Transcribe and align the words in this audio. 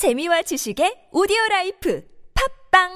재미와 0.00 0.40
지식의 0.40 1.12
오디오 1.12 1.36
라이프. 1.50 2.00
팟빵! 2.72 2.88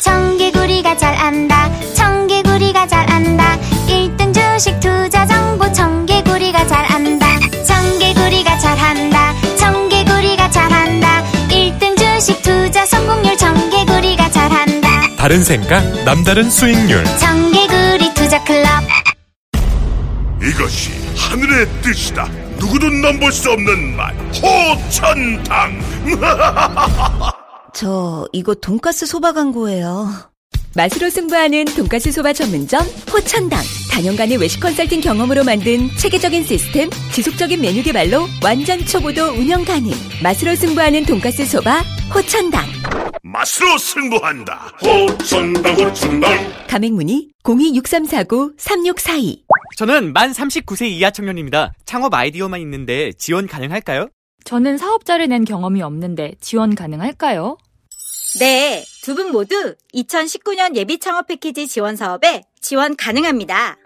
청개구리가 0.00 0.96
잘 0.96 1.14
안다. 1.14 1.68
청개구리가 1.92 2.86
잘 2.86 3.10
안다. 3.10 3.58
1등 3.86 4.32
주식 4.32 4.80
투자 4.80 5.26
정보. 5.26 5.70
청개구리가 5.70 6.66
잘 6.66 6.90
안다. 6.90 7.26
청개구리가 7.62 8.58
잘 8.58 8.78
한다. 8.78 9.34
청개구리가 9.58 10.50
잘 10.50 10.72
한다. 10.72 11.22
1등 11.50 11.94
주식 11.98 12.40
투자 12.40 12.86
성공률. 12.86 13.36
청개구리가 13.36 14.30
잘 14.30 14.50
한다. 14.50 14.88
다른 15.18 15.44
생각, 15.44 15.82
남다른 16.06 16.48
수익률. 16.48 17.04
청개구리 17.18 18.14
투자 18.14 18.42
클럽. 18.44 18.66
이것이 20.40 20.90
하늘의 21.18 21.66
뜻이다. 21.82 22.47
누구도 22.58 22.88
넘볼 22.90 23.32
수 23.32 23.50
없는 23.50 23.96
맛. 23.96 24.12
호천당. 24.42 25.80
저 27.74 28.26
이거 28.32 28.54
돈가스 28.54 29.06
소바 29.06 29.32
광고예요. 29.32 30.08
맛으로 30.78 31.10
승부하는 31.10 31.64
돈가스 31.76 32.12
소바 32.12 32.32
전문점 32.34 32.80
호천당 33.12 33.58
단연간의 33.90 34.36
외식 34.36 34.60
컨설팅 34.60 35.00
경험으로 35.00 35.42
만든 35.42 35.88
체계적인 35.98 36.44
시스템 36.44 36.88
지속적인 37.12 37.60
메뉴 37.60 37.82
개발로 37.82 38.28
완전 38.44 38.78
초보도 38.78 39.32
운영 39.32 39.64
가능 39.64 39.90
맛으로 40.22 40.54
승부하는 40.54 41.04
돈가스 41.04 41.44
소바 41.46 41.80
호천당 42.14 42.64
맛으로 43.24 43.76
승부한다. 43.76 44.72
호천당 44.80 45.74
호천당. 45.74 46.30
가맹문의 46.68 47.30
0263493642 47.42 49.40
저는 49.78 50.12
만 50.12 50.30
39세 50.30 50.88
이하 50.88 51.10
청년입니다. 51.10 51.72
창업 51.86 52.14
아이디어만 52.14 52.60
있는데 52.60 53.10
지원 53.18 53.48
가능할까요? 53.48 54.10
저는 54.44 54.78
사업자를 54.78 55.26
낸 55.28 55.44
경험이 55.44 55.82
없는데 55.82 56.34
지원 56.40 56.76
가능할까요? 56.76 57.58
네, 58.36 58.84
두 59.02 59.14
분 59.14 59.32
모두 59.32 59.74
2019년 59.94 60.76
예비 60.76 60.98
창업 60.98 61.26
패키지 61.28 61.66
지원 61.66 61.96
사업에 61.96 62.42
지원 62.60 62.94
가능합니다. 62.94 63.76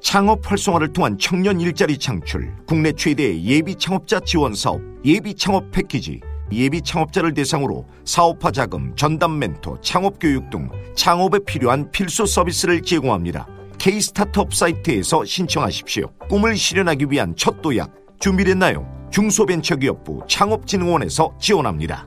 창업 0.00 0.48
활성화를 0.48 0.92
통한 0.92 1.18
청년 1.18 1.60
일자리 1.60 1.98
창출, 1.98 2.54
국내 2.66 2.92
최대의 2.92 3.44
예비 3.44 3.74
창업자 3.74 4.20
지원 4.20 4.54
사업, 4.54 4.80
예비 5.04 5.34
창업 5.34 5.70
패키지, 5.72 6.20
예비 6.52 6.80
창업자를 6.80 7.34
대상으로 7.34 7.84
사업화 8.04 8.52
자금, 8.52 8.94
전담 8.96 9.38
멘토, 9.38 9.80
창업 9.80 10.18
교육 10.20 10.48
등 10.50 10.70
창업에 10.94 11.40
필요한 11.44 11.90
필수 11.90 12.26
서비스를 12.26 12.82
제공합니다. 12.82 13.46
K-스타트업 13.78 14.54
사이트에서 14.54 15.24
신청하십시오. 15.24 16.12
꿈을 16.28 16.56
실현하기 16.56 17.06
위한 17.10 17.34
첫 17.36 17.60
도약, 17.60 17.92
준비됐나요? 18.20 18.86
중소벤처기업부 19.10 20.22
창업진흥원에서 20.28 21.34
지원합니다. 21.40 22.06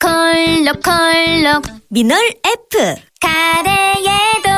콜록콜록 0.00 1.62
미놀 1.90 2.18
F. 2.44 2.94
가래에도 3.20 4.48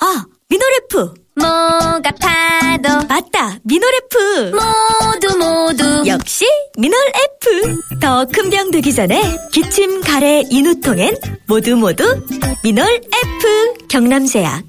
아, 0.00 0.24
미놀 0.48 0.68
F. 0.90 1.14
목 1.36 1.46
아파도 1.46 3.06
맞다. 3.08 3.58
미놀 3.64 3.90
F. 4.04 4.52
모두 4.52 5.36
모두 5.38 6.02
역시 6.06 6.46
미놀 6.78 6.98
F. 7.42 7.98
더 8.00 8.24
큰 8.26 8.50
병 8.50 8.70
되기 8.70 8.94
전에 8.94 9.20
기침, 9.52 10.00
가래, 10.00 10.42
인후통엔 10.48 11.16
모두 11.48 11.76
모두 11.76 12.04
미놀 12.62 12.86
F. 12.94 13.74
경남제약. 13.88 14.62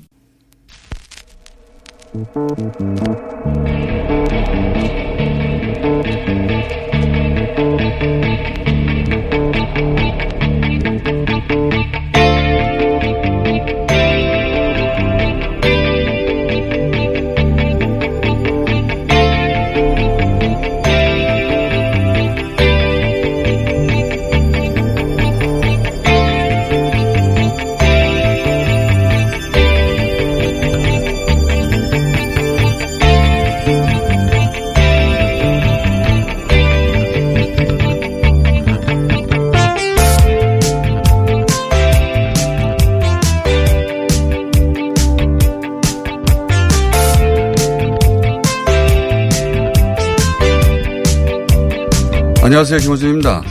안녕하세요. 52.45 52.78
김호준입니다. 52.78 53.41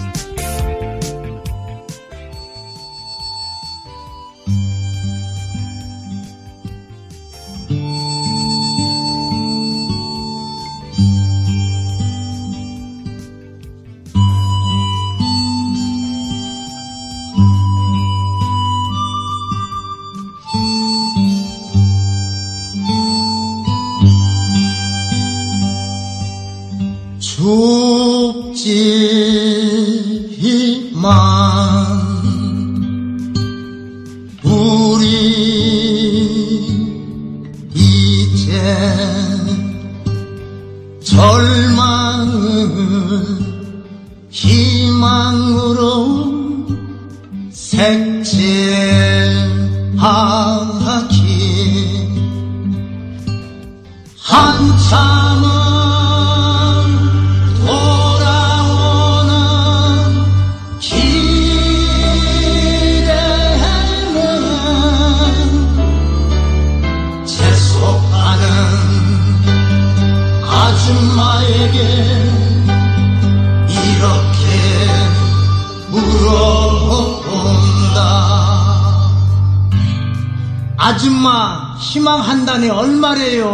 얼마래요? 83.25 83.54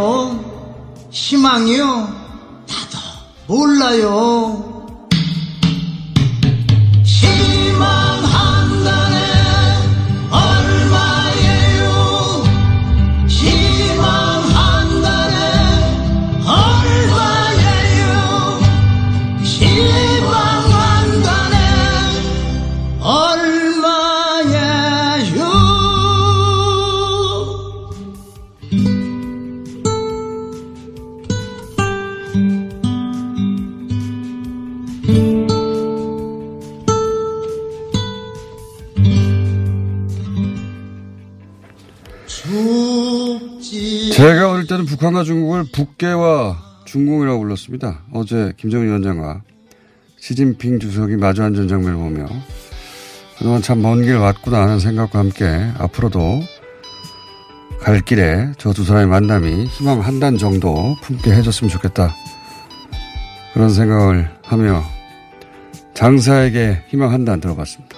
북한과 45.01 45.23
중국을 45.23 45.63
북계와 45.73 46.57
중공이라고 46.85 47.39
불렀습니다. 47.39 48.01
어제 48.13 48.53
김정은 48.55 48.85
위원장과 48.85 49.41
시진핑 50.19 50.79
주석이 50.79 51.15
마주 51.15 51.41
앉은 51.41 51.67
장면을 51.67 51.95
보며 51.97 52.27
그동안 53.39 53.63
참 53.63 53.79
먼 53.81 54.03
길 54.03 54.15
왔구나 54.17 54.61
하는 54.61 54.77
생각과 54.79 55.17
함께 55.17 55.47
앞으로도 55.79 56.43
갈 57.79 57.99
길에 58.01 58.51
저 58.59 58.73
두 58.73 58.83
사람의 58.83 59.07
만남이 59.07 59.65
희망 59.65 60.01
한 60.01 60.19
단 60.19 60.37
정도 60.37 60.95
품게 61.01 61.31
해줬으면 61.33 61.71
좋겠다. 61.71 62.13
그런 63.55 63.71
생각을 63.71 64.29
하며 64.43 64.83
장사에게 65.95 66.83
희망 66.89 67.11
한 67.11 67.25
단 67.25 67.41
들어봤습니다. 67.41 67.90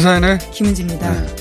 시사인의 0.00 0.38
김은지입니다. 0.52 1.10
네. 1.10 1.36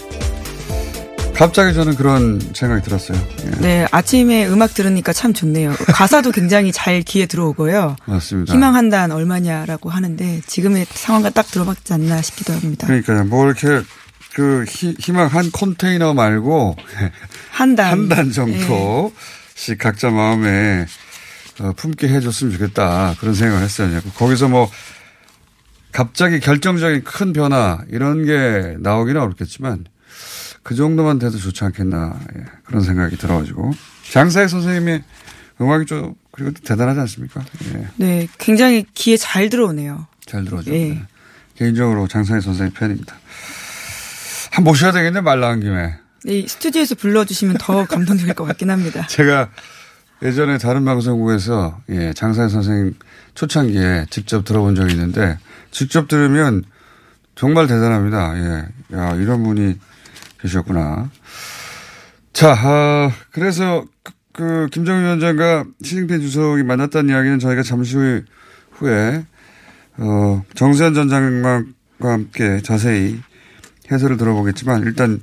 갑자기 1.34 1.74
저는 1.74 1.96
그런 1.96 2.40
생각이 2.54 2.82
들었어요. 2.86 3.18
예. 3.46 3.50
네, 3.60 3.88
아침에 3.92 4.48
음악 4.48 4.74
들으니까 4.74 5.12
참 5.12 5.34
좋네요. 5.34 5.74
가사도 5.88 6.32
굉장히 6.32 6.72
잘 6.72 7.02
귀에 7.02 7.26
들어오고요. 7.26 7.98
맞습니다. 8.06 8.54
희망 8.54 8.76
한단 8.76 9.12
얼마냐라고 9.12 9.90
하는데 9.90 10.42
지금의 10.48 10.86
상황과 10.90 11.32
딱 11.32 11.46
들어맞지 11.48 11.92
않나 11.92 12.22
싶기도 12.22 12.54
합니다. 12.54 12.88
그러니까요. 12.88 13.26
뭐 13.26 13.46
이렇게 13.46 13.82
그 14.34 14.64
희, 14.70 14.96
희망 15.00 15.28
한 15.28 15.52
컨테이너 15.52 16.14
말고 16.14 16.78
한 17.52 17.76
단. 17.76 17.92
한 17.92 18.08
단 18.10 18.32
정도씩 18.32 19.78
각자 19.78 20.10
마음에 20.12 20.86
어, 21.60 21.74
품게 21.76 22.08
해줬으면 22.08 22.54
좋겠다 22.54 23.16
그런 23.20 23.34
생각을 23.36 23.62
했어요. 23.62 24.00
거기서 24.16 24.48
뭐 24.48 24.72
갑자기 25.96 26.42
결정적인 26.42 27.06
큰 27.06 27.32
변화 27.32 27.80
이런 27.90 28.26
게 28.26 28.76
나오기는 28.80 29.20
어렵겠지만 29.22 29.86
그 30.62 30.76
정도만 30.76 31.20
돼도 31.20 31.38
좋지 31.38 31.64
않겠나 31.64 32.20
예, 32.38 32.44
그런 32.66 32.82
생각이 32.82 33.16
들어가지고 33.16 33.72
장사의 34.12 34.50
선생님의 34.50 35.04
음악이 35.62 35.86
좀 35.86 36.16
그리고 36.32 36.52
대단하지 36.52 37.00
않습니까? 37.00 37.46
예. 37.74 37.88
네, 37.96 38.28
굉장히 38.38 38.86
귀에 38.94 39.16
잘 39.16 39.50
들어오네요. 39.50 40.06
잘 40.26 40.44
들어오죠. 40.44 40.74
예. 40.74 40.90
네. 40.90 41.04
개인적으로 41.56 42.10
장사의 42.10 42.42
선생님 42.42 42.74
팬입니다. 42.74 43.16
한번 44.52 44.72
모셔야 44.72 44.92
되겠네 44.92 45.22
말 45.22 45.40
나온 45.40 45.62
김에. 45.62 45.96
이 46.26 46.46
스튜디오에서 46.46 46.96
불러주시면 46.96 47.56
더 47.58 47.86
감동적일 47.88 48.34
것 48.34 48.44
같긴 48.44 48.70
합니다. 48.70 49.08
제가 49.08 49.50
예전에 50.24 50.58
다른 50.58 50.84
방송국에서 50.84 51.80
예, 51.90 52.12
장사의 52.12 52.50
선생님 52.50 52.96
초창기에 53.34 54.08
직접 54.10 54.44
들어본 54.44 54.76
적이 54.76 54.96
있는데 54.96 55.38
직접 55.76 56.08
들으면 56.08 56.64
정말 57.36 57.68
대단합니다. 57.68 58.34
예. 58.38 58.96
야, 58.96 59.14
이런 59.16 59.44
분이 59.44 59.78
계셨구나. 60.40 61.12
자, 62.32 62.56
아, 62.58 63.12
그래서 63.32 63.86
그, 64.02 64.14
그 64.32 64.68
김정은 64.72 65.04
위원장과 65.04 65.66
시진핑 65.82 66.22
주석이 66.22 66.64
만났다는 66.64 67.10
이야기는 67.10 67.40
저희가 67.40 67.62
잠시 67.62 67.98
후에 68.72 69.26
어, 69.98 70.44
정세현 70.54 70.94
전 70.94 71.10
장관과 71.10 71.66
함께 72.00 72.62
자세히 72.62 73.20
해설을 73.92 74.16
들어보겠지만 74.16 74.84
일단 74.84 75.20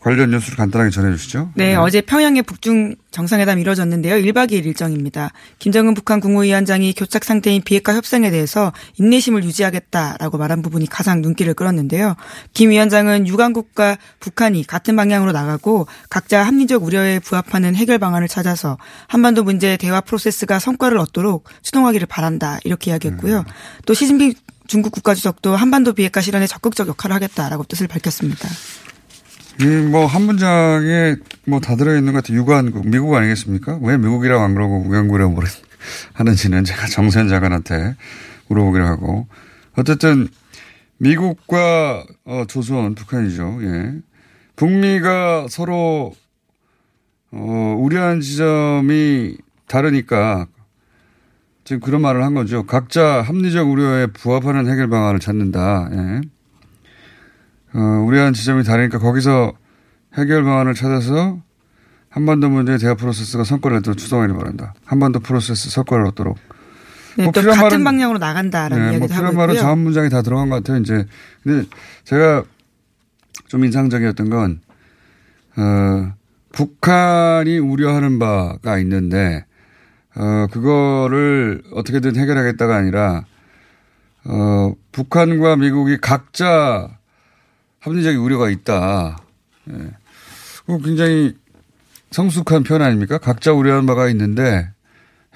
관련 0.00 0.30
뉴스를 0.30 0.56
간단하게 0.56 0.90
전해 0.90 1.14
주시죠. 1.14 1.50
네, 1.54 1.68
네, 1.68 1.76
어제 1.76 2.00
평양의 2.00 2.42
북중 2.42 2.96
정상회담이 3.10 3.60
이뤄졌는데요. 3.60 4.14
1박 4.16 4.50
2일 4.50 4.64
일정입니다. 4.64 5.30
김정은 5.58 5.92
북한 5.92 6.20
국무위원장이 6.20 6.94
교착 6.94 7.22
상태인 7.22 7.60
비핵화 7.62 7.94
협상에 7.94 8.30
대해서 8.30 8.72
인내심을 8.96 9.44
유지하겠다라고 9.44 10.38
말한 10.38 10.62
부분이 10.62 10.86
가장 10.86 11.20
눈길을 11.20 11.52
끌었는데요. 11.52 12.16
김 12.54 12.70
위원장은 12.70 13.28
유관국과 13.28 13.98
북한이 14.20 14.66
같은 14.66 14.96
방향으로 14.96 15.32
나가고 15.32 15.86
각자 16.08 16.42
합리적 16.44 16.82
우려에 16.82 17.18
부합하는 17.18 17.76
해결 17.76 17.98
방안을 17.98 18.26
찾아서 18.26 18.78
한반도 19.06 19.44
문제 19.44 19.76
대화 19.76 20.00
프로세스가 20.00 20.60
성과를 20.60 20.96
얻도록 20.96 21.44
추동하기를 21.60 22.06
바란다 22.06 22.58
이렇게 22.64 22.90
이야기했고요. 22.90 23.40
음. 23.40 23.44
또 23.84 23.92
시진핑 23.92 24.32
중국 24.66 24.92
국가주석도 24.92 25.56
한반도 25.56 25.92
비핵화 25.92 26.20
실현에 26.20 26.46
적극적 26.46 26.88
역할을 26.88 27.16
하겠다라고 27.16 27.64
뜻을 27.64 27.88
밝혔습니다. 27.88 28.48
뭐, 29.90 30.06
한 30.06 30.22
문장에 30.22 31.16
뭐 31.46 31.60
다 31.60 31.76
들어있는 31.76 32.12
것 32.12 32.22
같아요. 32.22 32.38
유관국, 32.38 32.88
미국 32.88 33.14
아니겠습니까? 33.14 33.78
왜 33.82 33.96
미국이라고 33.98 34.42
안 34.42 34.54
그러고 34.54 34.82
우영국이라고 34.86 35.32
모르 35.32 35.46
하는지는 36.14 36.64
제가 36.64 36.86
정세현 36.86 37.28
장관한테 37.28 37.96
물어보기로 38.48 38.86
하고. 38.86 39.26
어쨌든, 39.76 40.28
미국과 40.98 42.04
어, 42.24 42.44
조선, 42.48 42.94
북한이죠. 42.94 43.58
예. 43.62 43.94
북미가 44.56 45.46
서로, 45.48 46.12
어, 47.32 47.76
우려한 47.78 48.20
지점이 48.20 49.36
다르니까 49.66 50.46
지금 51.64 51.80
그런 51.80 52.02
말을 52.02 52.22
한 52.24 52.34
거죠. 52.34 52.64
각자 52.64 53.22
합리적 53.22 53.70
우려에 53.70 54.06
부합하는 54.06 54.70
해결 54.70 54.88
방안을 54.88 55.20
찾는다. 55.20 55.88
예. 55.92 56.20
어, 57.74 57.78
우려한 57.78 58.32
지점이 58.32 58.64
다르니까 58.64 58.98
거기서 58.98 59.52
해결 60.14 60.44
방안을 60.44 60.74
찾아서 60.74 61.40
한반도 62.08 62.48
문제의 62.48 62.78
대화 62.78 62.94
프로세스가 62.94 63.44
성과를 63.44 63.78
내도록 63.78 63.98
추동하기를 63.98 64.36
바란다. 64.36 64.74
한반도 64.84 65.20
프로세스 65.20 65.70
성과를 65.70 66.06
얻도록. 66.06 66.38
네, 67.16 67.24
뭐또 67.24 67.42
같은 67.42 67.60
말은, 67.60 67.84
방향으로 67.84 68.18
나간다라는 68.18 68.76
네, 68.76 68.82
이야기도 68.92 68.98
뭐 69.00 69.06
필요한 69.08 69.26
하고 69.26 69.36
말은 69.36 69.54
있고요. 69.54 69.66
다음 69.66 69.78
문장이 69.80 70.10
다 70.10 70.22
들어간 70.22 70.48
것 70.48 70.56
같아요. 70.56 70.78
이제 70.78 71.06
근데 71.42 71.68
제가 72.04 72.44
좀 73.46 73.64
인상적이었던 73.64 74.30
건 74.30 74.60
어, 75.56 76.12
북한이 76.52 77.58
우려하는 77.58 78.18
바가 78.18 78.78
있는데 78.78 79.44
어, 80.16 80.46
그거를 80.50 81.62
어떻게든 81.72 82.16
해결하겠다가 82.16 82.76
아니라 82.76 83.24
어, 84.24 84.72
북한과 84.92 85.56
미국이 85.56 85.98
각자 85.98 86.98
합리적인 87.80 88.20
우려가 88.20 88.50
있다. 88.50 89.18
예. 89.70 89.90
굉장히 90.84 91.34
성숙한 92.10 92.62
표현 92.62 92.82
아닙니까? 92.82 93.18
각자 93.18 93.52
우려하는 93.52 93.86
바가 93.86 94.08
있는데 94.10 94.68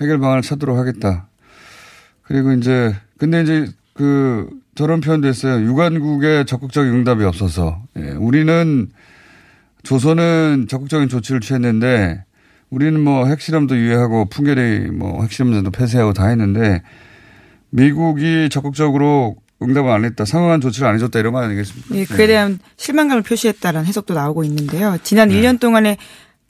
해결 0.00 0.18
방안을 0.18 0.42
찾도록 0.42 0.76
하겠다. 0.78 1.28
그리고 2.22 2.52
이제 2.52 2.94
근데 3.18 3.42
이제 3.42 3.66
그 3.94 4.48
저런 4.74 5.00
표현도 5.00 5.26
했어요. 5.28 5.64
유관국의 5.64 6.46
적극적인 6.46 6.92
응답이 6.92 7.24
없어서 7.24 7.82
예. 7.96 8.10
우리는 8.10 8.90
조선은 9.82 10.66
적극적인 10.68 11.08
조치를 11.08 11.40
취했는데 11.40 12.24
우리는 12.70 12.98
뭐 13.00 13.26
핵실험도 13.26 13.76
유예하고 13.76 14.26
풍계리 14.26 14.90
뭐 14.90 15.22
핵실험도 15.22 15.70
폐쇄하고 15.70 16.12
다 16.12 16.26
했는데 16.26 16.82
미국이 17.70 18.48
적극적으로 18.50 19.36
응답을 19.62 19.90
안 19.90 20.04
했다. 20.04 20.24
상응한 20.24 20.60
조치를 20.60 20.88
안 20.88 20.94
해줬다. 20.94 21.18
이런 21.18 21.32
말 21.32 21.44
아니겠습니까? 21.44 21.94
예, 21.94 22.04
그에 22.04 22.26
대한 22.26 22.58
실망감을 22.76 23.22
표시했다라는 23.22 23.86
해석도 23.86 24.14
나오고 24.14 24.44
있는데요. 24.44 24.98
지난 25.02 25.28
네. 25.28 25.40
1년 25.40 25.60
동안에 25.60 25.96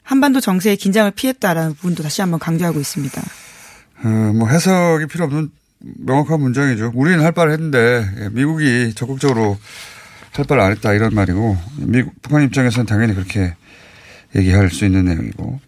한반도 0.03 0.39
정세의 0.39 0.77
긴장을 0.77 1.09
피했다라는 1.11 1.75
부분도 1.75 2.03
다시 2.03 2.21
한번 2.21 2.39
강조하고 2.39 2.79
있습니다. 2.79 3.21
어, 4.03 4.07
뭐 4.35 4.47
해석이 4.47 5.07
필요 5.07 5.25
없는 5.25 5.49
명확한 5.79 6.39
문장이죠. 6.39 6.91
우리는 6.95 7.23
할 7.23 7.31
바를 7.31 7.53
했는데 7.53 8.05
예, 8.19 8.29
미국이 8.31 8.93
적극적으로 8.95 9.57
할 10.31 10.45
바를 10.45 10.63
안 10.63 10.71
했다 10.71 10.93
이런 10.93 11.13
말이고 11.13 11.57
미국 11.77 12.13
북한 12.21 12.43
입장에서는 12.43 12.85
당연히 12.85 13.13
그렇게 13.13 13.55
얘기할 14.35 14.69
수 14.69 14.85
있는 14.85 15.05
내용이고 15.05 15.59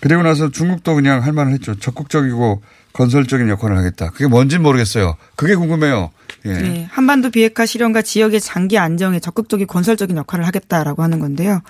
그리고 0.00 0.22
나서 0.22 0.50
중국도 0.50 0.94
그냥 0.94 1.22
할 1.22 1.32
말을 1.32 1.52
했죠. 1.52 1.74
적극적이고 1.78 2.62
건설적인 2.92 3.48
역할을 3.48 3.76
하겠다. 3.76 4.10
그게 4.10 4.26
뭔지는 4.26 4.62
모르겠어요. 4.62 5.16
그게 5.36 5.54
궁금해요. 5.54 6.10
예. 6.46 6.52
네, 6.52 6.88
한반도 6.90 7.30
비핵화 7.30 7.66
실현과 7.66 8.02
지역의 8.02 8.40
장기 8.40 8.78
안정에 8.78 9.20
적극적인 9.20 9.66
건설적인 9.66 10.16
역할을 10.16 10.46
하겠다라고 10.46 11.02
하는 11.02 11.18
건데요. 11.18 11.60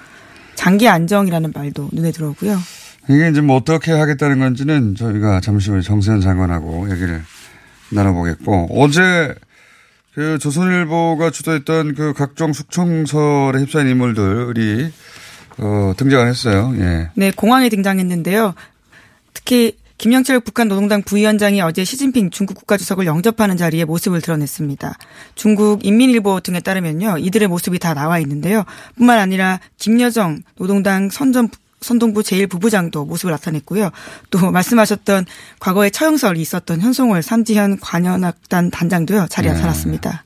장기 0.55 0.89
안정이라는 0.89 1.53
말도 1.55 1.91
눈에 1.93 2.13
들어오고요. 2.13 2.59
이게 3.09 3.29
이제 3.31 3.41
뭐 3.41 3.57
어떻게 3.57 3.93
하겠다는 3.93 4.39
건지는 4.39 4.95
저희가 4.95 5.41
잠시 5.41 5.71
후에 5.71 5.81
정세현 5.81 6.21
장관하고 6.21 6.91
얘기를 6.93 7.23
나눠보겠고 7.91 8.69
어제 8.71 9.35
그 10.15 10.39
조선일보가 10.39 11.31
주도했던 11.31 11.95
그 11.95 12.13
각종 12.13 12.53
숙청설에 12.53 13.61
휩싸인 13.61 13.89
인물들이 13.89 14.93
어, 15.59 15.93
등장을 15.97 16.27
했어요. 16.27 16.73
예. 16.77 17.11
네, 17.15 17.31
공항에 17.35 17.69
등장했는데요. 17.69 18.55
특히 19.35 19.77
김영철 20.01 20.41
북한 20.41 20.67
노동당 20.67 21.03
부위원장이 21.03 21.61
어제 21.61 21.85
시진핑 21.85 22.31
중국 22.31 22.55
국가주석을 22.55 23.05
영접하는 23.05 23.59
자리에 23.59 23.85
모습을 23.85 24.23
드러냈습니다. 24.23 24.95
중국 25.35 25.85
인민일보 25.85 26.41
등에 26.41 26.61
따르면요. 26.61 27.19
이들의 27.19 27.49
모습이 27.49 27.79
다 27.79 27.93
나와 27.93 28.19
있는데요. 28.21 28.65
뿐만 28.97 29.19
아니라 29.19 29.61
김여정 29.77 30.41
노동당 30.57 31.11
선전 31.11 31.51
선동부 31.83 32.23
제1부부장도 32.23 33.07
모습을 33.07 33.33
나타냈고요. 33.33 33.91
또 34.31 34.51
말씀하셨던 34.51 35.27
과거에 35.59 35.91
처형설이 35.91 36.41
있었던 36.41 36.81
현송월 36.81 37.23
삼지현 37.23 37.81
관현악단 37.81 38.71
단장도요 38.71 39.27
자리에 39.29 39.51
네. 39.51 39.57
나타났습니다. 39.57 40.25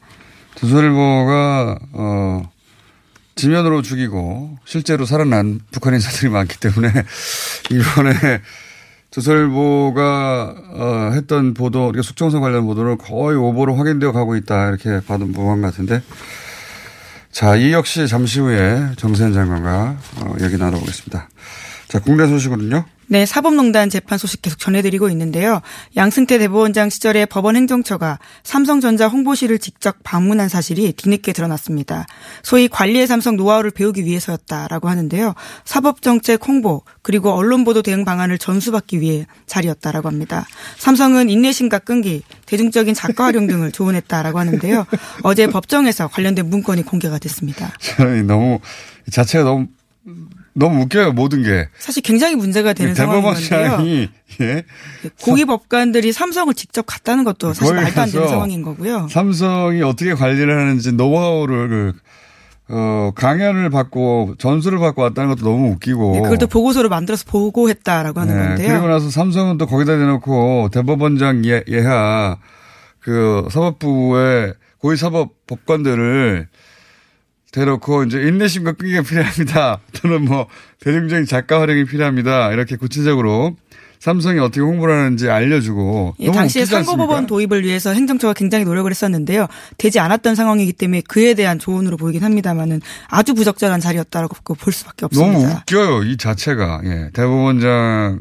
조선일보가 0.54 1.78
어 1.94 2.48
지면으로 3.34 3.82
죽이고 3.82 4.56
실제로 4.64 5.04
살아난 5.04 5.58
북한 5.72 5.94
인사들이 5.94 6.30
많기 6.30 6.60
때문에 6.60 6.92
이번에 7.72 8.40
조선일보가 9.14 10.54
어, 10.70 11.10
했던 11.14 11.54
보도, 11.54 11.82
그러니까 11.82 12.02
숙청선 12.02 12.40
관련 12.40 12.66
보도는 12.66 12.98
거의 12.98 13.36
오보로 13.36 13.76
확인되어 13.76 14.10
가고 14.10 14.34
있다 14.34 14.70
이렇게 14.70 15.00
봐도 15.06 15.24
무방 15.24 15.60
같은데 15.60 16.02
자, 17.30 17.54
이 17.54 17.72
역시 17.72 18.08
잠시 18.08 18.40
후에 18.40 18.90
정세현 18.96 19.32
장관과 19.32 19.96
어, 20.20 20.34
얘기 20.40 20.56
나눠보겠습니다. 20.56 21.28
자, 21.88 22.00
국내 22.00 22.26
소식은요? 22.26 22.84
네, 23.06 23.26
사법농단 23.26 23.90
재판 23.90 24.18
소식 24.18 24.40
계속 24.42 24.58
전해드리고 24.58 25.08
있는데요. 25.10 25.60
양승태 25.96 26.38
대법원장 26.38 26.88
시절에 26.90 27.26
법원 27.26 27.54
행정처가 27.56 28.18
삼성전자 28.42 29.08
홍보실을 29.08 29.58
직접 29.58 29.96
방문한 30.02 30.48
사실이 30.48 30.92
뒤늦게 30.94 31.32
드러났습니다. 31.32 32.06
소위 32.42 32.66
관리의 32.66 33.06
삼성 33.06 33.36
노하우를 33.36 33.70
배우기 33.72 34.04
위해서였다라고 34.04 34.88
하는데요. 34.88 35.34
사법정책 35.64 36.46
홍보 36.48 36.82
그리고 37.02 37.30
언론 37.32 37.64
보도 37.64 37.82
대응 37.82 38.04
방안을 38.04 38.38
전수받기 38.38 39.00
위해 39.00 39.26
자리였다라고 39.46 40.08
합니다. 40.08 40.46
삼성은 40.78 41.28
인내심과 41.28 41.80
끈기, 41.80 42.22
대중적인 42.46 42.94
작가 42.94 43.24
활용 43.24 43.46
등을 43.46 43.70
조언했다라고 43.70 44.38
하는데요. 44.38 44.86
어제 45.22 45.46
법정에서 45.46 46.08
관련된 46.08 46.48
문건이 46.48 46.84
공개가 46.84 47.18
됐습니다. 47.18 47.72
너무 48.26 48.60
이 49.06 49.10
자체가 49.10 49.44
너무 49.44 49.66
너무 50.54 50.82
웃겨요 50.82 51.12
모든 51.12 51.42
게 51.42 51.68
사실 51.78 52.02
굉장히 52.02 52.36
문제가 52.36 52.72
되는 52.72 52.94
상황인데요. 52.94 54.08
예 54.40 54.62
고위 55.20 55.44
법관들이 55.44 56.12
삼성을 56.12 56.52
직접 56.54 56.82
갔다는 56.86 57.24
것도 57.24 57.52
사실 57.52 57.74
말도 57.74 58.00
안 58.00 58.10
되는 58.10 58.28
상황인 58.28 58.62
거고요. 58.62 59.08
삼성이 59.10 59.82
어떻게 59.82 60.14
관리를 60.14 60.58
하는지 60.58 60.92
노하우를 60.92 61.92
어, 62.68 63.10
강연을 63.14 63.68
받고 63.68 64.36
전수를 64.38 64.78
받고 64.78 65.02
왔다는 65.02 65.28
것도 65.34 65.44
너무 65.44 65.72
웃기고. 65.72 66.12
네, 66.14 66.22
그걸 66.22 66.38
또 66.38 66.46
보고서를 66.46 66.88
만들어서 66.88 67.24
보고했다라고 67.28 68.20
하는 68.20 68.34
네, 68.34 68.48
건데요. 68.48 68.68
그리고 68.68 68.88
나서 68.88 69.10
삼성은 69.10 69.58
또 69.58 69.66
거기다 69.66 69.98
대놓고 69.98 70.70
대법원장 70.72 71.44
예, 71.44 71.62
예하 71.68 72.38
그 73.00 73.46
사법부의 73.50 74.54
고위 74.78 74.96
사법 74.96 75.30
법관들을 75.46 76.48
대놓고 77.54 78.04
이제 78.04 78.20
인내심과 78.20 78.72
끈기가 78.72 79.02
필요합니다. 79.02 79.78
또는 80.02 80.24
뭐 80.24 80.48
대중적인 80.80 81.24
작가 81.24 81.60
활용이 81.60 81.84
필요합니다. 81.84 82.52
이렇게 82.52 82.74
구체적으로 82.74 83.56
삼성이 84.00 84.40
어떻게 84.40 84.60
홍보를 84.60 84.98
하는지 84.98 85.30
알려주고 85.30 86.16
예, 86.18 86.30
당시에? 86.30 86.64
선거법원 86.64 87.26
도입을 87.26 87.64
위해서 87.64 87.94
행정처가 87.94 88.34
굉장히 88.34 88.64
노력을 88.64 88.90
했었는데요. 88.90 89.46
되지 89.78 90.00
않았던 90.00 90.34
상황이기 90.34 90.72
때문에 90.74 91.02
그에 91.08 91.34
대한 91.34 91.60
조언으로 91.60 91.96
보이긴 91.96 92.24
합니다만은 92.24 92.80
아주 93.08 93.34
부적절한 93.34 93.80
자리였다라고 93.80 94.34
볼 94.54 94.72
수밖에 94.72 95.06
없습니다. 95.06 95.38
너무 95.38 95.54
웃겨요, 95.54 96.02
이 96.02 96.16
자체가. 96.16 96.82
예. 96.84 97.10
대법원장 97.14 98.20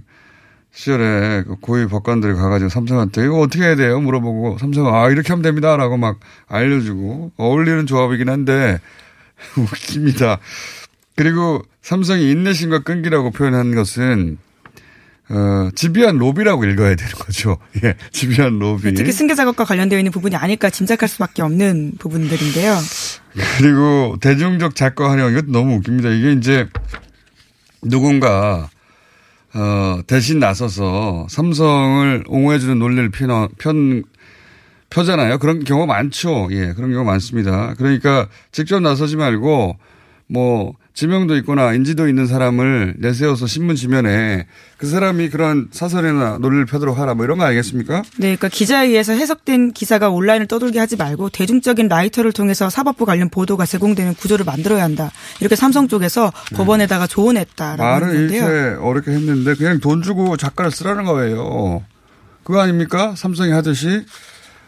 시절에 0.71 1.43
그 1.45 1.55
고위 1.59 1.87
법관들이 1.87 2.33
가가지고 2.33 2.69
삼성한테 2.69 3.25
이거 3.25 3.39
어떻게 3.39 3.63
해야 3.63 3.75
돼요? 3.75 3.99
물어보고 3.99 4.59
삼성은 4.59 4.93
아, 4.93 5.09
이렇게 5.09 5.29
하면 5.29 5.41
됩니다. 5.41 5.75
라고 5.75 5.97
막 5.97 6.19
알려주고 6.47 7.33
어울리는 7.37 7.85
조합이긴 7.87 8.29
한데 8.29 8.79
웃깁니다. 9.57 10.39
그리고 11.15 11.61
삼성이 11.81 12.31
인내심과 12.31 12.79
끈기라고 12.79 13.31
표현한 13.31 13.75
것은 13.75 14.37
어, 15.29 15.69
집요한 15.73 16.17
로비라고 16.17 16.65
읽어야 16.65 16.95
되는 16.95 17.11
거죠. 17.13 17.57
예, 17.83 17.95
집요한 18.11 18.59
로비. 18.59 18.93
특히 18.93 19.11
승계 19.11 19.35
작업과 19.35 19.63
관련되어 19.65 19.99
있는 19.99 20.11
부분이 20.11 20.35
아닐까 20.35 20.69
짐작할 20.69 21.07
수밖에 21.07 21.41
없는 21.41 21.93
부분들인데요. 21.99 22.77
그리고 23.57 24.17
대중적 24.19 24.75
작가 24.75 25.09
활용 25.09 25.31
이것도 25.31 25.51
너무 25.51 25.75
웃깁니다. 25.75 26.09
이게 26.09 26.33
이제 26.33 26.67
누군가 27.81 28.69
어 29.53 30.01
대신 30.07 30.39
나서서 30.39 31.27
삼성을 31.29 32.23
옹호해주는 32.27 32.77
논리를 32.77 33.09
편, 33.09 33.49
편 33.57 34.03
펴잖아요. 34.93 35.39
그런 35.39 35.63
경우가 35.63 35.91
많죠. 35.91 36.47
예, 36.51 36.73
그런 36.73 36.91
경우가 36.91 37.03
많습니다. 37.11 37.73
그러니까 37.77 38.27
직접 38.51 38.79
나서지 38.79 39.15
말고 39.17 39.75
뭐 40.27 40.73
지명도 40.93 41.35
있거나 41.37 41.73
인지도 41.73 42.07
있는 42.07 42.27
사람을 42.27 42.95
내세워서 42.99 43.47
신문 43.47 43.75
지면에 43.75 44.45
그 44.77 44.85
사람이 44.85 45.29
그런 45.29 45.67
사설이나 45.71 46.37
논리를 46.39 46.65
펴도록 46.65 46.99
하라 46.99 47.15
뭐 47.15 47.25
이런 47.25 47.39
거 47.39 47.45
아니겠습니까? 47.45 48.03
네, 48.17 48.35
그러니까 48.35 48.49
기자에 48.49 48.87
의해서 48.87 49.13
해석된 49.13 49.71
기사가 49.71 50.09
온라인을 50.09 50.45
떠돌게 50.45 50.77
하지 50.77 50.95
말고 50.95 51.29
대중적인 51.29 51.87
라이터를 51.87 52.31
통해서 52.31 52.69
사법부 52.69 53.05
관련 53.05 53.29
보도가 53.29 53.65
제공되는 53.65 54.13
구조를 54.13 54.45
만들어야 54.45 54.83
한다. 54.83 55.11
이렇게 55.39 55.55
삼성 55.55 55.87
쪽에서 55.87 56.31
법원에다가 56.53 57.07
조언했다라고 57.07 57.83
말은 57.83 58.07
하는데요. 58.07 58.43
이렇게 58.43 58.77
어렵게 58.79 59.11
했는데 59.11 59.55
그냥 59.55 59.79
돈 59.79 60.03
주고 60.03 60.37
작가를 60.37 60.69
쓰라는 60.69 61.05
거예요. 61.05 61.83
그거 62.43 62.61
아닙니까? 62.61 63.15
삼성이 63.15 63.51
하듯이 63.51 64.05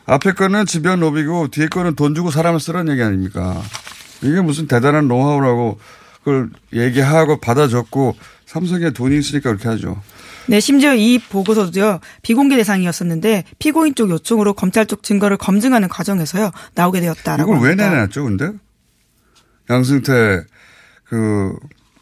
앞에 0.06 0.34
거는 0.34 0.66
지변 0.66 1.00
로비고 1.00 1.50
뒤에 1.50 1.68
거는 1.68 1.96
돈 1.96 2.14
주고 2.16 2.32
사람을 2.32 2.60
쓰라는 2.60 2.92
얘기 2.94 3.02
아닙니까? 3.02 3.62
이게 4.22 4.42
무슨 4.42 4.68
대단한 4.68 5.08
노하우라고 5.08 5.80
그걸 6.20 6.50
얘기하고 6.74 7.40
받아 7.40 7.68
적고 7.68 8.16
삼성에 8.46 8.92
돈이 8.92 9.18
있으니까 9.18 9.50
그렇게 9.50 9.68
하죠. 9.70 10.02
네, 10.48 10.60
심지어 10.60 10.94
이 10.94 11.18
보고서도요, 11.18 12.00
비공개 12.22 12.56
대상이었었는데, 12.56 13.46
피고인 13.58 13.96
쪽 13.96 14.12
요청으로 14.12 14.54
검찰 14.54 14.86
쪽 14.86 15.02
증거를 15.02 15.38
검증하는 15.38 15.90
과정에서요, 15.90 16.52
나오게 16.76 17.02
되었다라고. 17.02 17.56
이걸 17.56 17.64
왜 17.64 17.70
합니다. 17.70 17.90
내놨죠, 17.90 18.24
근데? 18.26 18.52
양승태 19.72 20.44
그 21.06 21.56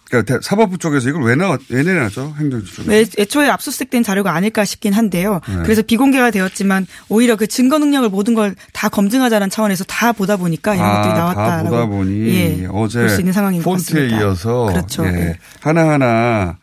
그러니까 0.09 0.33
대- 0.35 0.39
사법부 0.43 0.77
쪽에서 0.77 1.09
이걸 1.09 1.23
왜, 1.23 1.35
나, 1.35 1.57
왜 1.69 1.81
내놨죠? 1.83 2.35
행정처 2.37 2.65
쪽에서. 2.83 2.91
네, 2.91 3.05
애초에 3.17 3.49
압수수색된 3.49 4.03
자료가 4.03 4.33
아닐까 4.35 4.63
싶긴 4.65 4.93
한데요. 4.93 5.39
네. 5.47 5.55
그래서 5.63 5.81
비공개가 5.81 6.29
되었지만 6.29 6.85
오히려 7.09 7.35
그 7.35 7.47
증거 7.47 7.77
능력을 7.79 8.07
모든 8.09 8.33
걸 8.35 8.53
다 8.73 8.89
검증하자는 8.89 9.49
차원에서 9.49 9.83
다 9.85 10.11
보다 10.11 10.35
보니까 10.37 10.75
이런 10.75 10.87
것들이 10.95 11.13
아, 11.13 11.17
나왔다라고. 11.17 11.63
다 11.63 11.69
보다 11.69 11.85
보니 11.85 12.27
예, 12.35 12.67
어제 12.69 12.99
볼수 12.99 13.19
있는 13.21 13.31
상황인 13.33 13.61
것 13.63 13.69
폰트에 13.71 14.01
같습니다. 14.03 14.17
이어서 14.21 14.65
그렇죠. 14.65 15.05
예, 15.05 15.09
예. 15.09 15.37
하나하나 15.61 16.57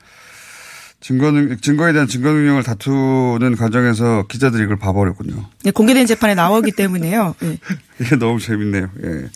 증거 1.01 1.31
능 1.31 1.57
증거에 1.61 1.93
대한 1.95 2.07
증거 2.07 2.31
능력을 2.31 2.63
다투는 2.63 3.57
과정에서 3.57 4.27
기자들이 4.29 4.65
이걸 4.65 4.77
봐버렸군요. 4.79 5.47
네, 5.65 5.71
공개된 5.71 6.07
재판에 6.07 6.35
나오기 6.35 6.73
때문에요. 6.73 7.35
예. 7.43 7.59
이게 8.01 8.17
너무 8.17 8.39
재밌네요. 8.39 8.91
예. 9.03 9.29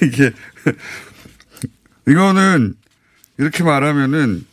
이게 0.06 0.30
이거는 2.06 2.74
이렇게 3.38 3.64
말하면은 3.64 4.44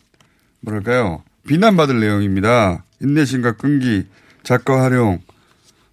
뭐랄까요 0.61 1.23
비난받을 1.47 1.99
내용입니다. 1.99 2.83
인내심과 3.01 3.53
끈기, 3.53 4.05
작가 4.43 4.81
활용 4.81 5.19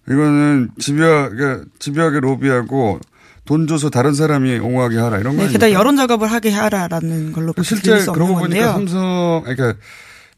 이거는 0.07 0.69
집요하게 0.79 1.63
집요하게 1.79 2.19
로비하고 2.21 2.99
돈 3.45 3.67
줘서 3.67 3.89
다른 3.89 4.13
사람이 4.13 4.59
옹호하게 4.59 4.97
하라 4.97 5.19
이런 5.19 5.35
거 5.35 5.43
네? 5.43 5.51
게다가 5.51 5.73
여론 5.73 5.97
작업을 5.97 6.31
하게 6.31 6.51
하라라는 6.51 7.33
걸로 7.33 7.53
실제 7.63 8.05
그러고 8.05 8.35
보니까. 8.35 8.73
삼성 8.73 9.41
그러니까 9.43 9.79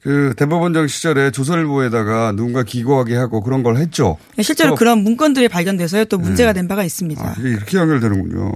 그 0.02 0.34
대법원장 0.36 0.88
시절에 0.88 1.32
조선일보에다가 1.32 2.34
누군가 2.34 2.64
기고하게 2.64 3.16
하고 3.16 3.42
그런 3.42 3.64
걸 3.64 3.78
했죠. 3.78 4.18
네, 4.36 4.44
실제로 4.44 4.74
어. 4.74 4.76
그런 4.76 5.00
문건들이 5.00 5.48
발견돼서요 5.48 6.06
또 6.06 6.18
문제가 6.18 6.52
된 6.52 6.68
바가 6.68 6.84
있습니다. 6.84 7.24
아, 7.24 7.36
이렇게 7.40 7.78
연결되는군요. 7.78 8.52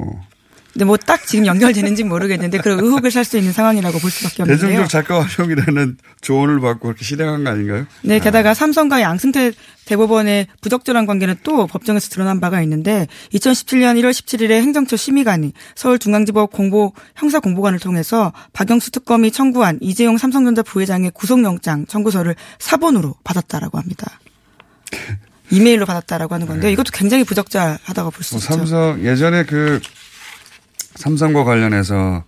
근데 0.77 0.85
뭐 0.85 0.95
딱 0.97 1.25
지금 1.25 1.47
연결되는지 1.47 2.03
모르겠는데 2.03 2.59
그런 2.59 2.79
의혹을 2.81 3.09
살 3.09 3.25
수 3.25 3.35
있는 3.37 3.51
상황이라고 3.51 3.97
볼 3.97 4.11
수밖에 4.11 4.43
없는데요. 4.43 4.67
대중적 4.69 4.89
작가 4.89 5.21
활용이라는 5.23 5.97
조언을 6.21 6.59
받고 6.59 6.79
그렇게 6.89 7.03
실행한 7.03 7.43
거 7.43 7.49
아닌가요? 7.49 7.87
네, 8.03 8.19
게다가 8.19 8.53
삼성과 8.53 9.01
양승태 9.01 9.53
대법원의 9.85 10.45
부적절한 10.61 11.07
관계는 11.07 11.37
또 11.43 11.65
법정에서 11.65 12.09
드러난 12.09 12.39
바가 12.39 12.61
있는데 12.61 13.07
2017년 13.33 13.99
1월 13.99 14.11
17일에 14.11 14.51
행정처 14.61 14.95
심의관이 14.97 15.53
서울중앙지법 15.75 16.51
공보 16.51 16.93
형사 17.15 17.39
공보관을 17.39 17.79
통해서 17.79 18.31
박영수 18.53 18.91
특검이 18.91 19.31
청구한 19.31 19.79
이재용 19.81 20.17
삼성전자 20.19 20.61
부회장의 20.61 21.11
구속영장 21.15 21.87
청구서를 21.87 22.35
사본으로 22.59 23.15
받았다라고 23.23 23.79
합니다. 23.79 24.19
이메일로 25.49 25.85
받았다라고 25.85 26.35
하는 26.35 26.45
건데 26.47 26.71
이것도 26.71 26.91
굉장히 26.93 27.23
부적절하다고 27.23 28.11
볼수 28.11 28.35
뭐 28.35 28.39
있죠. 28.39 28.53
삼성 28.53 29.01
예전에 29.03 29.43
그 29.45 29.79
삼성과 30.97 31.43
관련해서 31.43 32.23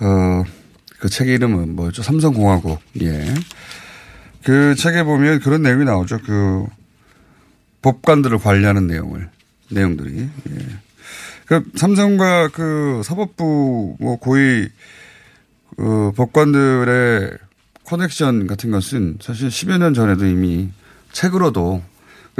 어 0.00 0.44
그 0.98 1.08
책 1.08 1.26
이름은 1.26 1.74
뭐였죠? 1.74 2.00
삼성공화국. 2.04 2.78
예. 3.02 3.34
그 4.44 4.76
책에 4.76 5.02
보면 5.02 5.40
그런 5.40 5.62
내용이 5.62 5.84
나오죠. 5.84 6.20
그 6.24 6.64
법관들을 7.82 8.38
관리하는 8.38 8.86
내용을 8.86 9.28
내용들이. 9.68 10.28
예. 10.50 10.66
그 11.46 11.64
삼성과 11.74 12.50
그 12.52 13.02
사법부 13.04 13.96
뭐 13.98 14.16
고위 14.20 14.68
그 15.76 16.12
법관들의 16.14 17.36
커넥션 17.84 18.46
같은 18.46 18.70
것은 18.70 19.18
사실 19.20 19.48
10여 19.48 19.78
년 19.78 19.92
전에도 19.94 20.24
이미 20.24 20.70
책으로도 21.10 21.82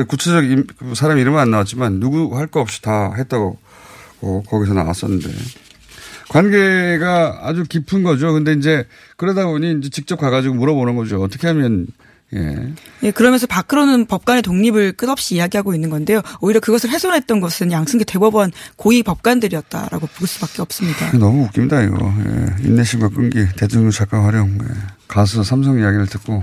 구체적 0.07 0.45
인- 0.45 0.67
그 0.79 0.95
사람 0.95 1.19
이름은 1.19 1.37
안 1.41 1.51
나왔지만 1.51 1.99
누구 1.99 2.39
할 2.39 2.47
거 2.47 2.61
없이 2.61 2.81
다 2.81 3.13
했다고 3.17 3.59
어, 4.23 4.43
거기서 4.47 4.75
나왔었는데 4.75 5.29
관계가 6.29 7.41
아주 7.43 7.65
깊은 7.65 8.03
거죠. 8.03 8.33
근데 8.33 8.53
이제 8.55 8.87
그러다 9.17 9.47
보니 9.47 9.79
이제 9.79 9.91
직접 9.91 10.17
가가지고 10.17 10.55
물어보는 10.55 10.97
거죠. 10.97 11.23
어떻게 11.23 11.47
하면 11.49 11.87
예. 12.35 12.73
예, 13.03 13.11
그러면서 13.11 13.47
밖으로는 13.47 14.07
법관의 14.07 14.41
독립을 14.43 14.93
끝없이 14.93 15.35
이야기하고 15.35 15.75
있는 15.75 15.91
건데요. 15.91 16.23
오히려 16.41 16.61
그것을 16.61 16.89
훼손했던 16.89 17.41
것은 17.41 17.71
양승기 17.71 18.07
대법원 18.07 18.53
고위 18.77 19.03
법관들이었다라고 19.03 20.07
볼 20.07 20.27
수밖에 20.27 20.63
없습니다. 20.63 21.13
너무 21.19 21.45
웃깁니다 21.45 21.83
이거. 21.83 22.13
예. 22.27 22.67
인내심과 22.67 23.11
끈기, 23.11 23.47
대중적 23.57 23.93
작가 23.93 24.25
활용, 24.25 24.59
예. 24.63 24.67
가수 25.09 25.45
삼성 25.45 25.79
이야기를 25.79 26.07
듣고 26.07 26.43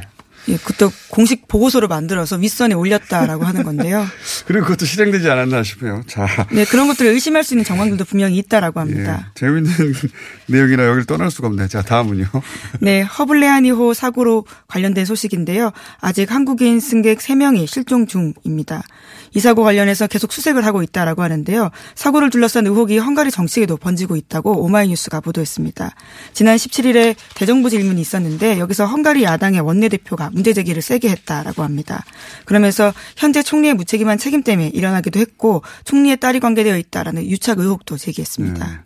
예, 0.49 0.57
그때 0.63 0.87
공식 1.09 1.47
보고서를 1.47 1.87
만들어서 1.87 2.37
윗선에 2.37 2.73
올렸다라고 2.73 3.45
하는 3.45 3.63
건데요. 3.63 4.05
그리고 4.45 4.65
그것도 4.65 4.85
실행되지 4.85 5.29
않았나 5.29 5.63
싶어요. 5.63 6.03
자, 6.07 6.27
네, 6.51 6.65
그런 6.65 6.87
것들을 6.87 7.11
의심할 7.11 7.43
수 7.43 7.53
있는 7.53 7.63
정황들도 7.63 8.03
분명히 8.05 8.37
있다라고 8.37 8.79
합니다. 8.79 9.27
예. 9.29 9.31
재밌는 9.35 9.71
내용이라 10.47 10.85
여기를 10.85 11.05
떠날 11.05 11.29
수가 11.29 11.47
없네. 11.47 11.67
자, 11.67 11.81
다음은요. 11.83 12.25
네, 12.81 13.01
허블레아니호 13.01 13.93
사고로 13.93 14.45
관련된 14.67 15.05
소식인데요. 15.05 15.71
아직 15.99 16.31
한국인 16.31 16.79
승객 16.79 17.19
3명이 17.19 17.67
실종 17.67 18.07
중입니다. 18.07 18.83
이 19.33 19.39
사고 19.39 19.63
관련해서 19.63 20.07
계속 20.07 20.31
수색을 20.31 20.65
하고 20.65 20.83
있다라고 20.83 21.23
하는데요. 21.23 21.69
사고를 21.95 22.29
둘러싼 22.29 22.65
의혹이 22.67 22.97
헝가리 22.97 23.31
정치에도 23.31 23.77
번지고 23.77 24.15
있다고 24.15 24.63
오마이뉴스가 24.63 25.21
보도했습니다. 25.21 25.95
지난 26.33 26.57
17일에 26.57 27.15
대정부 27.35 27.69
질문이 27.69 28.01
있었는데 28.01 28.59
여기서 28.59 28.85
헝가리 28.85 29.23
야당의 29.23 29.61
원내대표가 29.61 30.29
문제 30.31 30.53
제기를 30.53 30.81
세게 30.81 31.09
했다라고 31.09 31.63
합니다. 31.63 32.03
그러면서 32.45 32.93
현재 33.15 33.43
총리의 33.43 33.73
무책임한 33.75 34.17
책임 34.17 34.43
때문에 34.43 34.69
일어나기도 34.69 35.19
했고 35.19 35.63
총리의 35.85 36.17
딸이 36.17 36.39
관계되어 36.39 36.77
있다라는 36.77 37.25
유착 37.25 37.59
의혹도 37.59 37.97
제기했습니다. 37.97 38.83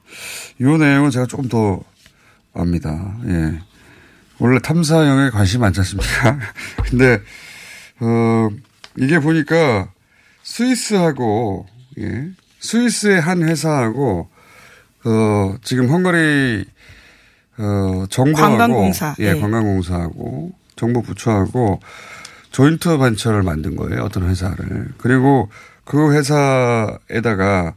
이 0.60 0.64
내용은 0.64 1.10
제가 1.12 1.26
조금 1.26 1.48
더 1.48 1.82
압니다. 2.54 3.16
예. 3.28 3.60
원래 4.40 4.60
탐사 4.60 5.08
영역에 5.08 5.30
관심이 5.30 5.62
많지 5.62 5.80
않습니까? 5.80 6.40
근데, 6.90 7.22
어, 8.00 8.50
이게 8.98 9.20
보니까 9.20 9.93
스위스하고, 10.54 11.66
예. 11.98 12.30
스위스의 12.60 13.20
한 13.20 13.42
회사하고, 13.42 14.30
어, 15.04 15.56
지금 15.64 15.90
헝가리, 15.90 16.64
어, 17.58 18.06
정부하고. 18.10 18.58
관광공사. 18.58 19.16
예, 19.18 19.34
네. 19.34 19.40
관광공사하고, 19.40 20.52
정부 20.76 21.02
부처하고, 21.02 21.80
조인트 22.52 23.00
벤처를 23.00 23.42
만든 23.42 23.76
거예요. 23.76 24.04
어떤 24.04 24.30
회사를. 24.30 24.90
그리고 25.00 25.50
그 25.86 26.14
회사에다가, 26.14 27.74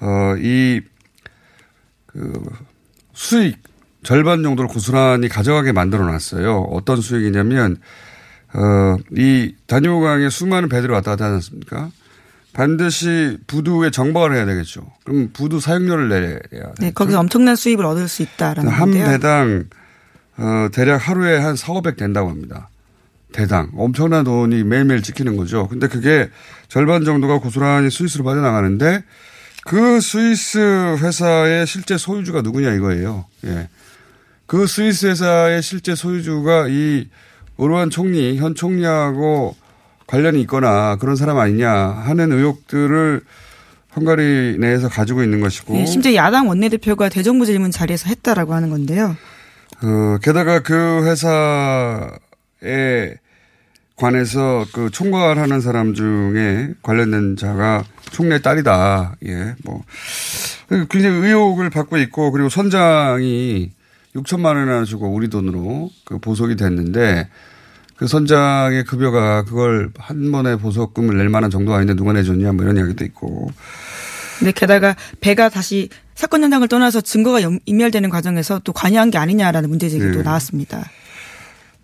어, 0.00 0.34
이, 0.38 0.80
그 2.06 2.42
수익 3.14 3.62
절반 4.02 4.42
정도를 4.42 4.68
고스란히 4.68 5.28
가져가게 5.28 5.70
만들어 5.70 6.04
놨어요. 6.04 6.62
어떤 6.62 7.00
수익이냐면, 7.00 7.76
어, 8.54 8.96
이 9.16 9.54
다뉴강에 9.66 10.28
수많은 10.28 10.68
배들이 10.68 10.92
왔다 10.92 11.12
갔다 11.12 11.26
하지 11.26 11.34
않습니까? 11.34 11.90
반드시 12.52 13.38
부두에 13.46 13.90
정박을 13.90 14.34
해야 14.34 14.44
되겠죠. 14.44 14.86
그럼 15.04 15.30
부두 15.32 15.58
사용료를 15.58 16.08
내야 16.08 16.38
돼요. 16.50 16.74
네, 16.78 16.90
거기서 16.90 17.18
엄청난 17.18 17.56
수입을 17.56 17.84
얻을 17.86 18.08
수 18.08 18.22
있다라는 18.22 18.70
한 18.70 18.80
건데요. 18.80 19.06
배당, 19.06 19.64
어, 20.36 20.68
대략 20.72 20.96
하루에 21.08 21.38
한 21.38 21.56
4, 21.56 21.72
500 21.72 21.96
된다고 21.96 22.28
합니다. 22.28 22.68
대당. 23.32 23.70
엄청난 23.74 24.24
돈이 24.24 24.64
매일매일 24.64 25.02
찍히는 25.02 25.36
거죠. 25.36 25.66
근데 25.68 25.88
그게 25.88 26.28
절반 26.68 27.04
정도가 27.04 27.38
고스란히 27.38 27.90
스위스로 27.90 28.24
빠져나가는데 28.24 29.02
그 29.64 30.00
스위스 30.00 30.58
회사의 30.98 31.66
실제 31.66 31.96
소유주가 31.96 32.42
누구냐 32.42 32.72
이거예요. 32.74 33.24
예. 33.46 33.68
그 34.46 34.66
스위스 34.66 35.06
회사의 35.06 35.62
실제 35.62 35.94
소유주가 35.94 36.66
이 36.68 37.08
오르완 37.56 37.90
총리, 37.90 38.36
현 38.36 38.54
총리하고 38.54 39.54
관련이 40.06 40.40
있거나 40.42 40.96
그런 40.96 41.16
사람 41.16 41.38
아니냐 41.38 41.70
하는 41.70 42.32
의혹들을 42.32 43.22
헝가리 43.96 44.56
내에서 44.58 44.88
가지고 44.88 45.22
있는 45.22 45.40
것이고. 45.40 45.74
네, 45.74 45.86
심지어 45.86 46.14
야당 46.14 46.48
원내대표가 46.48 47.08
대정부 47.08 47.46
질문 47.46 47.70
자리에서 47.70 48.08
했다라고 48.08 48.54
하는 48.54 48.70
건데요. 48.70 49.16
어, 49.82 50.18
게다가 50.22 50.60
그 50.60 51.04
회사에 51.06 53.14
관해서 53.96 54.64
그 54.72 54.90
총괄하는 54.90 55.60
사람 55.60 55.94
중에 55.94 56.70
관련된 56.82 57.36
자가 57.36 57.84
총리의 58.10 58.42
딸이다. 58.42 59.16
예, 59.26 59.54
뭐. 59.64 59.82
굉장히 60.88 61.26
의혹을 61.26 61.70
받고 61.70 61.98
있고 61.98 62.32
그리고 62.32 62.48
선장이 62.48 63.70
6천만 64.14 64.56
원이나 64.56 64.84
주고 64.84 65.08
우리 65.12 65.28
돈으로 65.28 65.90
그 66.04 66.18
보석이 66.18 66.56
됐는데 66.56 67.28
그 67.96 68.06
선장의 68.06 68.84
급여가 68.84 69.44
그걸 69.44 69.90
한 69.98 70.30
번에 70.32 70.56
보석금을 70.56 71.16
낼 71.16 71.28
만한 71.28 71.50
정도 71.50 71.72
아닌데 71.72 71.94
누가 71.94 72.12
내줬냐 72.12 72.52
뭐 72.52 72.64
이런 72.64 72.76
이야기도 72.76 73.04
있고. 73.04 73.50
근데 74.38 74.52
게다가 74.52 74.96
배가 75.20 75.48
다시 75.48 75.88
사건 76.14 76.42
현장을 76.42 76.66
떠나서 76.68 77.00
증거가 77.00 77.42
영- 77.42 77.60
인멸되는 77.64 78.10
과정에서 78.10 78.60
또 78.64 78.72
관여한 78.72 79.10
게 79.10 79.18
아니냐라는 79.18 79.70
문제 79.70 79.88
제기도 79.88 80.18
네. 80.18 80.22
나왔습니다. 80.22 80.84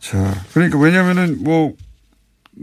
자, 0.01 0.35
그러니까 0.53 0.79
왜냐면은 0.79 1.39
뭐 1.43 1.75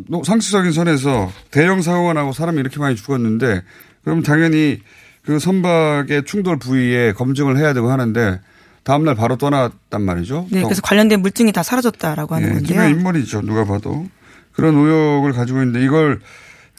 노- 0.09 0.23
상식적인 0.23 0.73
선에서 0.73 1.31
대형 1.51 1.81
사고가 1.81 2.13
나고 2.13 2.33
사람이 2.33 2.59
이렇게 2.59 2.79
많이 2.79 2.95
죽었는데 2.95 3.61
그럼 4.03 4.21
당연히 4.21 4.81
그 5.23 5.39
선박의 5.39 6.25
충돌 6.25 6.59
부위에 6.59 7.13
검증을 7.13 7.57
해야 7.57 7.73
되고 7.73 7.89
하는데 7.89 8.41
다음날 8.85 9.15
바로 9.15 9.35
떠났단 9.35 10.01
말이죠. 10.01 10.47
네, 10.51 10.61
그래서 10.63 10.81
관련된 10.81 11.21
물증이 11.21 11.51
다 11.51 11.63
사라졌다라고 11.63 12.35
하는 12.35 12.47
예, 12.49 12.53
건데요. 12.53 12.87
인물이죠. 12.89 13.41
누가 13.41 13.65
봐도. 13.65 14.07
그런 14.53 14.75
의혹을 14.75 15.33
가지고 15.33 15.59
있는데 15.63 15.83
이걸 15.83 16.21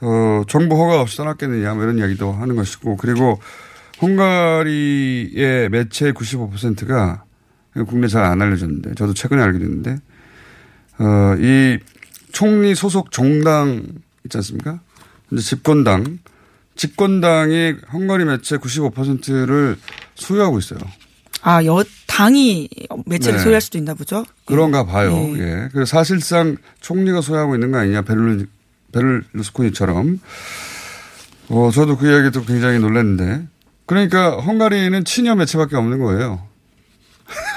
어, 0.00 0.42
정부 0.48 0.76
허가 0.76 1.00
없이 1.00 1.16
떠났겠느냐 1.16 1.74
뭐 1.74 1.82
이런 1.82 1.98
이야기도 1.98 2.32
하는 2.32 2.54
것이고 2.56 2.96
그리고 2.96 3.40
헝가리의 4.00 5.68
매체 5.70 6.12
95%가 6.12 7.24
국내 7.88 8.08
잘 8.08 8.24
안 8.24 8.40
알려졌는데 8.40 8.94
저도 8.94 9.12
최근에 9.12 9.42
알게 9.42 9.58
됐는데 9.58 9.96
어, 10.98 11.34
이 11.38 11.78
총리 12.32 12.74
소속 12.74 13.10
정당 13.10 13.82
있지 14.24 14.36
않습니까? 14.38 14.80
이제 15.32 15.42
집권당 15.42 16.18
집권당이 16.76 17.74
헝가리 17.92 18.24
매체 18.26 18.56
95%를 18.58 19.76
소유하고 20.14 20.58
있어요. 20.58 20.78
아, 21.46 21.64
여 21.64 21.84
당이 22.08 22.68
매체를 23.06 23.38
네. 23.38 23.44
소유할 23.44 23.60
수도 23.60 23.78
있나 23.78 23.94
보죠. 23.94 24.24
그런가 24.46 24.84
봐요. 24.84 25.12
예. 25.14 25.38
예. 25.38 25.68
그래서 25.70 25.96
사실상 25.96 26.56
총리가 26.80 27.20
소유하고 27.20 27.54
있는 27.54 27.70
거 27.70 27.78
아니냐. 27.78 28.02
베를루, 28.02 28.46
베를루스코니처럼. 28.90 30.18
어, 31.50 31.70
저도 31.72 31.98
그 31.98 32.10
이야기 32.10 32.32
듣고 32.32 32.46
굉장히 32.46 32.80
놀랐는데. 32.80 33.46
그러니까 33.86 34.40
헝가리는 34.40 35.04
친여 35.04 35.36
매체밖에 35.36 35.76
없는 35.76 36.00
거예요. 36.00 36.42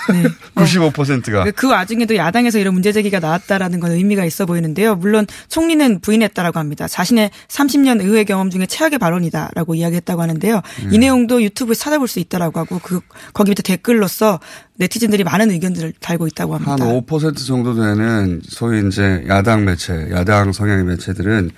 95%가. 0.55 1.45
그 1.55 1.69
와중에도 1.69 2.15
야당에서 2.15 2.59
이런 2.59 2.73
문제 2.73 2.91
제기가 2.91 3.19
나왔다라는 3.19 3.79
건 3.79 3.91
의미가 3.91 4.25
있어 4.25 4.45
보이는데요. 4.45 4.95
물론 4.95 5.27
총리는 5.47 5.99
부인했다라고 5.99 6.59
합니다. 6.59 6.87
자신의 6.87 7.31
30년 7.47 8.01
의회 8.01 8.23
경험 8.23 8.49
중에 8.49 8.65
최악의 8.65 8.99
발언이다라고 8.99 9.75
이야기했다고 9.75 10.21
하는데요. 10.21 10.61
이 10.91 10.95
음. 10.95 10.99
내용도 10.99 11.41
유튜브에 11.41 11.75
찾아볼 11.75 12.07
수 12.07 12.19
있다라고 12.19 12.59
하고 12.59 12.79
그 12.79 13.01
거기 13.33 13.51
밑에 13.51 13.63
댓글로서 13.63 14.39
네티즌들이 14.77 15.23
많은 15.23 15.51
의견들을 15.51 15.93
달고 15.99 16.27
있다고 16.27 16.55
합니다. 16.55 16.71
한 16.71 16.79
5% 16.79 17.45
정도 17.45 17.75
되는 17.75 18.41
소위 18.47 18.87
이제 18.87 19.23
야당 19.27 19.65
매체, 19.65 20.09
야당 20.11 20.53
성향의 20.53 20.85
매체들은 20.85 21.51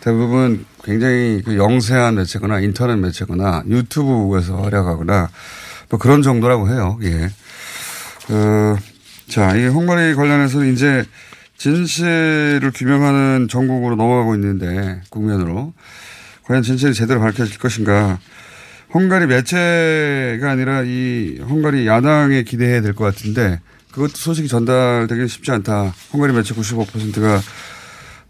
대부분 0.00 0.64
굉장히 0.84 1.42
그 1.44 1.56
영세한 1.56 2.14
매체거나 2.14 2.60
인터넷 2.60 2.96
매체거나 2.96 3.64
유튜브에서 3.66 4.62
활약하거나 4.62 5.28
뭐 5.88 5.98
그런 5.98 6.22
정도라고 6.22 6.68
해요. 6.68 6.98
예. 7.02 7.30
어, 8.28 8.76
자, 9.28 9.54
이 9.56 9.64
헝가리 9.66 10.14
관련해서는 10.14 10.72
이제 10.72 11.04
진실을 11.56 12.70
규명하는 12.74 13.48
전국으로 13.48 13.96
넘어가고 13.96 14.34
있는데 14.34 15.00
국면으로 15.10 15.72
과연 16.44 16.62
진실이 16.62 16.94
제대로 16.94 17.20
밝혀질 17.20 17.58
것인가. 17.58 18.18
헝가리 18.94 19.26
매체가 19.26 20.50
아니라 20.50 20.82
이 20.84 21.38
헝가리 21.40 21.86
야당에 21.86 22.42
기대해야 22.44 22.80
될 22.82 22.94
것 22.94 23.04
같은데 23.04 23.60
그것도 23.90 24.12
소식이 24.14 24.48
전달되기 24.48 25.26
쉽지 25.28 25.50
않다. 25.52 25.92
헝가리 26.12 26.32
매체 26.32 26.54
95%가 26.54 27.40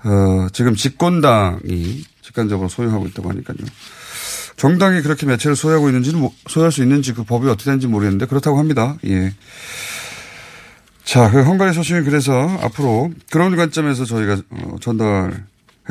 어, 0.05 0.47
지금 0.53 0.75
집권당이 0.75 2.05
직간접으로 2.23 2.69
소유하고 2.69 3.07
있다고 3.09 3.29
하니까요. 3.31 3.57
정당이 4.57 5.03
그렇게 5.03 5.27
매체를 5.27 5.55
소유하고 5.57 5.89
있는지는 5.89 6.21
모- 6.21 6.33
소유할 6.49 6.73
수 6.73 6.83
있는지 6.83 7.13
그 7.13 7.25
법이 7.25 7.47
어떻게 7.49 7.65
되는지 7.67 7.87
모르겠는데 7.89 8.27
그렇다고 8.27 8.59
합니다. 8.59 8.97
예. 9.07 9.35
자, 11.05 11.31
그 11.31 11.43
헝가리 11.43 11.73
소식은 11.73 12.05
그래서 12.05 12.33
앞으로 12.63 13.11
그런 13.31 13.55
관점에서 13.55 14.05
저희가 14.05 14.39
어, 14.51 14.77
전달해 14.81 15.33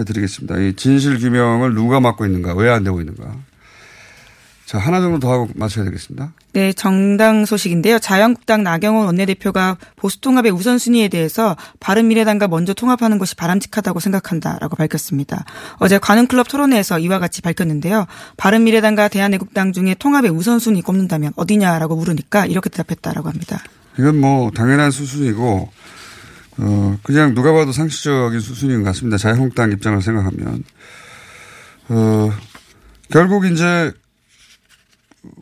드리겠습니다. 0.06 0.58
이 0.60 0.74
진실 0.76 1.20
규명을 1.20 1.74
누가 1.74 2.00
맡고 2.00 2.26
있는가, 2.26 2.54
왜 2.56 2.70
안 2.70 2.84
되고 2.84 3.00
있는가. 3.00 3.36
자, 4.66 4.80
하나 4.80 5.00
정도 5.00 5.20
더 5.20 5.32
하고 5.32 5.48
마쳐야 5.54 5.86
되겠습니다. 5.86 6.34
네, 6.54 6.74
정당 6.74 7.46
소식인데요. 7.46 8.00
자유한국당 8.00 8.64
나경원 8.64 9.06
원내대표가 9.06 9.78
보수통합의 9.96 10.52
우선순위에 10.52 11.08
대해서 11.08 11.56
바른미래당과 11.80 12.48
먼저 12.48 12.74
통합하는 12.74 13.20
것이 13.20 13.36
바람직하다고 13.36 14.00
생각한다라고 14.00 14.76
밝혔습니다. 14.76 15.46
어제 15.78 16.00
관훈클럽 16.00 16.48
토론회에서 16.48 16.98
이와 16.98 17.20
같이 17.20 17.44
밝혔는데요. 17.44 18.08
바른미래당과 18.38 19.10
대한애국당 19.10 19.72
중에 19.72 19.94
통합의 20.00 20.32
우선순위 20.32 20.82
꼽는다면 20.82 21.34
어디냐라고 21.36 21.96
물으니까 21.96 22.48
이렇게 22.48 22.70
대답했다라고 22.70 23.30
합니다. 23.30 23.62
이건 24.00 24.20
뭐 24.20 24.50
당연한 24.50 24.90
수순이고 24.90 25.70
어 26.58 26.98
그냥 27.04 27.36
누가 27.36 27.54
봐도 27.54 27.72
상식적인 27.72 28.40
수순인 28.40 28.80
것 28.80 28.86
같습니다. 28.86 29.18
자유한국당 29.18 29.72
입장을 29.72 30.02
생각하면 30.02 30.64
어 31.90 32.32
결국 33.12 33.46
이제 33.46 33.94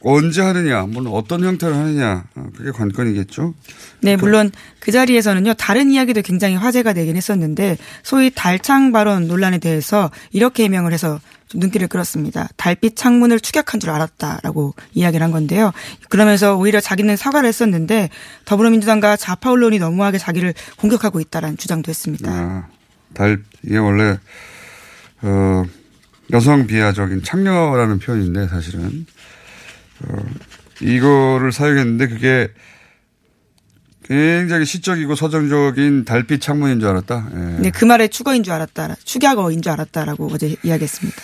언제 0.01 0.41
하느냐, 0.41 0.83
물론 0.83 1.13
어떤 1.13 1.43
형태로 1.43 1.73
하느냐, 1.73 2.25
어, 2.35 2.47
그게 2.55 2.71
관건이겠죠. 2.71 3.53
네, 4.01 4.15
물론 4.15 4.51
그 4.79 4.91
자리에서는요, 4.91 5.53
다른 5.53 5.91
이야기도 5.91 6.21
굉장히 6.21 6.55
화제가 6.55 6.93
되긴 6.93 7.15
했었는데, 7.15 7.77
소위 8.03 8.29
달창 8.29 8.91
발언 8.91 9.27
논란에 9.27 9.59
대해서 9.59 10.11
이렇게 10.31 10.65
해명을 10.65 10.93
해서 10.93 11.19
좀 11.47 11.59
눈길을 11.61 11.87
끌었습니다. 11.87 12.49
달빛 12.57 12.95
창문을 12.95 13.39
추격한 13.39 13.79
줄 13.79 13.91
알았다라고 13.91 14.73
이야기를 14.93 15.23
한 15.23 15.31
건데요. 15.31 15.71
그러면서 16.09 16.55
오히려 16.55 16.79
자기는 16.79 17.15
사과를 17.15 17.47
했었는데, 17.47 18.09
더불어민주당과 18.45 19.17
좌파 19.17 19.51
언론이 19.51 19.79
너무하게 19.79 20.17
자기를 20.17 20.53
공격하고 20.77 21.19
있다라는 21.19 21.57
주장도 21.57 21.89
했습니다. 21.89 22.31
아, 22.31 22.67
달, 23.13 23.41
이게 23.63 23.77
원래, 23.77 24.17
어, 25.21 25.63
여성 26.31 26.67
비하적인 26.67 27.23
창녀라는 27.23 27.99
표현인데, 27.99 28.47
사실은. 28.47 29.05
어, 30.07 30.25
이거를 30.81 31.51
사용했는데 31.51 32.07
그게 32.07 32.51
굉장히 34.03 34.65
시적이고 34.65 35.15
서정적인 35.15 36.05
달빛 36.05 36.41
창문인 36.41 36.79
줄 36.79 36.89
알았다. 36.89 37.29
예. 37.33 37.37
네, 37.61 37.71
그 37.71 37.85
말에 37.85 38.07
축어인 38.09 38.43
줄 38.43 38.53
알았다. 38.53 38.95
축약어인 39.03 39.61
줄 39.61 39.71
알았다라고 39.71 40.29
어제 40.31 40.55
이야기했습니다. 40.63 41.21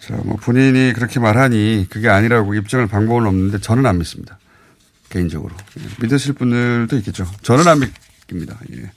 자, 0.00 0.14
뭐 0.24 0.36
본인이 0.36 0.92
그렇게 0.92 1.20
말하니 1.20 1.86
그게 1.90 2.08
아니라고 2.08 2.54
입증할 2.54 2.86
방법은 2.86 3.26
없는데 3.26 3.60
저는 3.60 3.86
안 3.86 3.98
믿습니다. 3.98 4.38
개인적으로. 5.08 5.54
예. 5.80 5.82
믿으실 6.02 6.34
분들도 6.34 6.96
있겠죠. 6.98 7.26
저는 7.42 7.66
안 7.66 7.80
믿습니다. 7.80 8.58
예. 8.72 8.90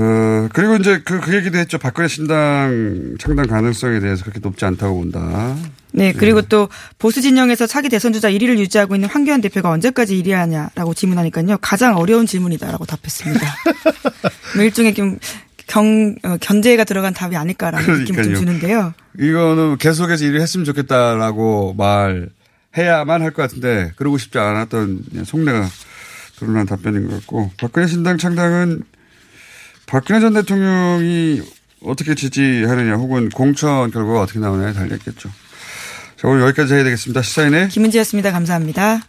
어, 0.00 0.48
그리고 0.52 0.76
이제 0.76 1.00
그, 1.04 1.20
그 1.20 1.34
얘기도 1.34 1.58
했죠. 1.58 1.76
박근혜 1.76 2.06
신당 2.06 3.16
창당 3.18 3.48
가능성에 3.48 3.98
대해서 3.98 4.22
그렇게 4.22 4.38
높지 4.40 4.64
않다고 4.64 4.96
본다. 5.00 5.56
네, 5.90 6.12
그리고 6.12 6.40
또 6.42 6.68
보수 6.98 7.20
진영에서 7.20 7.66
차기 7.66 7.88
대선 7.88 8.12
주자 8.12 8.30
1위를 8.30 8.58
유지하고 8.58 8.94
있는 8.94 9.08
황교안 9.08 9.40
대표가 9.40 9.70
언제까지 9.70 10.22
1위 10.22 10.30
하냐라고 10.30 10.94
질문하니까요. 10.94 11.58
가장 11.60 11.96
어려운 11.96 12.26
질문이다라고 12.26 12.84
답했습니다. 12.86 13.44
뭐 14.54 14.62
일종의 14.64 14.94
좀 14.94 15.18
경, 15.66 16.14
어, 16.22 16.36
견제가 16.40 16.84
들어간 16.84 17.12
답이 17.12 17.34
아닐까라는 17.36 17.98
느낌을 18.00 18.22
좀 18.22 18.34
주는데요. 18.36 18.94
이거는 19.18 19.78
계속해서 19.78 20.24
1위 20.26 20.40
했으면 20.40 20.64
좋겠다라고 20.64 21.74
말해야만 21.76 23.22
할 23.22 23.32
것 23.32 23.42
같은데 23.42 23.90
그러고 23.96 24.16
싶지 24.18 24.38
않았던 24.38 25.24
속내가 25.24 25.66
드러난 26.38 26.66
답변인 26.66 27.08
것 27.08 27.16
같고 27.16 27.50
박근혜 27.58 27.88
신당 27.88 28.16
창당은 28.16 28.82
박근혜 29.88 30.20
전 30.20 30.34
대통령이 30.34 31.40
어떻게 31.82 32.14
지지하느냐 32.14 32.96
혹은 32.96 33.30
공천 33.30 33.90
결과가 33.90 34.20
어떻게 34.20 34.38
나오느냐에 34.38 34.74
달렸겠죠. 34.74 35.30
자, 36.16 36.28
오늘 36.28 36.42
여기까지 36.42 36.74
해야 36.74 36.84
되겠습니다. 36.84 37.22
시사인의 37.22 37.68
김은지였습니다. 37.70 38.30
감사합니다. 38.30 39.00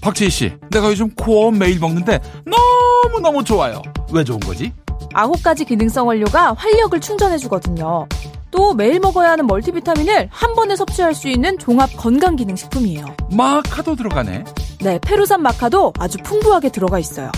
박지희 0.00 0.30
씨, 0.30 0.52
내가 0.70 0.88
요즘 0.88 1.08
코어 1.14 1.52
매일 1.52 1.78
먹는데 1.78 2.20
너무너무 2.44 3.44
좋아요. 3.44 3.80
왜 4.12 4.24
좋은 4.24 4.40
거지? 4.40 4.72
아홉 5.14 5.40
가지 5.42 5.64
기능성 5.64 6.08
원료가 6.08 6.54
활력을 6.54 7.00
충전해주거든요. 7.00 8.08
또 8.50 8.74
매일 8.74 8.98
먹어야 8.98 9.30
하는 9.30 9.46
멀티비타민을 9.46 10.28
한 10.30 10.54
번에 10.54 10.74
섭취할 10.74 11.14
수 11.14 11.28
있는 11.28 11.58
종합 11.58 11.96
건강 11.96 12.34
기능 12.34 12.56
식품이에요. 12.56 13.16
마카도 13.30 13.94
들어가네. 13.94 14.44
네, 14.80 14.98
페루산 15.00 15.42
마카도 15.42 15.92
아주 15.98 16.18
풍부하게 16.18 16.70
들어가 16.70 16.98
있어요. 16.98 17.30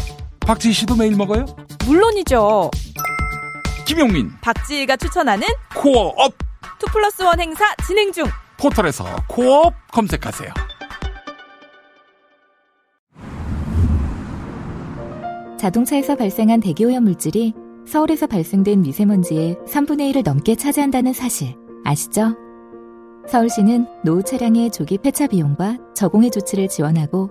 박지희 0.46 0.72
씨도 0.72 0.94
매일 0.94 1.16
먹어요? 1.16 1.44
물론이죠. 1.86 2.70
김용민, 3.84 4.30
박지희가 4.40 4.96
추천하는 4.96 5.46
코어업 5.74 6.32
two 6.78 6.86
plus 6.92 7.22
one 7.22 7.40
행사 7.40 7.64
진행 7.84 8.12
중. 8.12 8.24
포털에서 8.56 9.04
코어 9.28 9.62
업 9.66 9.74
검색하세요. 9.92 10.50
자동차에서 15.58 16.14
발생한 16.14 16.60
대기오염 16.60 17.02
물질이 17.02 17.52
서울에서 17.86 18.28
발생된 18.28 18.82
미세먼지의 18.82 19.56
3분의 19.66 20.12
1을 20.12 20.22
넘게 20.24 20.54
차지한다는 20.54 21.12
사실 21.12 21.56
아시죠? 21.84 22.36
서울시는 23.28 23.86
노후 24.04 24.22
차량의 24.22 24.70
조기 24.70 24.98
폐차 24.98 25.26
비용과 25.26 25.78
저공해 25.94 26.30
조치를 26.30 26.68
지원하고 26.68 27.30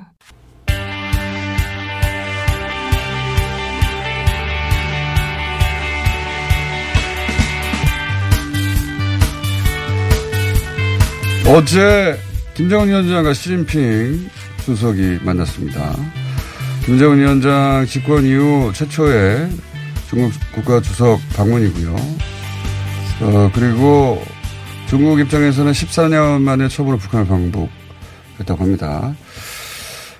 어제 11.47 12.17
김정은 12.53 12.87
위원장과 12.87 13.33
시진핑 13.33 14.29
주석이 14.63 15.19
만났습니다. 15.23 15.95
김정은 16.85 17.19
위원장 17.19 17.85
집권 17.87 18.25
이후 18.25 18.71
최초의 18.73 19.49
중국 20.09 20.31
국가 20.53 20.81
주석 20.81 21.19
방문이고요. 21.35 21.95
어, 23.21 23.51
그리고 23.53 24.21
중국 24.87 25.19
입장에서는 25.19 25.71
14년 25.71 26.41
만에 26.41 26.67
처음으로 26.67 26.97
북한을 26.97 27.27
방북했다고 27.27 28.63
합니다. 28.63 29.13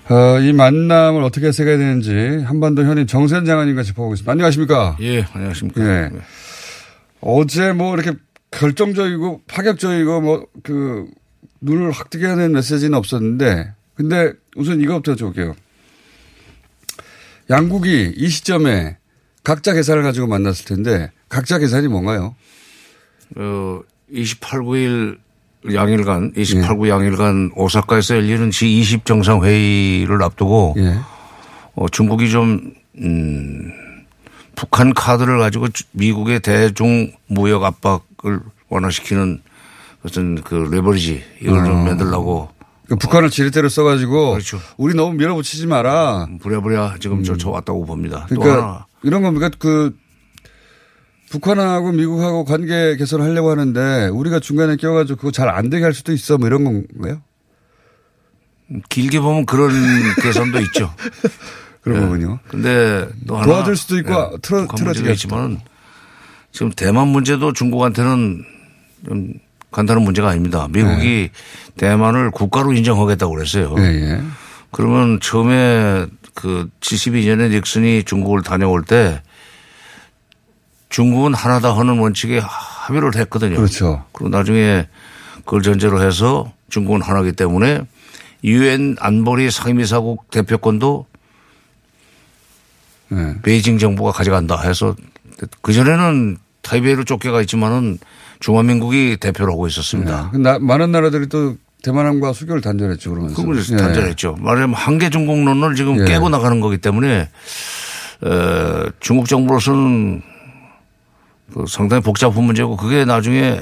어, 0.10 0.40
이 0.40 0.52
만남을 0.54 1.24
어떻게 1.24 1.48
해석해야 1.48 1.78
되는지 1.78 2.44
한반도 2.46 2.84
현인 2.84 3.08
정세현 3.08 3.46
장관님과 3.46 3.84
짚어보겠습니다. 3.84 4.32
안녕하십니까? 4.32 4.98
예, 5.02 5.26
안녕하십니까. 5.34 5.82
예. 5.82 6.10
어제 7.22 7.72
뭐 7.72 7.94
이렇게 7.96 8.18
결정적이고 8.52 9.42
파격적이고 9.48 10.22
뭐 10.22 10.46
그 10.64 11.08
눈을 11.62 11.92
확 11.92 12.10
뜨게 12.10 12.26
하는 12.26 12.52
메시지는 12.54 12.98
없었는데 12.98 13.72
근데 13.96 14.34
우선 14.56 14.82
이거부터 14.82 15.14
여쭤볼게요. 15.16 15.54
양국이 17.50 18.14
이 18.16 18.30
시점에 18.30 18.98
각자 19.44 19.74
계산을 19.74 20.04
가지고 20.04 20.28
만났을 20.28 20.66
텐데 20.66 21.12
각자 21.30 21.58
계산이 21.60 21.88
뭔가요? 21.88 22.36
어, 23.36 23.82
28, 24.12 24.62
9일 24.62 25.18
양일간, 25.74 26.34
28, 26.36 26.78
9 26.78 26.90
양일간 26.90 27.52
오사카에서 27.56 28.16
열리는 28.16 28.50
G20 28.50 29.06
정상회의를 29.06 30.22
앞두고 30.24 30.74
예. 30.78 30.96
어, 31.76 31.88
중국이 31.90 32.30
좀, 32.32 32.74
음, 32.98 33.72
북한 34.56 34.94
카드를 34.94 35.38
가지고 35.40 35.70
주- 35.70 35.84
미국의 35.92 36.40
대중 36.42 37.12
무역 37.28 37.64
압박 37.64 38.04
을 38.26 38.40
완화시키는 38.70 39.42
어떤 40.06 40.42
그 40.44 40.56
레버리지 40.72 41.24
이걸 41.42 41.66
좀 41.66 41.76
어. 41.76 41.84
만들려고 41.86 42.50
그 42.88 42.96
북한을 42.98 43.30
지렛대로 43.30 43.70
써가지고 43.70 44.32
그렇죠. 44.32 44.60
우리 44.78 44.94
너무 44.94 45.14
밀어붙이지 45.14 45.66
마라. 45.68 46.28
부랴부랴 46.42 46.96
지금 47.00 47.24
저, 47.24 47.38
저 47.38 47.50
왔다고 47.50 47.86
봅니다. 47.86 48.28
또 48.30 48.40
그러니까 48.40 48.86
이런 49.04 49.22
겁니까? 49.22 49.50
그 49.58 49.96
북한하고 51.30 51.94
미국하고 51.94 52.44
관계 52.44 52.96
개선하려고 52.98 53.50
하는데 53.52 54.08
우리가 54.10 54.40
중간에 54.40 54.76
껴가지고 54.76 55.18
그거 55.18 55.32
잘 55.32 55.48
안 55.50 55.70
되게 55.70 55.84
할 55.84 55.94
수도 55.94 56.12
있어 56.12 56.38
뭐 56.38 56.48
이런 56.48 56.64
건가요? 56.66 57.22
길게 58.90 59.20
보면 59.20 59.46
그런 59.46 59.72
계산도 60.22 60.60
있죠. 60.68 60.94
그런 61.82 62.02
거군요. 62.02 62.40
근데 62.50 63.08
또 63.28 63.36
하나 63.38 63.46
도와줄 63.46 63.76
수도 63.76 63.98
있고 64.00 64.12
예, 64.14 64.38
틀어- 64.42 65.12
있지만 65.14 65.60
지금 66.52 66.72
대만 66.72 67.08
문제도 67.08 67.52
중국한테는 67.54 68.44
좀 69.06 69.34
간단한 69.72 70.04
문제가 70.04 70.30
아닙니다. 70.30 70.68
미국이 70.70 71.30
대만을 71.78 72.32
국가로 72.32 72.74
인정하겠다고 72.74 73.34
그랬어요. 73.34 73.76
예, 73.78 73.84
예. 73.84 74.22
그러면 74.72 75.20
처음에 75.22 76.06
그 76.34 76.70
72년에 76.82 77.50
닉슨이 77.50 78.04
중국을 78.04 78.42
다녀올 78.42 78.84
때 78.84 79.22
중국은 80.90 81.34
하나다 81.34 81.78
하는 81.78 82.00
원칙에 82.00 82.40
합의를 82.44 83.16
했거든요. 83.16 83.56
그렇죠. 83.56 84.04
그리고 84.12 84.30
나중에 84.30 84.88
그걸 85.46 85.62
전제로 85.62 86.02
해서 86.02 86.52
중국은 86.70 87.02
하나기 87.02 87.32
때문에 87.32 87.82
유엔 88.44 88.98
안보리 89.00 89.52
상임이사국 89.52 90.30
대표권도 90.32 91.06
네. 93.10 93.36
베이징 93.42 93.78
정부가 93.78 94.12
가져간다 94.12 94.62
해서 94.62 94.96
그전에는 95.62 96.38
타이베이로 96.62 97.04
쫓겨가 97.06 97.42
있지만은 97.42 97.98
중화민국이 98.40 99.18
대표를 99.20 99.52
하고 99.54 99.68
있었습니다. 99.68 100.30
그 100.32 100.38
나- 100.38 100.60
많은 100.60 100.92
나라들이 100.92 101.28
또 101.30 101.56
대만함과 101.84 102.34
수교를 102.34 102.62
단절했죠 102.62 103.10
그러면서. 103.10 103.36
그걸 103.36 103.58
예. 103.72 103.76
단절했죠. 103.76 104.36
말하자면 104.40 104.76
한계 104.76 105.10
중국론을 105.10 105.76
지금 105.76 106.00
예. 106.02 106.06
깨고 106.06 106.30
나가는 106.30 106.60
거기 106.60 106.78
때문에 106.78 107.30
어, 108.24 108.86
중국 109.00 109.28
정부로서는 109.28 110.22
그 111.54 111.66
상당히 111.68 112.02
복잡한 112.04 112.44
문제고 112.44 112.78
그게 112.78 113.04
나중에 113.04 113.62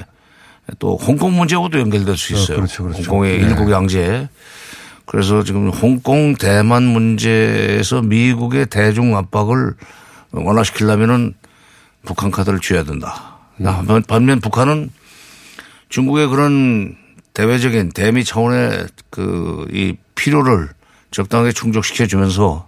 또 0.80 0.98
홍콩 0.98 1.36
문제하고도 1.38 1.80
연결될 1.80 2.16
수 2.18 2.34
있어요. 2.34 2.58
그렇죠, 2.58 2.84
그렇죠. 2.84 3.00
홍콩의 3.02 3.32
예. 3.34 3.38
일국 3.38 3.72
양제. 3.72 4.28
그래서 5.06 5.44
지금 5.44 5.70
홍콩 5.70 6.36
대만 6.36 6.84
문제에서 6.84 8.02
미국의 8.04 8.68
대중 8.68 9.18
압박을 9.18 9.74
완화시키려면은 10.32 11.34
북한 12.06 12.32
카드를 12.32 12.60
쥐어야 12.60 12.84
된다. 12.84 13.38
음. 13.60 13.66
반면, 14.08 14.40
북한은 14.40 14.90
중국의 15.90 16.28
그런 16.30 16.96
대외적인 17.34 17.90
대미 17.90 18.24
차원의 18.24 18.88
그 19.10 19.68
이 19.72 19.96
필요를 20.16 20.70
적당하게 21.12 21.52
충족시켜 21.54 22.06
주면서 22.06 22.68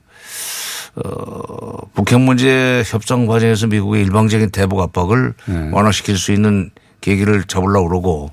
어, 0.96 1.88
북핵 1.94 2.20
문제 2.20 2.84
협상 2.86 3.26
과정에서 3.26 3.68
미국의 3.68 4.04
일방적인 4.04 4.50
대북 4.52 4.80
압박을 4.82 5.34
네. 5.46 5.70
완화시킬 5.72 6.18
수 6.18 6.32
있는 6.32 6.72
계기를 7.02 7.44
잡으려고 7.46 7.88
그러고 7.88 8.32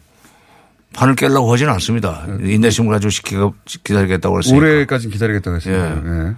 판을 0.94 1.14
깨려고 1.14 1.52
하지는 1.52 1.72
않습니다. 1.74 2.26
인내심을 2.40 2.90
가지고 2.90 3.10
시키고 3.10 3.54
기다리겠다고 3.84 4.34
그랬으니까. 4.34 4.58
올해까지 4.58 5.08
기다리겠다고 5.10 5.56
했습니다. 5.56 5.96
예. 5.96 6.34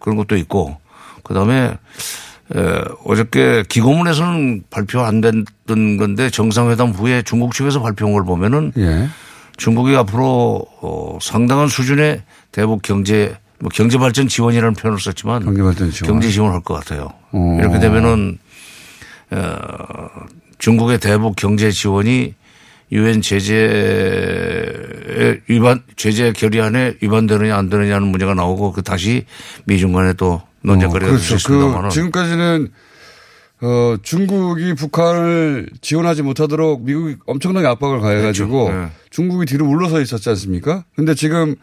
그런 0.00 0.16
것도 0.16 0.36
있고 0.36 0.78
그다음에 1.22 1.76
에, 2.54 2.82
어저께 3.04 3.64
기고문에서는 3.68 4.64
발표 4.70 5.00
안 5.00 5.20
됐던 5.20 5.96
건데 5.96 6.30
정상회담 6.30 6.90
후에 6.90 7.22
중국 7.22 7.54
측에서 7.54 7.80
발표한 7.80 8.12
걸 8.12 8.24
보면은 8.24 8.72
예. 8.76 9.08
중국이 9.56 9.94
앞으로 9.94 10.66
어, 10.80 11.18
상당한 11.20 11.68
수준의 11.68 12.22
대북 12.50 12.82
경제 12.82 13.36
뭐 13.60 13.68
경제 13.72 13.98
발전 13.98 14.26
지원이라는 14.26 14.74
표현을 14.74 14.98
썼지만 14.98 15.44
경제 15.44 15.62
발전 15.62 15.90
지원. 15.90 16.14
경제 16.14 16.30
지원을 16.30 16.54
할것 16.54 16.80
같아요. 16.80 17.10
어. 17.32 17.58
이렇게 17.60 17.78
되면은 17.78 18.38
어, 19.32 20.08
중국의 20.58 20.98
대북 20.98 21.36
경제 21.36 21.70
지원이 21.70 22.34
유엔 22.92 23.22
제재에 23.22 23.62
위반 25.48 25.82
제재 25.96 26.32
결의안에 26.32 26.94
위반되느냐 27.00 27.56
안 27.56 27.70
되느냐는 27.70 28.08
문제가 28.08 28.34
나오고 28.34 28.72
그 28.72 28.82
다시 28.82 29.26
미중 29.64 29.92
간에 29.92 30.12
또 30.14 30.42
논쟁거리가 30.62 31.10
어, 31.10 31.14
될수 31.14 31.28
그렇죠. 31.28 31.36
있습니다만은 31.36 31.88
그 31.88 31.94
지금까지는 31.94 32.72
어, 33.62 33.96
중국이 34.02 34.74
북한을 34.74 35.68
지원하지 35.82 36.22
못하도록 36.22 36.82
미국이 36.82 37.16
엄청나게 37.26 37.66
압박을 37.66 38.00
가해가지고 38.00 38.64
그렇죠. 38.64 38.80
네. 38.80 38.90
중국이 39.10 39.46
뒤로 39.46 39.66
물러서 39.66 40.00
있었지 40.00 40.28
않습니까? 40.30 40.84
근데 40.96 41.14
지금 41.14 41.56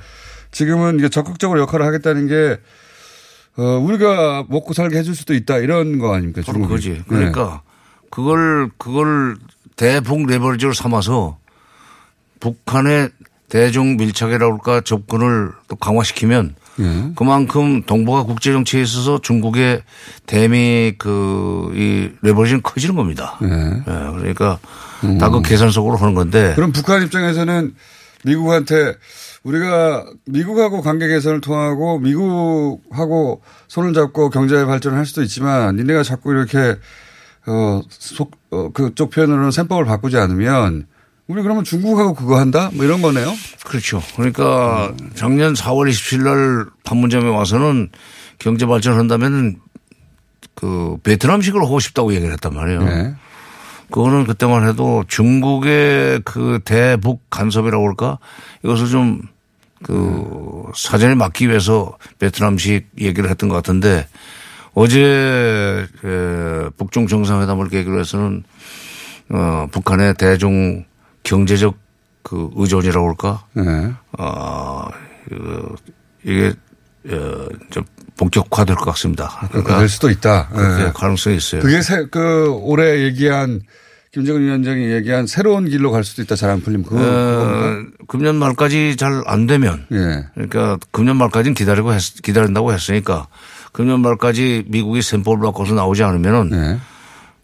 지금은 0.52 1.00
이게 1.00 1.10
적극적으로 1.10 1.60
역할을 1.62 1.86
하겠다는 1.86 2.28
게 2.28 2.60
어, 3.58 3.64
우리가 3.80 4.46
먹고 4.48 4.74
살게 4.74 4.98
해줄 4.98 5.16
수도 5.16 5.34
있다 5.34 5.58
이런 5.58 5.98
거 5.98 6.14
아닙니까? 6.14 6.42
바로 6.46 6.60
중국이. 6.60 6.68
그거지. 6.70 6.90
네. 6.92 7.04
그러니까 7.08 7.62
그걸 8.12 8.70
그걸 8.78 9.36
대북 9.76 10.28
레버리지로 10.28 10.74
삼아서 10.74 11.38
북한의 12.40 13.10
대중 13.50 13.98
밀착이라고 13.98 14.54
할까 14.54 14.82
접근을 14.82 15.52
또 15.68 15.76
강화시키면 15.76 16.56
예. 16.80 17.12
그만큼 17.16 17.84
동북아 17.84 18.24
국제 18.24 18.52
정치에 18.52 18.82
있어서 18.82 19.20
중국의 19.22 19.82
대미 20.26 20.94
그이 20.98 22.12
레버리지는 22.22 22.62
커지는 22.62 22.96
겁니다. 22.96 23.38
예. 23.44 23.48
예, 23.48 24.12
그러니까 24.18 24.60
다그 25.20 25.42
계산 25.42 25.70
속으로 25.70 25.98
하는 25.98 26.14
건데 26.14 26.54
그럼 26.56 26.72
북한 26.72 27.04
입장에서는 27.04 27.74
미국한테 28.26 28.96
우리가 29.44 30.06
미국하고 30.26 30.82
관계 30.82 31.08
개선을 31.08 31.42
통하고 31.42 32.00
미국하고 32.00 33.42
손을 33.68 33.94
잡고 33.94 34.30
경제 34.30 34.66
발전을 34.66 34.98
할 34.98 35.06
수도 35.06 35.24
있지만 35.24 35.76
니네가 35.78 36.04
자꾸 36.04 36.32
이렇게 36.32 36.76
어, 37.48 37.82
속, 37.90 38.32
어, 38.52 38.72
그쪽 38.74 39.10
표현으로는 39.10 39.52
셈법을 39.52 39.86
바꾸지 39.86 40.18
않으면 40.18 40.86
우리 41.28 41.42
그러면 41.42 41.64
중국하고 41.64 42.14
그거 42.14 42.40
한다? 42.40 42.70
뭐 42.74 42.86
이런 42.86 43.02
거네요? 43.02 43.34
그렇죠. 43.66 44.02
그러니까 44.16 44.94
작년 45.16 45.54
4월 45.54 45.90
27일 45.90 46.24
날 46.24 46.66
판문점에 46.84 47.28
와서는 47.30 47.90
경제 48.40 48.66
발전을 48.66 48.98
한다면은 48.98 49.58
그 50.56 50.98
베트남식으로 51.04 51.66
하고 51.66 51.80
싶다고 51.80 52.14
얘기를 52.14 52.32
했단 52.34 52.54
말이에요. 52.54 52.84
네. 52.84 53.16
그거는 53.92 54.26
그때만 54.26 54.68
해도 54.68 55.04
중국의 55.08 56.22
그 56.26 56.60
대북 56.64 57.30
간섭이라고 57.30 57.88
할까 57.88 58.20
이것을 58.64 58.88
좀 58.88 59.38
그 59.84 60.72
사전에 60.76 61.16
막기 61.16 61.48
위해서 61.50 61.98
베트남식 62.20 62.88
얘기를 63.00 63.30
했던 63.30 63.50
것 63.50 63.56
같은데 63.56 64.08
어제 64.74 65.88
그 66.02 66.72
북중 66.78 67.08
정상회담을 67.08 67.70
계기로 67.70 68.00
해서는 68.00 68.44
어 69.30 69.68
북한의 69.72 70.16
대중 70.16 70.86
경제적 71.28 71.76
그 72.24 72.50
의존이라고 72.56 73.08
할까 73.10 73.44
네. 73.54 73.92
어 74.18 74.88
그, 75.30 75.76
이게 76.24 76.54
어좀 77.06 77.84
본격화될 78.18 78.76
것 78.78 78.86
같습니다. 78.86 79.28
그될 79.52 79.88
수도 79.90 80.10
있다. 80.10 80.50
네. 80.54 80.92
가능성이 80.96 81.38
있어요. 81.38 81.62
그게 81.62 81.82
새, 81.82 82.06
그 82.10 82.50
올해 82.62 83.04
얘기한 83.04 83.62
김정은 84.12 84.42
위원장이 84.42 84.90
얘기한 84.92 85.28
새로운 85.28 85.70
길로 85.70 85.92
갈 85.92 86.04
수도 86.04 86.22
있다. 86.24 86.36
잘 86.36 86.50
안 86.50 86.62
풀리면 86.62 86.86
그거. 86.86 87.00
어, 87.00 87.84
금년 88.08 88.36
말까지 88.38 88.96
잘 88.98 89.22
안 89.28 89.46
되면 89.46 89.86
예. 89.92 90.26
그러니까 90.34 90.78
금년 90.92 91.18
말까지는 91.18 91.54
기다리고 91.54 91.94
했, 91.94 92.02
기다린다고 92.24 92.74
했으니까 92.74 93.28
금년 93.74 94.00
말까지 94.02 94.64
미국이 94.68 95.02
셈법을 95.04 95.40
바꿔서 95.46 95.76
나오지 95.76 96.04
않으면은 96.04 96.50
네. 96.50 96.80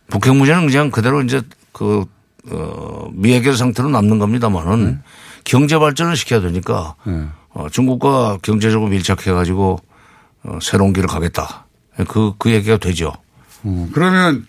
북핵 0.10 0.36
문제는 0.36 0.65
그냥 0.67 0.89
그대로 0.89 1.22
이제 1.22 1.41
그 1.72 2.06
어, 2.49 3.08
미해결 3.13 3.56
상태로 3.56 3.89
남는 3.89 4.19
겁니다만은 4.19 5.01
경제 5.43 5.77
발전을 5.77 6.15
시켜야 6.15 6.41
되니까 6.41 6.95
네. 7.06 7.25
어, 7.49 7.67
중국과 7.69 8.39
경제적으로 8.41 8.89
밀착해 8.89 9.32
가지고 9.32 9.79
어, 10.43 10.60
새로운 10.62 10.91
길을 10.93 11.08
가겠다. 11.08 11.67
그, 12.08 12.34
그 12.38 12.51
얘기가 12.51 12.77
되죠. 12.77 13.13
어, 13.63 13.89
그러면 13.93 14.45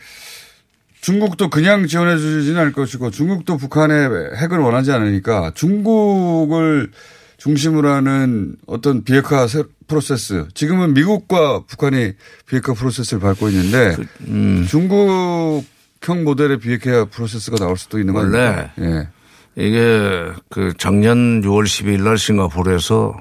중국도 1.01 1.51
그냥 1.51 1.87
지원해 1.87 2.17
주지는 2.17 2.61
않을 2.63 2.73
것이고 2.73 3.11
중국도 3.11 3.59
북한의 3.59 4.09
핵을 4.39 4.59
원하지 4.59 4.91
않으니까 4.91 5.53
중국을 5.55 6.91
중심으로 7.37 7.91
하는 7.91 8.57
어떤 8.67 9.05
비핵화 9.05 9.47
세- 9.47 9.65
프로세스. 9.87 10.49
지금은 10.55 10.95
미국과 10.95 11.65
북한이 11.67 12.13
비핵화 12.47 12.73
프로세스를 12.73 13.21
밟고 13.21 13.51
있는데 13.51 13.97
음. 14.29 14.67
중국 14.69 15.65
형 16.05 16.25
모델의 16.25 16.59
비핵화 16.59 17.07
프로세스가 17.07 17.57
나올 17.57 17.79
수도 17.79 17.99
있는 17.99 18.13
거 18.13 18.21
원래? 18.21 18.71
예. 18.79 19.09
이게 19.57 20.27
그 20.51 20.75
작년 20.77 21.41
6월 21.43 21.65
12일 21.65 22.03
날 22.03 22.19
싱가포르에서 22.19 23.17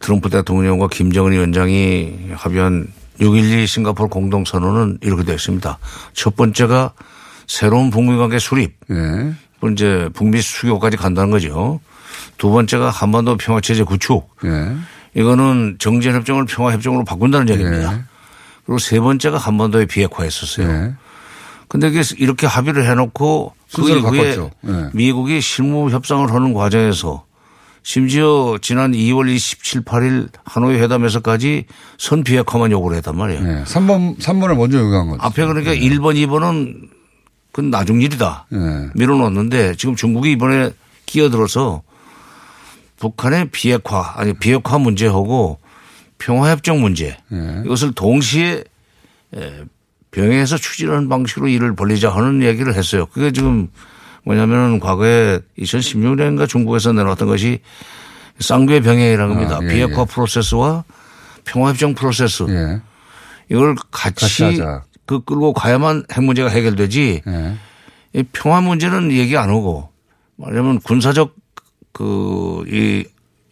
트럼프 0.00 0.28
대통령과 0.28 0.88
김정은 0.88 1.32
위원장이 1.32 2.32
합의한 2.34 2.88
6.12 3.20 3.66
싱가포르 3.66 4.08
공동선언은 4.08 4.98
이렇게 5.00 5.24
되어 5.24 5.36
있습니다. 5.36 5.78
첫 6.12 6.36
번째가 6.36 6.92
새로운 7.46 7.90
북미 7.90 8.18
관계 8.18 8.38
수립. 8.38 8.74
예. 8.90 9.32
또 9.60 9.70
이제 9.70 10.08
북미 10.12 10.42
수교까지 10.42 10.96
간다는 10.96 11.30
거죠. 11.30 11.80
두 12.36 12.50
번째가 12.50 12.90
한반도 12.90 13.36
평화체제 13.36 13.84
구축. 13.84 14.28
예. 14.44 14.76
이거는 15.14 15.76
정전협정을 15.78 16.46
평화협정으로 16.46 17.04
바꾼다는 17.04 17.48
얘기입니다. 17.50 18.06
그리고 18.66 18.78
세 18.78 18.98
번째가 19.00 19.38
한반도의 19.38 19.86
비핵화였었어요. 19.86 20.94
근데 21.72 21.88
이게 21.88 22.02
이렇게 22.18 22.46
합의를 22.46 22.86
해놓고 22.86 23.54
그 23.74 23.88
이후에. 23.88 24.36
예. 24.66 24.90
미국이 24.92 25.40
실무 25.40 25.88
협상을 25.88 26.30
하는 26.30 26.52
과정에서 26.52 27.24
심지어 27.82 28.58
지난 28.60 28.92
2월 28.92 29.30
27, 29.30 29.80
8일 29.80 30.28
하노이 30.44 30.76
회담에서까지 30.76 31.64
선 31.96 32.24
비핵화만 32.24 32.72
요구를 32.72 32.98
했단 32.98 33.16
말이에요. 33.16 33.40
예. 33.40 33.64
3번, 33.64 34.18
3번을 34.18 34.54
먼저 34.54 34.80
요구한 34.80 35.08
거죠. 35.08 35.22
앞에 35.22 35.46
그러니까 35.46 35.74
1번, 35.74 36.14
2번은 36.14 36.90
그건 37.52 37.70
나중 37.70 38.02
일이다. 38.02 38.48
예. 38.52 38.90
밀어놓는데 38.94 39.76
지금 39.76 39.96
중국이 39.96 40.30
이번에 40.32 40.72
끼어들어서 41.06 41.80
북한의 42.98 43.48
비핵화 43.50 44.12
아니 44.16 44.34
비핵화 44.34 44.76
문제하고 44.76 45.58
평화협정 46.18 46.82
문제 46.82 47.16
예. 47.32 47.62
이것을 47.64 47.92
동시에 47.94 48.62
에, 49.34 49.64
병행해서 50.12 50.56
추진하는 50.58 51.08
방식으로 51.08 51.48
일을 51.48 51.74
벌리자 51.74 52.10
하는 52.10 52.42
얘기를 52.42 52.74
했어요. 52.74 53.06
그게 53.06 53.32
지금 53.32 53.68
뭐냐면은 54.24 54.78
과거에 54.78 55.40
2016년인가 55.58 56.48
중국에서 56.48 56.92
내놓았던 56.92 57.26
것이 57.26 57.60
쌍궤 58.38 58.80
병행이라는 58.80 59.34
겁니다. 59.34 59.58
아, 59.60 59.64
예, 59.64 59.68
비핵화 59.68 60.02
예. 60.02 60.06
프로세스와 60.06 60.84
평화협정 61.44 61.94
프로세스 61.94 62.44
이걸 63.50 63.74
같이, 63.90 64.20
같이. 64.20 64.60
그 65.06 65.20
끌고 65.24 65.52
가야만 65.52 66.04
핵 66.12 66.22
문제가 66.22 66.48
해결되지 66.48 67.22
예. 67.26 67.56
이 68.12 68.22
평화 68.32 68.60
문제는 68.60 69.10
얘기 69.12 69.36
안 69.36 69.48
하고 69.50 69.90
말하자면 70.36 70.80
군사적 70.80 71.34
그 71.92 72.64
이 72.68 73.04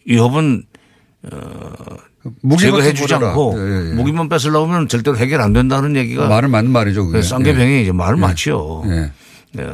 위협은 0.05 0.63
어 1.31 1.71
제거해 2.59 2.93
좀 2.93 3.07
주지. 3.07 3.13
않고 3.15 3.55
예, 3.57 3.89
예. 3.89 3.93
무기만 3.93 4.29
뺏으려고 4.29 4.67
하면 4.67 4.87
절대로 4.87 5.17
해결 5.17 5.41
안 5.41 5.53
된다는 5.53 5.95
얘기가 5.95 6.27
말은 6.27 6.51
맞는 6.51 6.71
말이죠. 6.71 7.07
그게. 7.07 7.21
쌍계병이 7.21 7.83
이제 7.83 7.91
말은 7.91 8.17
예. 8.17 8.21
맞죠. 8.21 8.83
예. 8.87 9.11
예. 9.59 9.69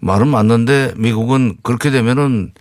말은 0.00 0.28
맞는데 0.28 0.94
미국은 0.96 1.56
그렇게 1.62 1.90
되면은 1.90 2.52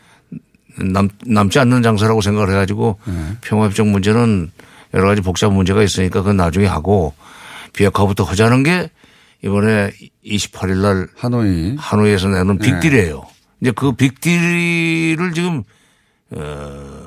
남, 0.93 1.09
남지 1.25 1.59
않는 1.59 1.81
장사라고 1.83 2.21
생각을 2.21 2.49
해가지고 2.49 2.99
예. 3.07 3.13
평화협정 3.41 3.91
문제는 3.91 4.51
여러 4.93 5.07
가지 5.07 5.21
복잡한 5.21 5.55
문제가 5.55 5.83
있으니까 5.83 6.21
그건 6.21 6.37
나중에 6.37 6.65
하고 6.65 7.13
비핵화부터 7.73 8.23
하자는 8.23 8.63
게 8.63 8.89
이번에 9.43 9.91
28일 10.25 10.77
날 10.81 11.07
하노이 11.15 11.75
하노이에서 11.77 12.29
내는 12.29 12.59
예. 12.63 12.65
빅딜이에요. 12.65 13.23
이제 13.61 13.71
그 13.75 13.91
빅딜을 13.91 15.33
지금 15.33 15.63
어 16.31 17.06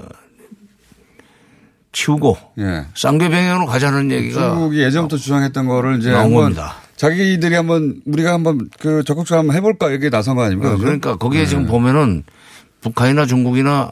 치우고 1.92 2.37
예. 2.59 2.85
쌍계병행으로 2.94 3.66
가자는 3.66 4.11
얘기가 4.11 4.50
중국이 4.55 4.81
예전부터 4.81 5.16
주장했던 5.16 5.66
거를 5.66 5.98
이제 5.98 6.11
나온 6.11 6.24
한번 6.26 6.42
겁니다. 6.42 6.74
자기들이 6.96 7.55
한번 7.55 8.00
우리가 8.07 8.33
한번 8.33 8.68
그 8.79 9.03
적극적으로 9.05 9.40
한번 9.40 9.57
해볼까 9.57 9.90
이게 9.90 10.11
나선 10.11 10.37
거 10.37 10.42
아닙니까? 10.42 10.68
어, 10.68 10.72
그죠? 10.72 10.85
그러니까 10.85 11.16
거기에 11.16 11.42
예. 11.42 11.46
지금 11.46 11.66
보면은 11.66 12.22
북한이나 12.81 13.26
중국이나 13.26 13.90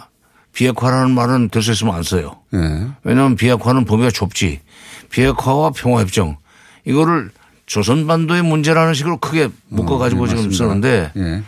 비핵화라는 0.52 1.10
말은 1.12 1.48
될 1.50 1.62
수 1.62 1.72
있으면 1.72 1.94
안 1.94 2.02
써요. 2.02 2.36
예. 2.54 2.86
왜냐하면 3.04 3.36
비핵화는 3.36 3.84
범위가 3.84 4.10
좁지. 4.10 4.60
비핵화와 5.10 5.70
평화협정 5.70 6.36
이거를 6.84 7.30
조선반도의 7.66 8.42
문제라는 8.42 8.94
식으로 8.94 9.16
크게 9.18 9.48
묶어가지고 9.68 10.24
예, 10.24 10.28
지금 10.28 10.44
맞습니다. 10.44 10.64
쓰는데 10.64 11.12
예. 11.16 11.42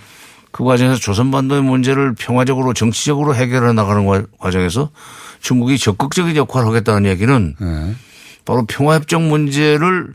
그 0.51 0.65
과정에서 0.65 0.97
조선반도의 0.99 1.63
문제를 1.63 2.15
평화적으로 2.15 2.73
정치적으로 2.75 3.35
해결해 3.35 3.73
나가는 3.73 4.05
과- 4.07 4.25
과정에서 4.39 4.91
중국이 5.41 5.79
적극적인 5.79 6.37
역할을 6.37 6.69
하겠다는 6.69 7.11
얘기는 7.11 7.55
예. 7.61 7.95
바로 8.45 8.65
평화협정 8.67 9.29
문제를 9.29 10.15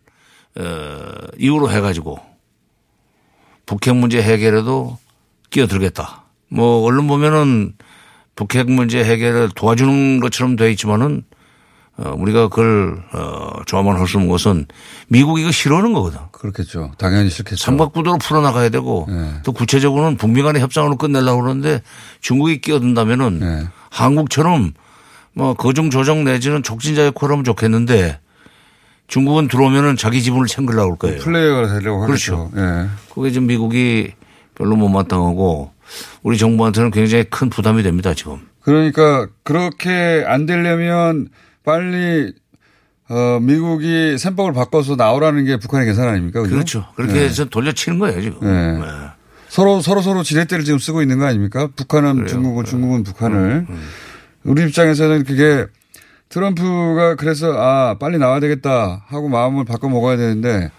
어, 0.58 0.64
이유로 1.38 1.72
해가지고 1.72 2.20
북핵 3.66 3.96
문제 3.96 4.22
해결에도 4.22 4.98
끼어들겠다. 5.50 6.24
뭐 6.50 6.84
언론 6.84 7.08
보면은 7.08 7.74
북핵 8.36 8.70
문제 8.70 9.04
해결을 9.04 9.50
도와주는 9.56 10.20
것처럼 10.20 10.56
되어 10.56 10.70
있지만은 10.70 11.24
어, 11.98 12.14
우리가 12.18 12.50
그걸 12.50 13.02
어, 13.14 13.52
좋아만 13.66 13.96
할 13.98 14.06
수 14.08 14.18
없는 14.18 14.30
것은 14.30 14.66
미국이 15.08 15.42
이거 15.42 15.52
싫어하는 15.52 15.94
거거든. 15.94 16.20
그렇겠죠. 16.32 16.92
당연히 16.98 17.30
싫겠죠. 17.30 17.64
삼각구도로 17.64 18.18
풀어나가야 18.18 18.70
되고 18.70 19.08
예. 19.10 19.42
또 19.44 19.54
구체적으로는 19.54 20.18
북미 20.18 20.42
간의 20.44 20.62
협상으로 20.62 20.98
끝내려고 20.98 21.42
그러는데 21.42 21.82
중국이 22.22 22.60
끼어든다면은 22.60 23.40
예. 23.42 23.68
한국처럼 23.90 24.74
뭐 25.36 25.54
거중 25.54 25.90
조정 25.90 26.24
내지는 26.24 26.64
촉진자 26.64 27.06
역할을 27.08 27.34
하면 27.34 27.44
좋겠는데 27.44 28.20
중국은 29.08 29.48
들어오면은 29.48 29.98
자기 29.98 30.24
지분을 30.24 30.48
챙기려고 30.48 30.92
할 30.94 30.98
거예요. 30.98 31.20
플레이어가 31.20 31.68
되려고 31.68 32.04
하겠죠. 32.04 32.50
그렇죠. 32.50 32.52
예. 32.58 32.88
그게 33.14 33.32
지금 33.32 33.48
미국이 33.48 34.14
별로 34.56 34.76
못마땅하고 34.78 35.72
우리 36.24 36.38
정부한테는 36.38 36.90
굉장히 36.90 37.26
큰 37.26 37.50
부담이 37.50 37.84
됩니다 37.84 38.14
지금. 38.14 38.40
그러니까 38.62 39.28
그렇게 39.44 40.24
안 40.26 40.46
되려면 40.46 41.28
빨리 41.64 42.34
어, 43.10 43.40
미국이 43.40 44.18
셈법을 44.18 44.54
바꿔서 44.54 44.96
나오라는 44.96 45.46
게 45.46 45.58
북한의 45.58 45.86
계산 45.86 46.08
아닙니까? 46.08 46.42
그죠? 46.42 46.56
그렇죠. 46.56 46.86
그렇게 46.96 47.18
예. 47.18 47.26
해서 47.26 47.46
돌려치는 47.46 48.00
거예요 48.00 48.22
지금. 48.22 48.40
예. 48.48 48.82
서로 49.50 49.82
서로 49.82 50.02
서로 50.02 50.24
지렛대를 50.24 50.64
지금 50.66 50.80
쓰고 50.80 51.02
있는 51.02 51.20
거 51.20 51.26
아닙니까? 51.26 51.70
북한은 51.76 52.26
중국은 52.26 52.66
중국은 52.66 53.04
북한을 53.04 53.66
음, 53.70 53.88
우리 54.46 54.64
입장에서는 54.64 55.24
그게 55.24 55.66
트럼프가 56.30 57.16
그래서 57.16 57.52
아 57.54 57.98
빨리 58.00 58.18
나와야 58.18 58.40
되겠다 58.40 59.04
하고 59.08 59.28
마음을 59.28 59.66
바꿔 59.66 59.90
먹어야 59.90 60.18
되는데 60.18 60.72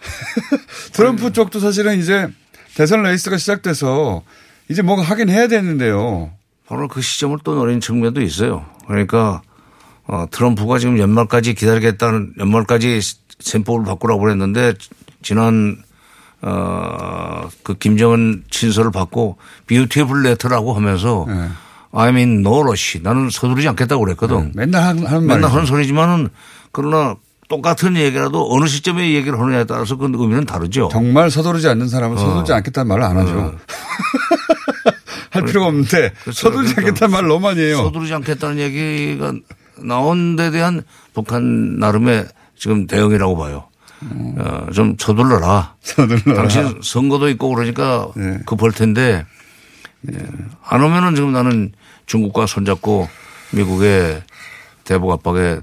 트럼프 0.92 1.32
쪽도 1.32 1.60
사실은 1.60 1.98
이제 1.98 2.28
대선 2.74 3.02
레이스가 3.02 3.36
시작돼서 3.36 4.22
이제 4.68 4.82
뭔가 4.82 5.02
하긴 5.02 5.28
해야 5.28 5.48
되는데요. 5.48 6.30
바로 6.66 6.86
그 6.86 7.00
시점을 7.00 7.38
또 7.42 7.54
노린 7.54 7.80
측면도 7.80 8.20
있어요. 8.20 8.66
그러니까 8.86 9.42
어, 10.06 10.26
트럼프가 10.30 10.78
지금 10.78 10.98
연말까지 10.98 11.54
기다리겠다는 11.54 12.34
연말까지 12.38 13.00
셈법을 13.40 13.84
바꾸라고 13.84 14.20
그랬는데 14.20 14.74
지난 15.22 15.82
어, 16.40 17.48
그 17.64 17.74
김정은 17.74 18.44
친서를 18.50 18.92
받고 18.92 19.38
비유티풀 19.66 20.22
레터라고 20.22 20.74
하면서 20.74 21.24
네. 21.26 21.48
I'm 21.92 22.16
in 22.16 22.40
no 22.40 22.60
rush. 22.60 23.00
나는 23.02 23.30
서두르지 23.30 23.68
않겠다고 23.68 24.04
그랬거든. 24.04 24.52
맨날 24.54 24.82
하는, 24.82 25.06
하는 25.06 25.20
맨날 25.22 25.40
말이죠. 25.40 25.54
하는 25.54 25.66
소리지만은 25.66 26.28
그러나 26.72 27.16
똑같은 27.48 27.96
얘기라도 27.96 28.46
어느 28.52 28.66
시점에 28.66 29.14
얘기를 29.14 29.40
하느냐에 29.40 29.64
따라서 29.64 29.96
그 29.96 30.04
의미는 30.04 30.44
다르죠. 30.44 30.90
정말 30.92 31.30
서두르지 31.30 31.66
않는 31.68 31.88
사람은 31.88 32.16
어. 32.18 32.20
서두르지 32.20 32.52
않겠다는 32.52 32.88
말을 32.88 33.02
안 33.04 33.16
하죠. 33.18 33.54
할 35.30 35.44
필요가 35.44 35.68
없는데 35.68 36.12
서두르지 36.32 36.74
않겠다는 36.76 37.12
말 37.12 37.26
너무 37.26 37.40
많이 37.40 37.60
해요. 37.60 37.76
그러니까 37.76 37.84
서두르지 37.88 38.14
않겠다는 38.14 38.58
얘기가 38.58 39.32
나온 39.82 40.36
데 40.36 40.50
대한 40.50 40.82
북한 41.14 41.78
나름의 41.78 42.26
지금 42.56 42.86
대응이라고 42.86 43.36
봐요. 43.36 43.64
어, 44.02 44.66
좀 44.74 44.96
서둘러라. 44.98 45.74
서둘러라. 45.82 46.34
당신 46.34 46.80
선거도 46.82 47.28
있고 47.30 47.48
그러니까 47.54 48.08
네. 48.14 48.38
급할 48.46 48.72
텐데 48.72 49.24
예. 50.12 50.18
안 50.64 50.82
오면은 50.82 51.14
지금 51.14 51.32
나는 51.32 51.72
중국과 52.06 52.46
손잡고 52.46 53.08
미국의 53.52 54.22
대북 54.84 55.10
압박에 55.12 55.60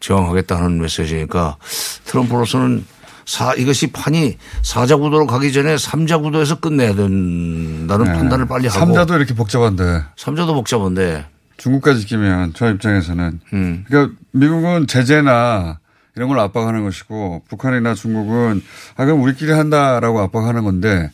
저항하겠다는 0.00 0.80
메시지니까 0.80 1.56
트럼프로서는 2.04 2.84
사, 3.24 3.54
이것이 3.54 3.88
판이 3.88 4.38
사자 4.62 4.96
구도로 4.96 5.26
가기 5.26 5.52
전에 5.52 5.76
삼자 5.76 6.18
구도에서 6.18 6.60
끝내야 6.60 6.94
된다는 6.94 8.04
네. 8.06 8.12
판단을 8.12 8.46
빨리 8.46 8.68
하고. 8.68 8.78
삼자도 8.78 9.16
이렇게 9.16 9.34
복잡한데. 9.34 10.04
삼자도 10.16 10.54
복잡한데 10.54 11.26
중국까지 11.56 12.06
끼면 12.06 12.52
저 12.54 12.70
입장에서는 12.70 13.40
음. 13.52 13.84
그러니까 13.88 14.14
미국은 14.30 14.86
제재나 14.86 15.80
이런 16.14 16.28
걸 16.28 16.38
압박하는 16.38 16.84
것이고 16.84 17.42
북한이나 17.48 17.94
중국은 17.94 18.62
아 18.96 19.04
그럼 19.04 19.22
우리끼리 19.22 19.50
한다라고 19.50 20.20
압박하는 20.20 20.64
건데 20.64 21.10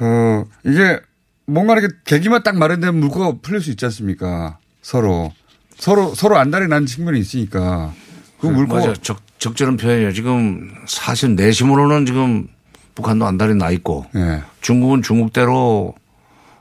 어 0.00 0.44
이게 0.64 1.00
뭔가 1.46 1.74
이렇게 1.74 1.94
계기만 2.04 2.42
딱 2.42 2.56
마련되면 2.56 2.98
물꼬가 3.00 3.38
풀릴 3.42 3.60
수 3.60 3.70
있지 3.70 3.84
않습니까? 3.86 4.58
서로 4.80 5.32
서로 5.76 6.14
서로 6.14 6.38
안달이 6.38 6.68
난 6.68 6.86
측면이 6.86 7.18
있으니까 7.20 7.92
그 8.40 8.46
물꼬 8.46 8.74
맞아. 8.76 8.92
적, 8.94 9.20
적절한 9.38 9.76
표현이에요. 9.76 10.12
지금 10.12 10.72
사실 10.86 11.34
내심으로는 11.34 12.06
지금 12.06 12.48
북한도 12.94 13.26
안달이 13.26 13.54
나 13.54 13.70
있고 13.70 14.06
예. 14.14 14.42
중국은 14.60 15.02
중국대로 15.02 15.94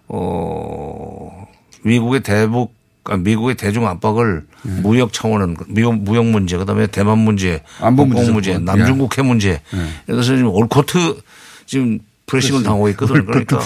어 0.08 1.48
미국의 1.84 2.22
대북 2.22 2.74
아, 3.06 3.18
미국의 3.18 3.56
대중 3.56 3.88
압박을 3.88 4.46
무역 4.84 5.12
차원은 5.12 5.58
미국 5.70 5.96
무역 5.96 6.26
문제 6.28 6.56
그다음에 6.58 6.86
대만 6.88 7.18
문제, 7.18 7.50
예. 7.50 7.64
안보 7.80 8.06
문제 8.06 8.20
국방 8.22 8.34
문제, 8.36 8.54
정권. 8.54 8.78
남중국 8.78 9.18
해 9.18 9.22
문제 9.24 9.50
예. 9.52 9.62
그래서 10.06 10.36
지금 10.36 10.48
올코트 10.50 11.22
지금 11.66 12.00
프레싱을 12.32 12.60
프레싱. 12.60 12.64
당하고 12.64 12.90
있거든. 12.90 13.16
올코트 13.18 13.46
그러니까. 13.46 13.60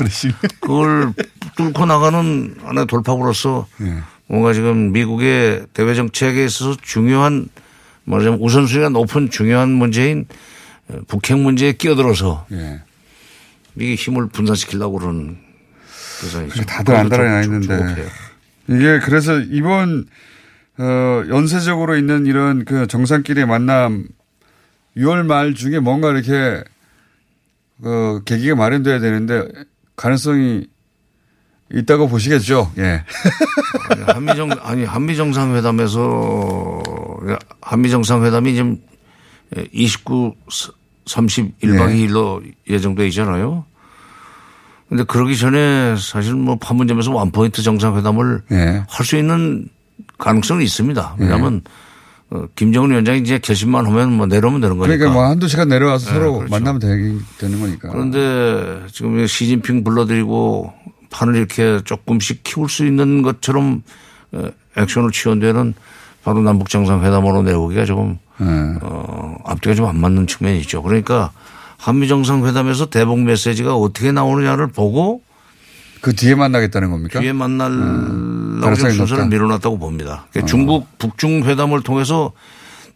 그걸 0.59 1.13
뚫고 1.55 1.86
나가는 1.86 2.55
하나의 2.63 2.88
돌파구로서 2.88 3.68
예. 3.82 3.97
뭔가 4.28 4.53
지금 4.53 4.91
미국의 4.91 5.68
대외 5.74 5.93
정책에 5.93 6.43
있어서 6.43 6.76
중요한 6.82 7.47
말하자면 8.05 8.39
우선순위가 8.39 8.89
높은 8.89 9.30
중요한 9.30 9.70
문제인 9.70 10.26
북핵 11.07 11.38
문제에 11.38 11.74
끼어들어서 11.74 12.47
예. 12.51 12.82
미국의 13.76 13.95
힘을 13.95 14.30
분산시키려고 14.30 14.97
그러는 14.97 15.38
그래서 16.20 16.47
좀 16.47 16.66
다들 16.66 16.95
안달이 16.95 17.24
나 17.24 17.41
있는데. 17.43 18.07
이게 18.68 18.99
그래서 18.99 19.39
이번 19.39 20.05
어 20.78 21.24
연쇄적으로 21.30 21.95
있는 21.95 22.26
이런 22.26 22.66
그 22.66 22.88
정상끼리의 22.88 23.45
만남 23.45 24.07
6월 24.97 25.26
말 25.26 25.53
중에 25.53 25.80
뭔가 25.80 26.09
이렇게 26.09 26.63
어 27.84 28.19
계기가 28.26 28.55
마련돼야 28.55 28.99
되는데 28.99 29.47
가능성이 29.95 30.67
있다고 31.73 32.07
보시겠죠. 32.07 32.71
예. 32.78 33.03
아니, 33.89 34.03
한미 34.03 34.36
정 34.36 34.51
아니 34.61 34.84
한미 34.86 35.15
정상회담에서 35.15 36.82
한미 37.61 37.89
정상회담이 37.89 38.53
지금 38.53 38.78
29, 39.71 40.36
30, 41.05 41.59
1박 41.59 41.88
네. 41.88 41.95
2일로 42.07 42.43
예정돼 42.69 43.07
있잖아요. 43.07 43.65
근데 44.89 45.03
그러기 45.03 45.38
전에 45.38 45.95
사실 45.97 46.36
뭐 46.36 46.57
판문점에서 46.57 47.11
원포인트 47.11 47.63
정상회담을 47.63 48.43
예. 48.51 48.84
할수 48.88 49.17
있는 49.17 49.67
가능성은 50.17 50.61
있습니다. 50.61 51.15
왜냐하면 51.17 51.61
어, 52.36 52.48
김정은 52.56 52.92
위원장이 52.92 53.20
이제 53.20 53.40
결심만 53.40 53.86
하면 53.86 54.14
뭐 54.14 54.26
내려오면 54.26 54.62
되는 54.62 54.78
거니까. 54.78 54.98
그러니까 54.98 55.14
뭐 55.14 55.30
한두 55.30 55.48
시간 55.48 55.70
내려와서 55.70 56.08
네, 56.08 56.14
서로 56.14 56.34
그렇죠. 56.38 56.52
만나면 56.52 56.80
되기, 56.80 57.20
되는 57.38 57.60
거니까. 57.60 57.90
그런데 57.90 58.82
지금 58.92 59.26
시진핑 59.26 59.84
불러들이고 59.84 60.74
판을 61.12 61.36
이렇게 61.36 61.80
조금씩 61.86 62.44
키울 62.44 62.70
수 62.70 62.86
있는 62.86 63.22
것처럼 63.22 63.84
어, 64.34 64.50
액션을 64.78 65.12
취한 65.12 65.40
데는 65.40 65.74
바로 66.24 66.42
남북 66.42 66.70
정상회담으로 66.70 67.44
내오기가 67.44 67.86
조금 67.86 68.18
예. 68.42 68.46
어, 68.82 69.36
앞뒤가 69.46 69.76
좀 69.76 69.88
안 69.88 70.00
맞는 70.00 70.28
측면이 70.28 70.60
있죠. 70.62 70.82
그러니까 70.82 71.32
한미 71.78 72.08
정상회담에서 72.08 72.90
대북 72.90 73.20
메시지가 73.22 73.76
어떻게 73.76 74.12
나오느냐를 74.12 74.68
보고 74.68 75.22
그 76.06 76.14
뒤에 76.14 76.36
만나겠다는 76.36 76.91
겁니까? 76.91 77.20
뒤에 77.20 77.34
만날라고 77.34 77.74
음. 77.80 78.76
순서를. 78.76 79.26
밀어놨다고 79.26 79.80
봅니다. 79.80 80.28
그러니까 80.30 80.41
어. 80.41 80.45
중국 80.45 80.99
북중 80.99 81.45
회담을 81.45 81.82
통해서 81.82 82.32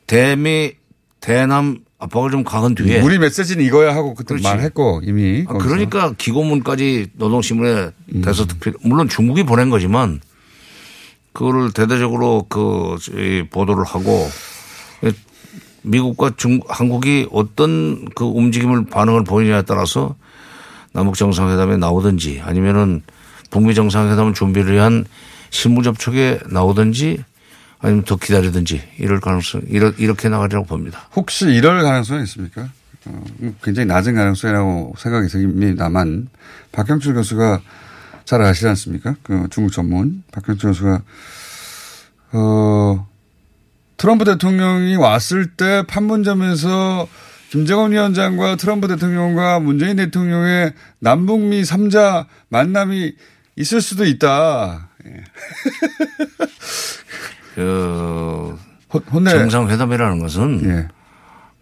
대미 0.06 0.74
대남 1.20 1.80
압박을 1.98 2.30
좀 2.30 2.44
강한 2.44 2.76
뒤에 2.76 3.02
우리 3.02 3.18
메시지는 3.18 3.66
이거야 3.66 3.96
하고 3.96 4.14
그때 4.14 4.36
그렇지. 4.36 4.44
말했고 4.44 5.02
이미. 5.06 5.44
아. 5.48 5.54
음. 5.54 5.58
그러니까 5.58 6.14
기고문까지 6.20 7.08
노동신문에 7.14 7.90
대서 8.24 8.46
특필 8.46 8.76
물론 8.84 9.10
중국이 9.10 9.42
보낸 9.42 9.72
거지만 9.72 10.22
그거를 11.34 11.72
대대적으로 11.72 12.46
그 12.48 12.96
이, 13.18 13.44
보도를 13.50 13.86
하고 13.86 14.30
미국과 15.82 16.34
중 16.38 16.60
한국이 16.70 17.28
어떤 17.32 18.06
그 18.14 18.24
움직임을 18.24 18.86
반응을 18.86 19.24
보이냐에 19.24 19.64
따라서 19.64 20.16
남북 20.94 21.16
정상회담에 21.16 21.78
나오든지 21.78 22.42
아니면은 22.44 23.02
북미 23.52 23.74
정상회담 23.76 24.34
준비를 24.34 24.74
위한 24.74 25.06
실무 25.50 25.84
접촉에 25.84 26.40
나오든지 26.50 27.24
아니면 27.80 28.04
더 28.04 28.16
기다리든지 28.18 28.82
이럴 28.98 29.20
가능성 29.20 29.62
이렇- 29.68 29.94
이렇게 29.98 30.30
나가리라고 30.30 30.66
봅니다. 30.66 31.08
혹시 31.16 31.46
이럴 31.46 31.82
가능성이 31.82 32.24
있습니까? 32.24 32.70
어, 33.06 33.24
굉장히 33.64 33.88
낮은 33.88 34.16
가능성이라고 34.16 34.96
생각이 34.98 35.28
듭니다만 35.30 36.28
박형철 36.72 37.14
교수가 37.14 37.62
잘 38.26 38.42
아시지 38.42 38.68
않습니까? 38.68 39.16
그 39.24 39.48
중국 39.50 39.72
전문 39.72 40.24
박형철 40.32 40.72
교수가 40.72 41.02
어 42.34 43.08
트럼프 43.98 44.26
대통령이 44.26 44.96
왔을 44.98 45.48
때 45.56 45.84
판문점에서 45.88 47.08
김정은 47.50 47.92
위원장과 47.92 48.56
트럼프 48.58 48.88
대통령과 48.88 49.60
문재인 49.60 49.96
대통령의 49.98 50.74
남북미 51.00 51.64
3자 51.64 52.26
만남이 52.50 53.14
있을 53.56 53.82
수도 53.82 54.06
있다. 54.06 54.90
예. 55.06 55.24
그 57.56 58.56
혼내- 59.12 59.32
정상회담이라는 59.32 60.20
것은 60.20 60.62
예. 60.66 60.88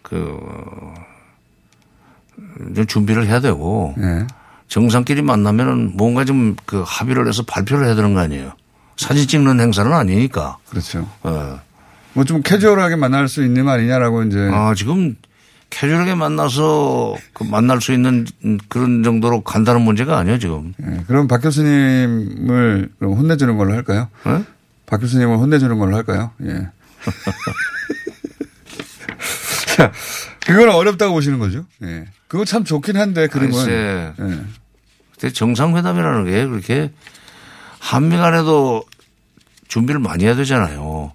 그 0.02 0.38
준비를 2.88 3.26
해야 3.28 3.40
되고 3.40 3.94
예. 3.98 4.28
정상끼리 4.68 5.22
만나면은 5.22 5.96
뭔가 5.96 6.26
좀 6.26 6.56
그 6.66 6.84
합의를 6.86 7.28
해서 7.28 7.44
발표를 7.44 7.86
해야 7.88 7.96
되는 7.96 8.14
거 8.14 8.20
아니에요. 8.20 8.52
사진 8.98 9.26
찍는 9.28 9.60
행사는 9.60 9.92
아니니까. 9.94 10.58
그렇죠. 10.70 11.08
어. 11.24 11.60
뭐 12.14 12.24
좀 12.26 12.42
캐주얼하게 12.42 12.96
만날 12.98 13.28
수 13.30 13.44
있는 13.44 13.66
거 13.66 13.72
아니냐라고 13.72 14.24
이제. 14.24 14.50
아 14.52 14.74
지금 14.76 15.16
캐주얼하게 15.70 16.16
만나서 16.16 17.16
그 17.34 17.44
만날 17.44 17.82
수 17.82 17.94
있는 17.94 18.26
그런 18.70 19.04
정도로 19.04 19.42
간다는 19.42 19.82
문제가 19.82 20.18
아니에요 20.18 20.40
지금. 20.40 20.74
예, 20.82 21.04
그럼 21.08 21.28
박 21.28 21.42
교수님을 21.42 22.90
그럼 22.98 23.14
혼내주는 23.14 23.58
걸로 23.58 23.74
할까요? 23.74 24.08
네? 24.26 24.44
박 24.86 24.98
교수님을 24.98 25.38
혼내주는 25.38 25.78
걸로 25.78 25.96
할까요? 25.96 26.32
예. 26.44 26.70
자, 29.76 29.92
그건 30.46 30.70
어렵다고 30.70 31.14
보시는 31.14 31.40
거죠? 31.40 31.66
예. 31.84 32.06
그거 32.28 32.46
참 32.46 32.64
좋긴 32.64 32.98
한데, 32.98 33.28
그림은. 33.28 33.70
예. 33.70 34.14
근데 34.18 35.34
정상회담이라는 35.34 36.26
게 36.26 36.46
그렇게 36.48 36.92
한미 37.80 38.18
간에도 38.18 38.84
준비를 39.68 40.00
많이 40.00 40.26
해야 40.26 40.36
되잖아요. 40.36 41.12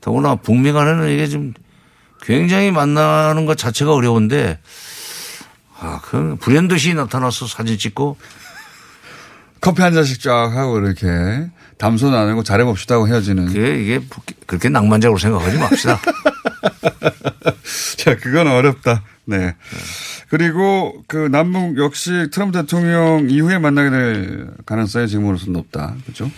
더구나 0.00 0.36
북미 0.36 0.72
간에는 0.72 1.10
이게 1.10 1.26
좀 1.26 1.52
굉장히 2.22 2.70
만나는 2.70 3.46
것 3.46 3.56
자체가 3.56 3.92
어려운데 3.92 4.58
아, 5.80 6.00
그 6.02 6.36
불현듯이 6.40 6.94
나타나서 6.94 7.46
사진 7.46 7.78
찍고 7.78 8.16
커피 9.60 9.82
한 9.82 9.92
잔씩 9.92 10.20
쫙 10.20 10.32
하고 10.32 10.78
이렇게 10.78 11.06
담소 11.78 12.10
나누고 12.10 12.42
잘해봅시다 12.42 12.96
하고 12.96 13.08
헤어지는. 13.08 13.46
그게 13.46 13.80
이게 13.82 14.00
그렇게 14.46 14.68
낭만적으로 14.68 15.18
생각하지 15.18 15.58
맙시다. 15.58 16.00
자, 17.98 18.16
그건 18.16 18.48
어렵다. 18.48 19.02
네. 19.24 19.54
그리고 20.28 21.02
그 21.06 21.28
남북 21.30 21.78
역시 21.78 22.28
트럼프 22.32 22.60
대통령 22.60 23.28
이후에 23.30 23.58
만나게 23.58 23.90
될 23.90 24.50
가능성이 24.66 25.08
지금으로서 25.08 25.50
높다. 25.50 25.94
그렇죠? 26.04 26.30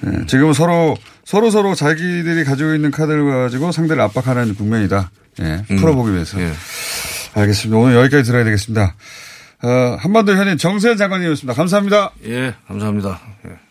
네. 0.00 0.26
지금은 0.26 0.52
서로 0.52 0.96
서로 1.28 1.50
서로 1.50 1.74
자기들이 1.74 2.44
가지고 2.44 2.72
있는 2.72 2.90
카드를 2.90 3.22
가지고 3.30 3.70
상대를 3.70 4.00
압박하는 4.00 4.54
국면이다. 4.54 5.10
예. 5.40 5.62
음. 5.70 5.76
풀어보기 5.76 6.14
위해서. 6.14 6.40
예. 6.40 6.50
알겠습니다. 7.34 7.76
오늘 7.78 7.96
여기까지 7.96 8.22
들어야 8.22 8.44
되겠습니다. 8.44 8.94
어, 9.62 9.68
한반도 10.00 10.34
현인 10.34 10.56
정세현 10.56 10.96
장관님이었습니다. 10.96 11.52
감사합니다. 11.52 12.12
예, 12.24 12.54
감사합니다. 12.66 13.20
예. 13.46 13.67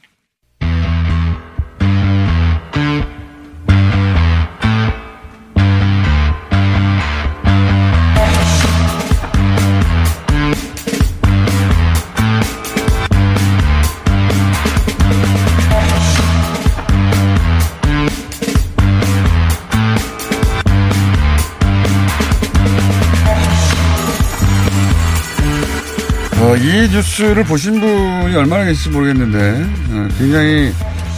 이 26.67 26.89
뉴스를 26.89 27.45
보신 27.45 27.79
분이 27.79 28.35
얼마나 28.35 28.65
계실지 28.65 28.89
모르겠는데 28.89 29.65
어, 29.89 30.07
굉장히 30.17 30.73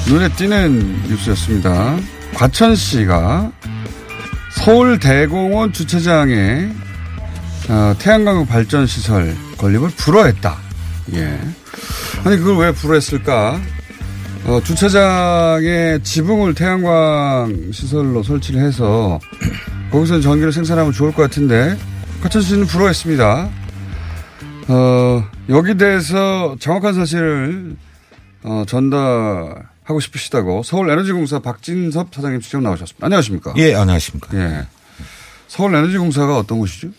눈에 0.08 0.30
띄는 0.30 1.08
뉴스였습니다. 1.08 1.98
과천시가 2.36 3.52
서울대공원 4.52 5.74
주차장에 5.74 6.70
어, 7.68 7.96
태양광 7.98 8.46
발전 8.46 8.86
시설 8.86 9.36
건립을 9.58 9.90
불허했다. 9.98 10.56
예. 11.16 11.40
아니 12.24 12.38
그걸 12.38 12.58
왜 12.58 12.72
불허했을까? 12.72 13.60
어, 14.46 14.62
주차장에 14.64 15.98
지붕을 16.04 16.54
태양광 16.54 17.72
시설로 17.72 18.22
설치를 18.22 18.62
해서 18.62 19.20
거기서 19.90 20.22
전기를 20.22 20.52
생산하면 20.52 20.92
좋을 20.92 21.12
것 21.12 21.24
같은데 21.24 21.76
과천시는 22.22 22.68
불허했습니다. 22.68 23.50
어, 24.68 25.29
여기 25.50 25.76
대해서 25.76 26.56
정확한 26.60 26.94
사실을 26.94 27.76
어, 28.44 28.64
전달하고 28.68 30.00
싶으시다고 30.00 30.64
서울에너지공사 30.64 31.40
박진섭 31.40 32.14
사장님 32.14 32.42
직접 32.42 32.62
나오셨습니다. 32.62 33.06
안녕하십니까? 33.06 33.54
예, 33.58 33.74
안녕하십니까? 33.74 34.38
예. 34.38 34.68
서울에너지공사가 35.48 36.38
어떤 36.38 36.60
곳이죠? 36.60 36.90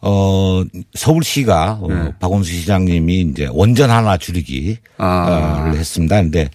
어, 0.00 0.64
서울시가 0.94 1.78
어, 1.82 1.86
네. 1.88 2.12
박원수 2.18 2.50
시장님이 2.52 3.20
이제 3.20 3.48
원전 3.50 3.90
하나 3.90 4.16
줄이기를 4.16 4.78
아. 4.98 5.72
했습니다. 5.74 6.16
근데 6.22 6.50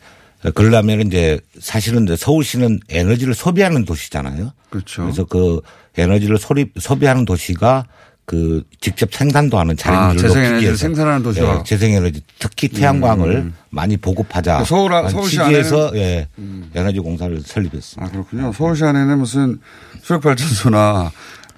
그러려면 0.56 1.02
이제 1.02 1.40
사실은 1.60 2.04
이제 2.04 2.16
서울시는 2.16 2.80
에너지를 2.90 3.34
소비하는 3.36 3.86
도시잖아요. 3.86 4.52
그렇죠. 4.70 5.04
그래서 5.04 5.26
그 5.26 5.62
에너지를 5.98 6.38
소리, 6.38 6.72
소비하는 6.80 7.26
도시가 7.26 7.86
그 8.30 8.62
직접 8.80 9.12
생산도 9.12 9.58
하는 9.58 9.74
아, 9.74 9.76
자립률을 9.76 10.28
높이기 10.30 10.62
위해서 10.62 10.78
생산하는 10.78 11.24
도시가. 11.24 11.58
예, 11.60 11.64
재생에너지 11.64 12.22
특히 12.38 12.68
태양광을 12.68 13.32
음. 13.38 13.54
많이 13.72 13.98
보급하자. 13.98 14.66
서울, 14.66 14.92
라는 14.92 15.10
서울시 15.10 15.40
안에는- 15.40 15.96
예, 15.96 16.28
에너지 16.76 17.00
공사를 17.00 17.42
설립했습니다. 17.44 18.06
아, 18.06 18.12
그렇군요. 18.12 18.54
서울시 18.54 18.84
안에는 18.84 19.18
무슨 19.18 19.58
수력 20.04 20.22
발전소나 20.22 21.12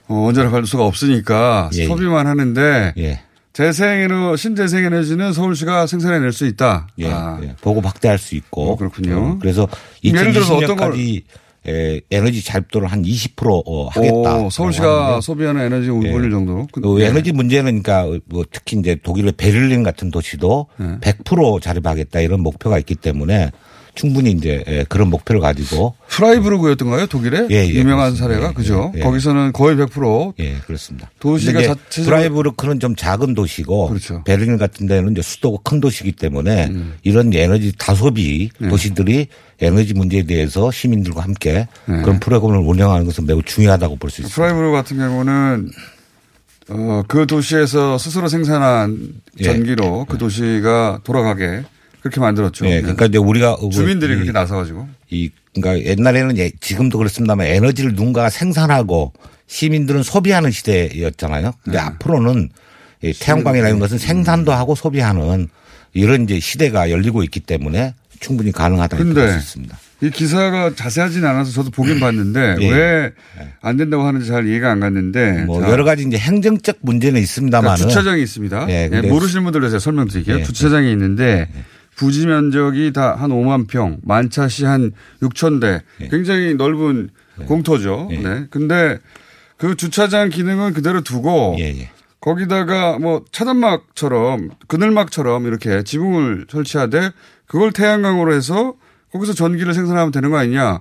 어, 0.07 0.13
원자력 0.13 0.51
발전소가 0.53 0.86
없으니까 0.86 1.69
예, 1.74 1.80
예. 1.80 1.88
소비만 1.88 2.26
하는데 2.26 2.93
예. 2.97 3.19
재생에너 3.51 4.38
신재생 4.38 4.86
에너지는 4.86 5.34
서울시가 5.34 5.88
생산해낼 5.88 6.32
수 6.32 6.45
있다. 6.45 6.88
예, 6.99 7.11
아, 7.11 7.38
예. 7.43 7.53
보급 7.59 7.86
확대할 7.86 8.17
수 8.17 8.36
있고. 8.36 8.72
어, 8.72 8.76
그렇군요. 8.78 9.17
어, 9.17 9.38
그래서 9.41 9.67
예를 10.05 10.32
들어서 10.32 10.55
어떤 10.55 10.78
걸- 10.78 10.93
2020년까지 10.93 11.24
에, 11.68 12.01
에너지 12.09 12.43
자립도를 12.43 12.88
한 12.88 13.03
20% 13.03 13.62
어, 13.66 13.88
하겠다. 13.89 14.38
오, 14.38 14.49
서울시가 14.49 15.22
소비하는 15.22 15.62
에너지 15.62 15.89
올릴 15.89 16.32
정도로. 16.32 16.68
그- 16.72 16.82
그 16.82 17.01
예. 17.01 17.05
에너지 17.05 17.32
문제는 17.32 17.84
그러니까 17.84 18.20
뭐 18.26 18.43
특히 18.51 18.80
이제 18.80 18.95
독일의 19.03 19.34
베를린 19.34 19.84
같은 19.84 20.09
도시도 20.09 20.68
네. 20.78 20.97
100% 21.01 21.62
자립하겠다 21.62 22.20
이런 22.22 22.41
목표가 22.41 22.80
있기 22.80 22.95
때문에 22.95 23.51
충분히 23.93 24.32
이제 24.32 24.64
예, 24.68 24.86
그런 24.88 25.09
목표를 25.09 25.41
가지고 25.41 25.95
프라이부르크였던가요? 26.08 27.08
독일에? 27.07 27.47
예, 27.51 27.55
예, 27.55 27.68
유명한 27.68 28.14
그렇습니다. 28.14 28.24
사례가. 28.26 28.49
예, 28.49 28.53
그죠? 28.53 28.91
예, 28.95 28.99
예. 28.99 29.03
거기서는 29.03 29.51
거의 29.51 29.76
100%. 29.76 30.34
예, 30.39 30.55
그렇습니다. 30.66 31.12
도시가 31.20 31.62
자체적으로- 31.62 32.05
프라이부르크는 32.06 32.80
좀 32.80 32.95
작은 32.95 33.34
도시고 33.36 33.89
그렇죠. 33.89 34.24
베를린 34.24 34.57
같은 34.57 34.88
데는 34.88 35.12
이제 35.12 35.22
수도가 35.22 35.57
큰 35.64 35.82
도시이기 35.82 36.14
때문에 36.14 36.68
음. 36.68 36.93
이런 37.03 37.34
에너지 37.34 37.74
다소비 37.78 38.49
네. 38.59 38.70
도시들이 38.70 39.28
에너지 39.62 39.93
문제에 39.93 40.24
대해서 40.24 40.72
시민들과 40.72 41.22
함께 41.22 41.68
네. 41.86 42.01
그런 42.01 42.20
프로그램을 42.20 42.66
운영하는 42.68 43.05
것은 43.05 43.26
매우 43.26 43.41
중요하다고 43.43 43.97
볼 43.97 44.09
수 44.09 44.22
있습니다. 44.22 44.36
프라이브르 44.36 44.72
같은 44.72 44.97
경우는 44.97 45.70
어, 46.70 47.03
그 47.07 47.28
도시에서 47.28 47.97
스스로 47.97 48.28
생산한 48.28 49.14
예. 49.39 49.43
전기로 49.43 50.05
그 50.09 50.18
도시가 50.18 51.01
돌아가게 51.03 51.64
그렇게 52.01 52.20
만들었죠. 52.20 52.66
예, 52.68 52.82
그러니까 52.82 53.05
이제 53.05 53.18
우리가 53.18 53.57
주민들이 53.72 54.14
이- 54.14 54.16
그렇게 54.16 54.32
나서가지고 54.32 54.88
이 55.09 55.30
그러니까 55.53 55.86
옛날에는 55.91 56.38
예, 56.38 56.51
지금도 56.59 56.97
그렇습니다만 56.97 57.45
에너지를 57.47 57.93
누군가가 57.93 58.30
생산하고 58.30 59.14
시민들은 59.47 60.01
소비하는 60.03 60.49
시대였잖아요. 60.49 61.51
근데 61.64 61.78
네. 61.78 61.84
앞으로는 61.84 62.49
이 63.03 63.14
태양광이라는 63.20 63.80
것은 63.80 63.97
생산도 63.97 64.51
하고 64.53 64.76
소비하는 64.76 65.49
이런 65.93 66.24
이제 66.24 66.39
시대가 66.39 66.89
열리고 66.89 67.22
있기 67.24 67.41
때문에 67.41 67.93
충분히 68.22 68.51
가능하다고 68.53 69.03
볼 69.03 69.13
근데 69.13 69.32
수 69.34 69.38
있습니다. 69.38 69.78
이 70.03 70.09
기사가 70.09 70.74
자세하진 70.74 71.26
않아서 71.26 71.51
저도 71.51 71.69
보긴 71.69 71.99
봤는데 71.99 72.55
예. 72.61 72.72
왜안 72.72 73.78
된다고 73.78 74.03
하는지 74.03 74.28
잘 74.28 74.47
이해가 74.47 74.72
안 74.72 74.80
갔는데 74.80 75.43
뭐 75.45 75.61
자, 75.61 75.69
여러 75.69 75.84
가지 75.84 76.03
이제 76.07 76.17
행정적 76.17 76.78
문제는 76.82 77.19
있습니다만 77.22 77.76
그러니까 77.76 77.89
주차장이 77.89 78.22
있습니다. 78.24 78.67
예, 78.69 78.89
예, 78.91 79.01
모르시는 79.01 79.43
분들로 79.43 79.67
제가 79.69 79.80
설명드릴게요. 79.80 80.39
예, 80.39 80.43
주차장이 80.43 80.91
있는데 80.91 81.49
부지 81.95 82.26
면적이 82.26 82.93
다 82.93 83.15
한 83.15 83.30
5만 83.30 83.67
평, 83.67 83.97
만차시 84.03 84.65
한 84.65 84.91
6천 85.22 85.59
대, 85.61 85.82
예. 85.99 86.07
굉장히 86.07 86.55
넓은 86.55 87.09
공터죠. 87.45 88.07
네. 88.09 88.45
근데 88.49 88.97
그 89.57 89.76
주차장 89.76 90.30
기능은 90.30 90.74
그대로 90.74 91.01
두고 91.01 91.57
예, 91.59 91.89
거기다가 92.22 92.97
뭐 92.97 93.24
차단막처럼 93.32 94.49
그늘막처럼 94.67 95.45
이렇게 95.45 95.84
지붕을 95.84 96.45
설치하되 96.49 97.11
그걸 97.52 97.74
태양광으로 97.74 98.34
해서 98.34 98.76
거기서 99.12 99.34
전기를 99.34 99.74
생산하면 99.74 100.14
되는 100.14 100.32
거 100.32 100.38
아니냐? 100.38 100.80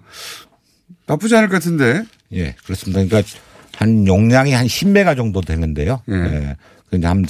나쁘지 1.05 1.35
않을 1.35 1.49
것 1.49 1.55
같은데. 1.55 2.05
예, 2.33 2.55
그렇습니다. 2.63 3.03
그러니까 3.05 3.29
한 3.77 4.07
용량이 4.07 4.53
한 4.53 4.69
10메가 4.69 5.17
정도 5.17 5.41
되는데요. 5.41 6.01
예. 6.09 6.55
근데 6.89 7.09
한 7.09 7.25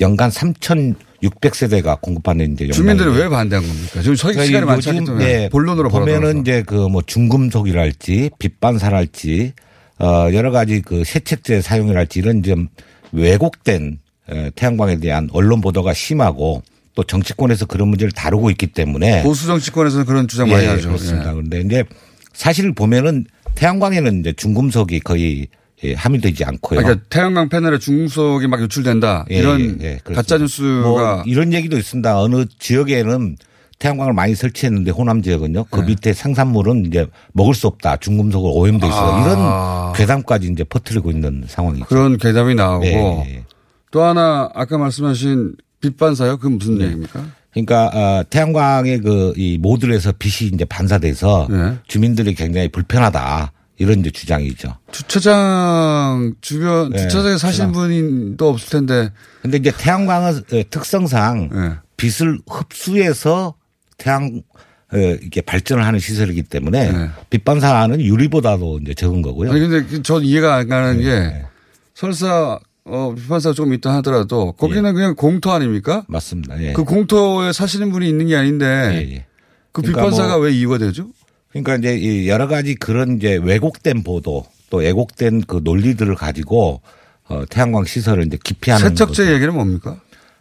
연간 0.00 0.30
3,600세대가 0.30 2.00
공급받는 2.00 2.52
이제 2.52 2.68
주민들이 2.68 3.10
왜 3.10 3.28
반대한 3.28 3.66
겁니까? 3.66 4.00
지금 4.00 4.14
서 4.14 4.28
그러니까 4.28 4.44
시간이 4.46 4.64
많지 4.64 4.90
않기 4.90 5.04
때문에 5.06 5.42
예, 5.44 5.48
본론으로 5.48 5.88
보면은. 5.88 6.42
이제 6.42 6.62
그 6.62 6.88
뭐 6.88 7.02
중금속이랄지 7.02 8.30
빛반사랄지 8.38 9.54
어 9.98 10.28
여러 10.32 10.52
가지 10.52 10.82
그 10.82 11.02
세척제 11.02 11.62
사용이랄지 11.62 12.20
이런 12.20 12.44
좀 12.44 12.68
왜곡된 13.10 13.98
에, 14.30 14.50
태양광에 14.54 15.00
대한 15.00 15.28
언론 15.32 15.60
보도가 15.60 15.94
심하고 15.94 16.62
또 16.94 17.02
정치권에서 17.02 17.66
그런 17.66 17.88
문제를 17.88 18.12
다루고 18.12 18.50
있기 18.50 18.68
때문에 18.68 19.22
보수 19.22 19.46
정치권에서는 19.46 20.06
그런 20.06 20.28
주장 20.28 20.48
많이 20.48 20.64
예, 20.64 20.68
하죠. 20.68 20.88
그렇습니다. 20.88 21.30
예. 21.30 21.32
그런데 21.32 21.60
이제 21.60 21.84
사실 22.32 22.72
보면은 22.72 23.26
태양광에는 23.54 24.20
이제 24.20 24.32
중금속이 24.32 25.00
거의 25.00 25.48
예, 25.82 25.94
함유되지 25.94 26.44
않고요. 26.44 26.80
그러니까 26.80 27.04
태양광 27.10 27.48
패널에 27.48 27.78
중금속이 27.78 28.46
막 28.46 28.60
유출된다. 28.62 29.26
예, 29.30 29.36
이런 29.36 29.78
예, 29.82 29.98
예. 30.08 30.14
가짜 30.14 30.38
뉴스가 30.38 30.82
뭐 30.82 31.22
이런 31.26 31.52
얘기도 31.52 31.76
있습니다. 31.76 32.20
어느 32.20 32.44
지역에는 32.58 33.36
태양광을 33.80 34.12
많이 34.12 34.36
설치했는데 34.36 34.92
호남 34.92 35.20
지역은요. 35.20 35.64
그 35.64 35.80
네. 35.80 35.86
밑에 35.86 36.12
생산물은 36.12 36.86
이제 36.86 37.06
먹을 37.32 37.54
수 37.54 37.66
없다. 37.66 37.96
중금속으로 37.96 38.54
오염돼 38.54 38.86
있어. 38.86 38.96
아. 38.96 39.24
이런 39.24 39.92
괴담까지 39.94 40.48
이제 40.52 40.62
퍼뜨리고 40.64 41.10
있는 41.10 41.44
상황이죠. 41.46 41.86
그런 41.86 42.16
괴담이 42.18 42.54
나오고 42.54 42.86
예, 42.86 43.26
예. 43.28 43.44
또 43.90 44.02
하나 44.02 44.48
아까 44.54 44.78
말씀하신 44.78 45.54
빛반사요? 45.90 46.36
그건 46.38 46.58
무슨 46.58 46.80
얘기입니까? 46.80 47.24
그러니까 47.52 47.86
어, 47.94 48.24
태양광의 48.30 49.00
그 49.00 49.32
이 49.36 49.58
모듈에서 49.58 50.12
빛이 50.18 50.50
이제 50.52 50.64
반사돼서 50.64 51.46
네. 51.50 51.76
주민들이 51.86 52.34
굉장히 52.34 52.68
불편하다. 52.68 53.52
이런 53.78 54.00
이제 54.00 54.10
주장이죠. 54.10 54.76
주차장 54.92 56.34
주변 56.40 56.90
네, 56.90 56.98
주차장에 56.98 57.36
주차장. 57.36 57.72
분이 57.72 58.36
또 58.36 58.50
없을 58.50 58.70
텐데. 58.70 59.10
근데 59.42 59.58
이제 59.58 59.72
태양광은 59.76 60.36
어, 60.36 60.62
특성상 60.70 61.48
네. 61.52 61.72
빛을 61.96 62.38
흡수해서 62.48 63.54
태양 63.98 64.42
어, 64.92 64.96
이게 65.22 65.40
발전을 65.40 65.84
하는 65.84 65.98
시설이기 65.98 66.42
때문에 66.44 66.92
네. 66.92 67.08
빛 67.30 67.44
반사는 67.44 68.00
유리보다도 68.00 68.78
이제 68.82 68.94
적은 68.94 69.22
거고요. 69.22 69.50
아니 69.50 69.60
근데 69.60 69.84
그전 69.84 70.22
이해가 70.24 70.54
안 70.54 70.68
가는 70.68 70.98
네, 70.98 71.02
게 71.04 71.42
설사 71.94 72.58
어 72.86 73.14
빛반사가 73.16 73.54
조금 73.54 73.72
있다 73.72 73.94
하더라도 73.96 74.52
거기는 74.52 74.92
그냥 74.94 75.14
공터 75.14 75.52
아닙니까? 75.52 76.04
맞습니다. 76.06 76.62
예. 76.62 76.72
그 76.74 76.84
공터에 76.84 77.52
사시는 77.52 77.90
분이 77.90 78.06
있는 78.08 78.26
게 78.26 78.36
아닌데 78.36 79.24
그 79.72 79.80
그러니까 79.82 80.02
빛반사가 80.02 80.36
뭐 80.36 80.46
왜 80.46 80.52
이유가 80.52 80.76
되죠? 80.78 81.08
그러니까 81.50 81.76
이제 81.76 81.96
이 81.96 82.28
여러 82.28 82.46
가지 82.46 82.74
그런 82.74 83.16
이제 83.16 83.38
왜곡된 83.42 84.02
보도 84.02 84.44
또 84.68 84.78
왜곡된 84.78 85.42
그 85.46 85.60
논리들을 85.64 86.14
가지고 86.14 86.82
어, 87.28 87.44
태양광 87.48 87.84
시설을 87.84 88.26
이제 88.26 88.36
기피하는 88.42 88.88
세척제 88.90 89.32
얘기는 89.32 89.54
뭡니까? 89.54 89.98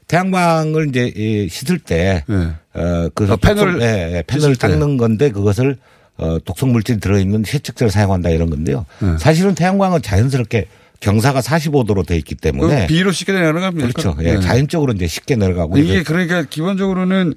태양광을 0.07 0.89
이제 0.89 1.11
이 1.15 1.47
씻을 1.47 1.79
때, 1.79 2.25
어, 2.73 3.07
그 3.15 3.25
아, 3.31 3.37
패널을 3.37 3.81
예, 3.81 4.17
예, 4.17 4.23
패널을. 4.27 4.57
닦는 4.57 4.97
건데 4.97 5.29
그것을 5.31 5.77
어, 6.17 6.37
독성 6.43 6.73
물질이 6.73 6.99
들어있는 6.99 7.43
세척제를 7.45 7.89
사용한다 7.89 8.29
이런 8.31 8.49
건데요. 8.49 8.85
네. 8.99 9.17
사실은 9.17 9.55
태양광은 9.55 10.01
자연스럽게 10.01 10.67
경사가 10.99 11.41
45도로 11.41 12.05
돼 12.05 12.15
있기 12.17 12.35
때문에 12.35 12.81
그 12.81 12.87
비로 12.87 13.11
쉽게 13.11 13.33
내려갑니까? 13.33 13.87
그렇죠. 13.89 14.15
예, 14.21 14.35
네. 14.35 14.39
자연적으로 14.39 14.93
이제 14.93 15.07
쉽게 15.07 15.35
내려가고 15.35 15.77
이게 15.77 15.95
이제 15.95 16.03
그러니까 16.03 16.43
기본적으로는 16.43 17.33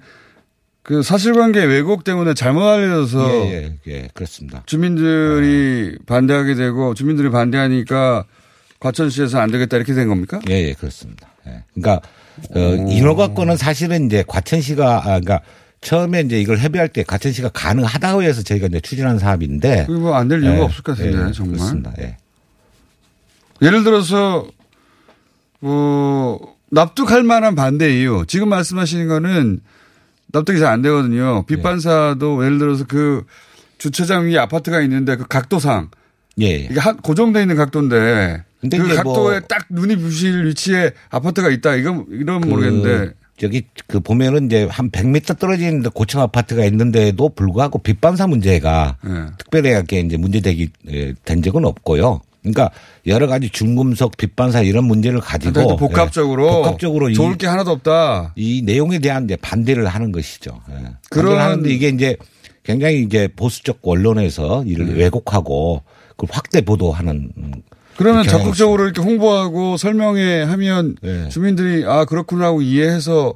그 0.83 1.03
사실관계 1.03 1.65
왜곡 1.65 2.05
때문에 2.05 2.35
잘못 2.35 2.63
알려져서 2.63 3.29
예, 3.29 3.53
예, 3.53 3.93
예, 3.93 4.09
그렇습니다. 4.15 4.63
주민들이 4.67 5.99
반대하게 6.07 6.55
되고 6.55 6.95
주민들이 6.95 7.29
반대하니까 7.31 8.25
과천시에서 8.79 9.41
안 9.41 9.51
되겠다 9.51 9.77
이렇게 9.79 9.95
된 9.95 10.07
겁니까? 10.07 10.41
예, 10.49 10.55
예, 10.69 10.73
그렇습니다. 10.75 11.29
예. 11.49 11.65
그러니까 11.75 12.07
어, 12.55 12.61
인허가권은 12.89 13.57
사실은 13.57 14.07
이제 14.07 14.23
과천시가 14.27 14.99
아, 14.99 15.03
그러니까 15.21 15.41
처음에 15.81 16.21
이제 16.21 16.41
이걸 16.41 16.59
협의할 16.59 16.89
때 16.89 17.03
가천시가 17.03 17.49
가능하다고 17.49 18.23
해서 18.23 18.43
저희가 18.43 18.69
이제 18.69 18.81
추진한 18.81 19.19
사업인데. 19.19 19.87
그거 19.87 20.15
안될 20.15 20.43
이유가 20.43 20.59
예, 20.59 20.61
없을 20.61 20.83
것 20.83 20.97
같은데 20.97 21.29
예, 21.29 21.33
정말. 21.33 21.57
그렇습니다. 21.57 21.93
예. 22.01 22.17
예를 23.63 23.85
들어서 23.85 24.47
뭐 25.61 26.55
납득할 26.71 27.23
만한 27.23 27.55
반대 27.55 27.99
이유. 28.01 28.25
지금 28.27 28.49
말씀하시는 28.49 29.09
거는 29.09 29.61
납득이 30.33 30.59
잘 30.59 30.69
안 30.73 30.83
되거든요. 30.83 31.45
빗반사도 31.47 32.45
예를 32.45 32.59
들어서 32.59 32.85
그 32.87 33.25
주차장 33.79 34.27
위에 34.27 34.39
아파트가 34.39 34.81
있는데 34.83 35.17
그 35.17 35.27
각도상 35.27 35.91
예. 36.41 36.55
이게 36.57 36.79
한 36.81 36.97
고정돼 36.99 37.41
있는 37.43 37.57
각도인데 37.57 38.43
근데 38.61 38.79
그 38.79 38.89
각도에 38.95 39.39
뭐- 39.39 39.41
딱 39.49 39.67
눈이 39.71 39.97
부실 39.97 40.47
위치에 40.47 40.93
아파트가 41.11 41.49
있다. 41.51 41.77
이건 41.77 42.07
이런 42.11 42.41
그 42.41 42.49
모르겠는데 42.49 43.13
저기 43.39 43.63
그 43.87 44.01
보면은 44.01 44.47
이제 44.47 44.67
한 44.71 44.91
100m 44.91 45.39
떨어져 45.39 45.65
있는데 45.65 45.91
고층 45.93 46.21
아파트가 46.21 46.65
있는데도 46.67 47.29
불구하고 47.31 47.79
빗반사 47.79 48.27
문제가 48.27 48.97
네. 49.05 49.27
특별하게 49.39 50.01
이제 50.01 50.17
문제되기 50.17 50.71
에, 50.89 51.15
된 51.25 51.43
적은 51.43 51.65
없고요. 51.65 52.21
그러니까 52.53 52.71
여러 53.07 53.27
가지 53.27 53.51
중금속 53.51 54.17
빗반사 54.17 54.63
이런 54.63 54.85
문제를 54.85 55.21
가지고 55.21 55.77
복합적으로 55.77 56.47
예, 56.47 56.51
복합적으로 56.53 57.13
좋을 57.13 57.35
이, 57.35 57.39
게 57.39 57.47
하나도 57.47 57.71
없다. 57.73 58.33
이 58.37 58.63
내용에 58.65 58.99
대한 58.99 59.25
이제 59.25 59.37
반대를 59.37 59.87
하는 59.87 60.13
것이죠. 60.13 60.61
예. 60.71 60.95
그런- 61.11 61.39
하는데 61.39 61.69
이게 61.69 61.89
이제 61.89 62.17
굉장히 62.63 63.03
이제 63.03 63.29
보수적 63.35 63.79
언론에서 63.83 64.65
이를 64.65 64.97
왜곡하고 64.97 65.83
그걸 66.11 66.29
확대 66.33 66.61
보도하는 66.61 67.31
음, 67.37 67.53
그러면 67.97 68.25
적극적으로 68.25 68.85
이렇게 68.85 69.01
홍보하고 69.03 69.77
설명회 69.77 70.43
하면 70.43 70.97
네. 71.03 71.29
주민들이 71.29 71.85
아 71.87 72.05
그렇구나 72.05 72.47
하고 72.47 72.63
이해해서 72.63 73.35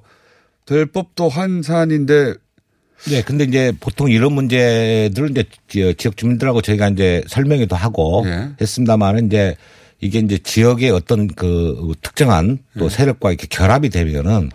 될 0.66 0.86
법도 0.86 1.28
한 1.28 1.62
사안인데 1.62 2.34
네, 3.08 3.22
근데 3.22 3.44
이제 3.44 3.72
보통 3.80 4.10
이런 4.10 4.32
문제들은 4.34 5.30
이제 5.30 5.44
지- 5.68 5.94
지역 5.96 6.16
주민들하고 6.16 6.60
저희가 6.60 6.88
이제 6.90 7.22
설명회도 7.28 7.74
하고 7.76 8.24
예. 8.26 8.48
했습니다만은 8.60 9.26
이제 9.26 9.56
이게 10.00 10.18
이제 10.18 10.38
지역의 10.38 10.90
어떤 10.90 11.26
그 11.28 11.92
특정한 12.02 12.58
또 12.78 12.86
예. 12.86 12.88
세력과 12.90 13.30
이렇게 13.30 13.46
결합이 13.48 13.88
되면은 13.90 14.50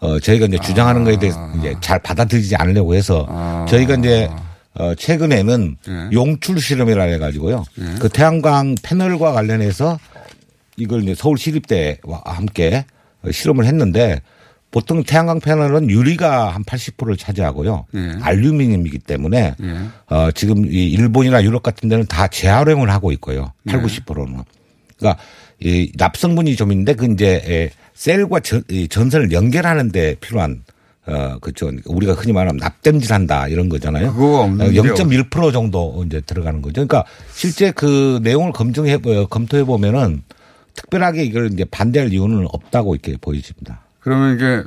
어 0.00 0.20
저희가 0.20 0.46
이제 0.46 0.58
주장하는 0.58 1.04
거에 1.04 1.18
대해서 1.18 1.38
아. 1.38 1.54
이제 1.58 1.74
잘 1.80 1.98
받아들이지 2.00 2.54
않으려고 2.56 2.94
해서 2.94 3.66
저희가 3.68 3.94
이제 3.96 4.28
어 4.74 4.94
최근에는 4.94 5.76
예. 5.88 6.08
용출 6.12 6.60
실험이라 6.60 7.02
해 7.04 7.16
가지고요. 7.18 7.64
그 7.98 8.10
태양광 8.10 8.74
패널과 8.82 9.32
관련해서 9.32 9.98
이걸 10.76 11.02
이제 11.02 11.14
서울 11.14 11.38
시립대와 11.38 12.22
함께 12.26 12.84
어, 13.22 13.30
실험을 13.32 13.64
했는데 13.64 14.20
보통 14.76 15.02
태양광 15.02 15.40
패널은 15.40 15.88
유리가 15.88 16.50
한 16.50 16.62
80%를 16.62 17.16
차지하고요. 17.16 17.86
예. 17.94 18.12
알루미늄이기 18.20 18.98
때문에 18.98 19.54
예. 19.58 20.14
어, 20.14 20.30
지금 20.32 20.66
이 20.66 20.90
일본이나 20.90 21.42
유럽 21.44 21.62
같은 21.62 21.88
데는 21.88 22.04
다 22.04 22.28
재활용을 22.28 22.90
하고 22.90 23.10
있고요. 23.12 23.54
8, 23.66 23.80
예. 23.80 23.82
90%는. 23.82 24.42
그러니까 24.98 25.22
이 25.60 25.90
납성분이 25.96 26.56
좀 26.56 26.72
있는데 26.72 26.92
그 26.92 27.10
이제 27.10 27.42
에, 27.46 27.70
셀과 27.94 28.40
전, 28.40 28.64
이 28.68 28.86
전선을 28.86 29.32
연결하는 29.32 29.92
데 29.92 30.14
필요한 30.20 30.62
어, 31.06 31.38
그죠. 31.40 31.72
우리가 31.86 32.12
흔히 32.12 32.34
말하면 32.34 32.58
납땜질 32.58 33.10
한다 33.14 33.48
이런 33.48 33.70
거잖아요. 33.70 34.12
그거가 34.12 34.40
없는데요. 34.40 34.82
0.1% 34.82 35.54
정도 35.54 36.04
이제 36.04 36.20
들어가는 36.20 36.60
거죠. 36.60 36.86
그러니까 36.86 37.06
실제 37.32 37.70
그 37.70 38.20
내용을 38.22 38.52
검증해, 38.52 38.98
어, 39.06 39.26
검토해 39.30 39.64
보면은 39.64 40.22
특별하게 40.74 41.24
이걸 41.24 41.50
이제 41.50 41.64
반대할 41.64 42.12
이유는 42.12 42.48
없다고 42.52 42.94
이렇게 42.94 43.16
보여집니다. 43.18 43.85
그러면 44.06 44.36
이게 44.36 44.62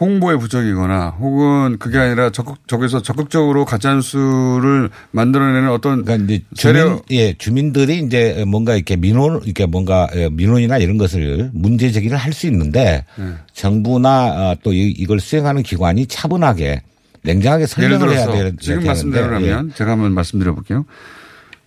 홍보의 0.00 0.38
부족이거나 0.38 1.08
혹은 1.20 1.76
그게 1.78 1.98
아니라 1.98 2.30
적극 2.30 2.66
적에서 2.66 3.02
적극적으로 3.02 3.66
가짜뉴스를 3.66 4.88
만들어내는 5.10 5.68
어떤 5.68 6.02
그러니까 6.02 6.24
이제 6.32 6.42
재료 6.54 6.80
주민, 6.80 7.00
예, 7.10 7.34
주민들이 7.34 7.98
이제 7.98 8.42
뭔가 8.48 8.74
이렇게 8.74 8.96
민원, 8.96 9.42
이렇게 9.44 9.66
뭔가 9.66 10.08
예, 10.14 10.30
민원이나 10.30 10.78
이런 10.78 10.96
것을 10.96 11.50
문제 11.52 11.90
제기를 11.92 12.16
할 12.16 12.32
수 12.32 12.46
있는데 12.46 13.04
네. 13.18 13.34
정부나 13.52 14.52
어, 14.52 14.56
또 14.62 14.72
이- 14.72 14.88
이걸 14.96 15.20
수행하는 15.20 15.62
기관이 15.62 16.06
차분하게 16.06 16.80
냉정하게 17.24 17.66
설명을 17.66 18.12
해야 18.16 18.26
되는 18.32 18.56
지금 18.58 18.84
말씀대로라면 18.84 19.68
예. 19.70 19.74
제가 19.74 19.90
한번 19.92 20.12
말씀드려 20.14 20.54
볼게요. 20.54 20.86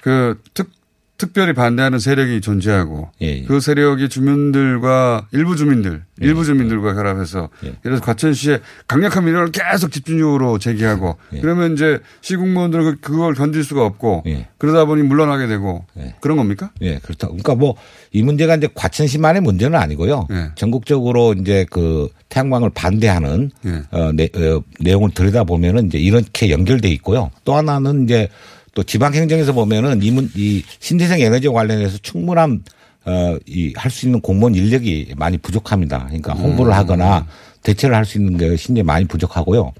그 0.02 0.42
특, 0.56 0.72
특별히 1.18 1.54
반대하는 1.54 1.98
세력이 2.00 2.42
존재하고 2.42 3.10
예, 3.22 3.44
그 3.44 3.60
세력이 3.62 4.10
주민들과 4.10 5.28
일부 5.32 5.56
주민들, 5.56 6.04
일부 6.20 6.44
주민들과 6.44 6.94
결합해서 6.94 7.50
예를 7.64 7.78
들어서 7.82 8.02
과천시에 8.04 8.60
강력한 8.88 9.24
민원을 9.26 9.52
계속 9.52 9.92
집중적으로 9.92 10.60
제기하고 10.60 11.16
예. 11.34 11.40
그러면 11.40 11.74
이제 11.74 12.00
시공무원들은 12.22 12.84
그- 12.84 13.00
그걸 13.00 13.34
견딜 13.34 13.64
수가 13.64 13.86
없고 13.86 14.24
그러다 14.58 14.86
보니 14.86 15.04
물러나게 15.04 15.48
되고 15.48 15.86
그런 16.22 16.38
겁니까? 16.38 16.72
예, 16.82 17.00
그렇다. 17.00 17.28
그러니까 17.28 17.56
뭐 17.56 17.76
이 18.12 18.22
문제가 18.24 18.56
이제 18.56 18.70
과천시만의 18.74 19.42
문제는 19.42 19.78
아니고요. 19.78 20.28
예. 20.32 20.52
전국적으로 20.56 21.34
이제 21.34 21.66
그 21.70 22.08
태양광을 22.30 22.70
반대하는 22.74 23.52
예. 23.66 23.82
어, 23.92 24.12
내, 24.14 24.30
어, 24.36 24.62
내용을 24.80 25.12
들여다 25.14 25.44
보면은 25.44 25.88
이제 25.88 25.98
이렇게 25.98 26.50
연결돼 26.50 26.88
있고요. 26.92 27.30
또 27.44 27.56
하나는 27.56 28.06
이제 28.06 28.30
또 28.76 28.84
지방 28.84 29.14
행정에서 29.16 29.54
보면은 29.54 30.04
이, 30.04 30.12
문, 30.12 30.30
이 30.36 30.62
신재생 30.80 31.20
에너지 31.22 31.48
관련해서 31.48 31.98
충분한 32.04 32.62
어, 33.06 33.38
이 33.48 33.72
할 33.76 33.90
수 33.92 34.06
있는 34.06 34.20
공무원 34.22 34.54
인력이 34.54 35.14
많이 35.16 35.38
부족합니다. 35.38 36.06
그러니까 36.08 36.34
홍보를 36.34 36.72
음. 36.74 36.78
하거나 36.78 37.26
대처를 37.64 37.96
할 37.96 38.06
수 38.06 38.18
있는 38.20 38.38
게 38.38 38.56
신재 38.58 38.84
많이 38.84 39.06
부족하고요. 39.06 39.72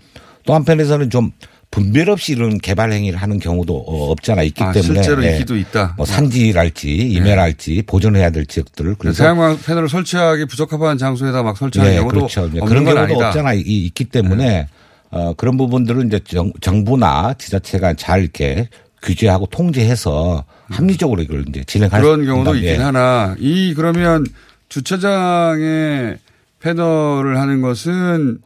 또 0.46 0.54
한편에서는 0.54 1.10
좀 1.10 1.32
분별 1.72 2.10
없이 2.10 2.32
이런 2.34 2.58
개발 2.60 2.94
행위를 2.94 3.20
하는 3.20 3.38
경우도 3.40 3.76
어, 3.76 4.12
없잖아 4.12 4.44
있기 4.44 4.64
아, 4.64 4.72
때문에 4.72 4.94
실제로 5.04 5.26
예. 5.26 5.34
있기도 5.34 5.58
있다. 5.58 5.96
뭐 5.98 6.06
산지랄지 6.06 6.88
임해랄지 6.96 7.84
보존해야 7.88 8.30
될 8.30 8.46
지역들을 8.46 8.96
그래서 9.00 9.24
태양광 9.24 9.58
패널을 9.60 9.90
설치하기 9.90 10.46
부적합한 10.46 10.98
장소에다 11.00 11.44
막 11.44 11.58
설치하는 11.58 11.92
네, 11.92 11.98
경우도 11.98 12.16
그렇죠. 12.16 12.42
네, 12.50 12.60
없는 12.62 12.66
그런 12.66 12.86
건 12.86 12.94
경우도 12.96 13.14
아니다. 13.14 13.28
없잖아 13.28 13.54
이- 13.56 13.60
있기 13.88 14.06
때문에 14.06 14.68
어, 15.12 15.34
그런 15.36 15.58
부분들은 15.58 16.08
이제 16.08 16.20
정, 16.26 16.52
정부나 16.62 17.34
지자체가 17.38 17.96
잘 17.96 18.22
이렇게 18.22 18.70
규제하고 19.06 19.46
통제해서 19.48 20.44
합리적으로 20.70 21.22
이걸 21.22 21.46
이제 21.48 21.64
진행할 21.66 22.02
그런 22.02 22.22
수 22.22 22.26
경우도. 22.26 22.56
있긴 22.56 22.70
예. 22.70 22.76
하나 22.78 23.36
이 23.40 23.74
그러면 23.76 24.26
주차장에 24.70 26.18
패널을 26.60 27.40
하는 27.40 27.62
것은 27.62 28.40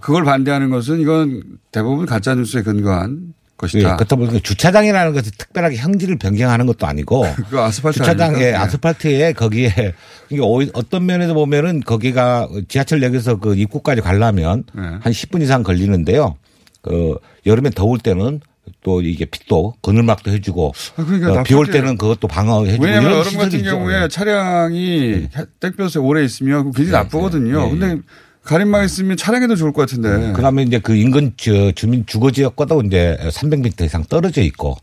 그걸 0.00 0.24
반대하는 0.24 0.70
것은 0.70 1.00
이건 1.00 1.42
대부분 1.72 2.04
가짜 2.06 2.34
뉴스에 2.34 2.62
근거한 2.62 3.28
예, 3.28 3.56
것이다. 3.56 3.96
그렇다 3.96 4.16
보니까 4.16 4.40
주차장이라는 4.42 5.12
것이 5.14 5.30
특별하게 5.30 5.76
형질을 5.76 6.18
변경하는 6.18 6.66
것도 6.66 6.86
아니고 6.86 7.24
그 7.48 7.60
아스팔트 7.60 7.98
주차장에 7.98 8.34
아닙니까? 8.34 8.48
예. 8.50 8.54
아스팔트에 8.54 9.32
거기에 9.32 9.94
그러니까 10.28 10.70
어떤 10.74 11.06
면에서 11.06 11.32
보면은 11.34 11.80
거기가 11.80 12.48
지하철역에서 12.68 13.36
그 13.36 13.54
입구까지 13.56 14.00
가려면 14.00 14.64
네. 14.74 14.82
한 14.82 15.00
10분 15.00 15.40
이상 15.42 15.62
걸리는데요. 15.62 16.36
그 16.82 17.16
여름에 17.46 17.70
더울 17.70 17.98
때는 17.98 18.40
또 18.82 19.00
이게 19.02 19.24
빛도 19.24 19.74
그늘막도 19.82 20.30
해주고 20.30 20.72
아, 20.96 21.04
그러니까 21.04 21.40
어, 21.40 21.42
비올. 21.42 21.66
때는 21.70 21.96
그것도 21.96 22.28
방어해주고 22.28 22.84
왜냐하면 22.84 23.10
이런 23.10 23.20
얼음 23.26 23.38
같은 23.38 23.58
있죠. 23.58 23.70
경우에 23.70 24.08
차량이 24.08 25.26
땡볕에 25.60 25.98
오래 25.98 26.24
있으면 26.24 26.70
굉장히 26.72 26.90
나쁘거든요. 26.90 27.64
네, 27.64 27.70
근데 27.70 28.02
가림막 28.42 28.84
있으면 28.84 29.16
차량에도 29.16 29.56
좋을 29.56 29.72
것 29.72 29.82
같은데. 29.82 30.32
그다음에 30.32 30.62
이제 30.64 30.78
그 30.78 30.94
인근 30.94 31.32
저 31.36 31.72
주민 31.72 32.04
주거 32.06 32.30
지역과도 32.30 32.82
이제 32.82 33.16
300m 33.22 33.84
이상 33.86 34.04
떨어져 34.04 34.42
있고 34.42 34.76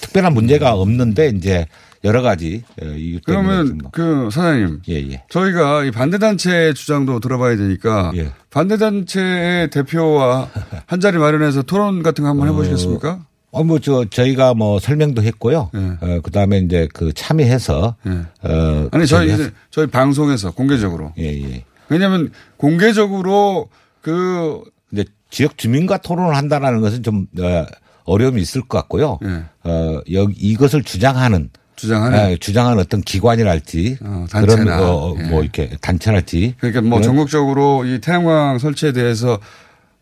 특별한 0.00 0.34
문제가 0.34 0.74
없는데 0.74 1.28
이제 1.28 1.66
여러 2.06 2.22
가지 2.22 2.62
어, 2.80 2.86
이유 2.86 3.18
그러면 3.24 3.80
그 3.90 4.28
사장님, 4.30 4.82
예, 4.88 4.94
예. 5.10 5.24
저희가 5.28 5.84
이 5.84 5.90
반대 5.90 6.18
단체 6.18 6.72
주장도 6.72 7.18
들어봐야 7.18 7.56
되니까 7.56 8.12
예. 8.14 8.30
반대 8.48 8.76
단체의 8.76 9.70
대표와 9.70 10.48
한 10.86 11.00
자리 11.00 11.18
마련해서 11.18 11.62
토론 11.62 12.04
같은 12.04 12.22
거 12.22 12.30
한번 12.30 12.48
해보시겠습니까? 12.48 13.26
어, 13.50 13.64
뭐, 13.64 13.78
저, 13.78 14.04
저희가 14.04 14.54
뭐 14.54 14.78
설명도 14.78 15.22
했고요. 15.22 15.70
어, 15.72 16.20
그 16.22 16.30
다음에 16.30 16.58
이제 16.58 16.88
그 16.92 17.12
참여해서. 17.12 17.96
어, 18.04 18.24
예. 18.46 18.88
아니 18.92 19.06
저희 19.06 19.32
이제 19.32 19.50
저희 19.70 19.86
방송에서 19.86 20.52
공개적으로. 20.52 21.12
예, 21.18 21.24
예. 21.24 21.64
왜냐하면 21.88 22.30
공개적으로 22.56 23.68
그 24.00 24.62
이제 24.92 25.04
지역 25.30 25.58
주민과 25.58 25.98
토론을 25.98 26.36
한다라는 26.36 26.80
것은 26.82 27.02
좀, 27.02 27.26
어, 27.40 27.66
어려움이 28.04 28.40
있을 28.40 28.62
것 28.62 28.78
같고요. 28.78 29.18
어, 29.64 30.00
여기 30.12 30.34
이것을 30.34 30.84
주장하는. 30.84 31.50
예. 31.76 31.80
주장하는? 31.80 32.30
예, 32.32 32.36
주장하는 32.38 32.78
어떤 32.78 33.00
기관이랄지. 33.02 33.98
단체나. 34.30 34.64
그런, 34.64 34.68
어, 34.80 35.14
예. 35.18 35.22
뭐 35.28 35.42
이렇게 35.42 35.70
단체랄지. 35.80 36.54
그러니까 36.58 36.80
뭐 36.82 37.00
전국적으로 37.02 37.84
이 37.84 38.00
태양광 38.00 38.58
설치에 38.58 38.92
대해서 38.92 39.38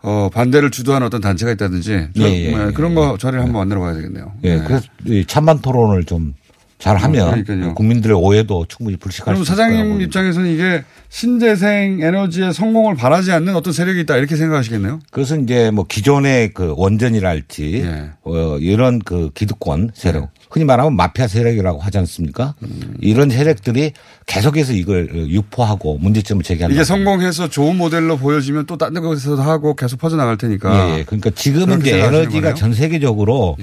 어, 0.02 0.28
반대를 0.32 0.70
주도하는 0.70 1.06
어떤 1.06 1.20
단체가 1.20 1.50
있다든지 1.52 2.08
저- 2.16 2.22
예, 2.28 2.44
예, 2.46 2.50
뭐 2.50 2.66
예, 2.68 2.72
그런 2.72 2.94
거 2.94 3.16
자리를 3.18 3.40
한번 3.42 3.60
만들어 3.62 3.80
봐야 3.80 3.94
되겠네요. 3.94 4.32
예, 4.44 4.56
네. 4.56 4.64
그래서 4.64 4.84
이 5.06 5.24
찬반 5.26 5.60
토론을 5.60 6.04
좀 6.04 6.34
잘 6.76 6.96
하면 6.98 7.28
어, 7.28 7.30
그러니까요. 7.30 7.74
국민들의 7.74 8.14
오해도 8.14 8.66
충분히 8.68 8.98
불식할 8.98 9.32
그럼 9.32 9.44
수 9.44 9.48
사장님. 9.48 10.02
입장에서는 10.02 10.50
이게 10.52 10.82
신재생 11.08 12.00
에너지의 12.02 12.52
성공을 12.52 12.96
바라지 12.96 13.32
않는 13.32 13.54
어떤 13.56 13.72
세력이 13.72 14.00
있다 14.00 14.16
이렇게 14.16 14.36
생각하시겠네요. 14.36 14.98
그것은 15.10 15.44
이제 15.44 15.70
뭐 15.70 15.86
기존의 15.86 16.52
그 16.52 16.74
원전이랄지 16.76 17.82
예. 17.86 18.10
어, 18.24 18.58
이런 18.58 18.98
그 18.98 19.30
기득권 19.32 19.92
세력 19.94 20.28
흔히 20.54 20.64
말하면 20.64 20.94
마피아 20.94 21.26
세력이라고 21.26 21.80
하지 21.80 21.98
않습니까? 21.98 22.54
음. 22.62 22.94
이런 23.00 23.28
세력들이 23.28 23.90
계속해서 24.26 24.72
이걸 24.72 25.08
유포하고 25.12 25.98
문제점을 25.98 26.44
제기하는 26.44 26.76
이게. 26.76 26.84
성공해서 26.84 27.48
좋은 27.48 27.76
모델로 27.76 28.18
보여지면 28.18 28.66
또 28.66 28.78
다른 28.78 29.02
곳에서도 29.02 29.42
하고 29.42 29.74
계속 29.74 29.98
퍼져나갈 29.98 30.36
테니까. 30.36 30.90
예, 30.90 30.98
예. 31.00 31.04
그러니까 31.04 31.30
지금은 31.30 31.80
이제 31.80 31.98
에너지가? 31.98 32.54
전 32.54 32.72
세계적으로 32.72 33.56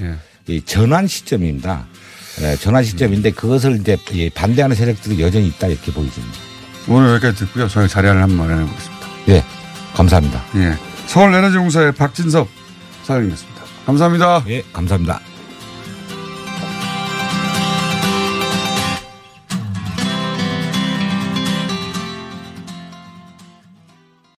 이 0.48 0.60
전환 0.66 1.06
시점입니다. 1.06 1.86
예, 2.42 2.56
전환 2.56 2.84
시점인데 2.84 3.30
그것을 3.30 3.76
이제 3.80 3.96
이 4.12 4.28
반대하는 4.28 4.76
세력들이 4.76 5.18
여전히 5.22 5.46
있다 5.46 5.68
이렇게 5.68 5.90
보여집니다. 5.92 6.36
오늘 6.88 7.14
여기까지 7.14 7.38
듣고요. 7.38 7.68
저희 7.68 7.88
자리를 7.88 8.14
한번 8.20 8.36
마련해 8.36 8.66
보겠습니다. 8.66 9.06
예, 9.28 9.44
감사합니다. 9.94 10.44
예. 10.56 10.74
서울에너지공사의 11.06 11.92
박진섭 11.92 12.46
사장님이었습니다. 13.04 13.62
감사합니다. 13.86 14.44
예, 14.48 14.62
감사합니다. 14.74 15.20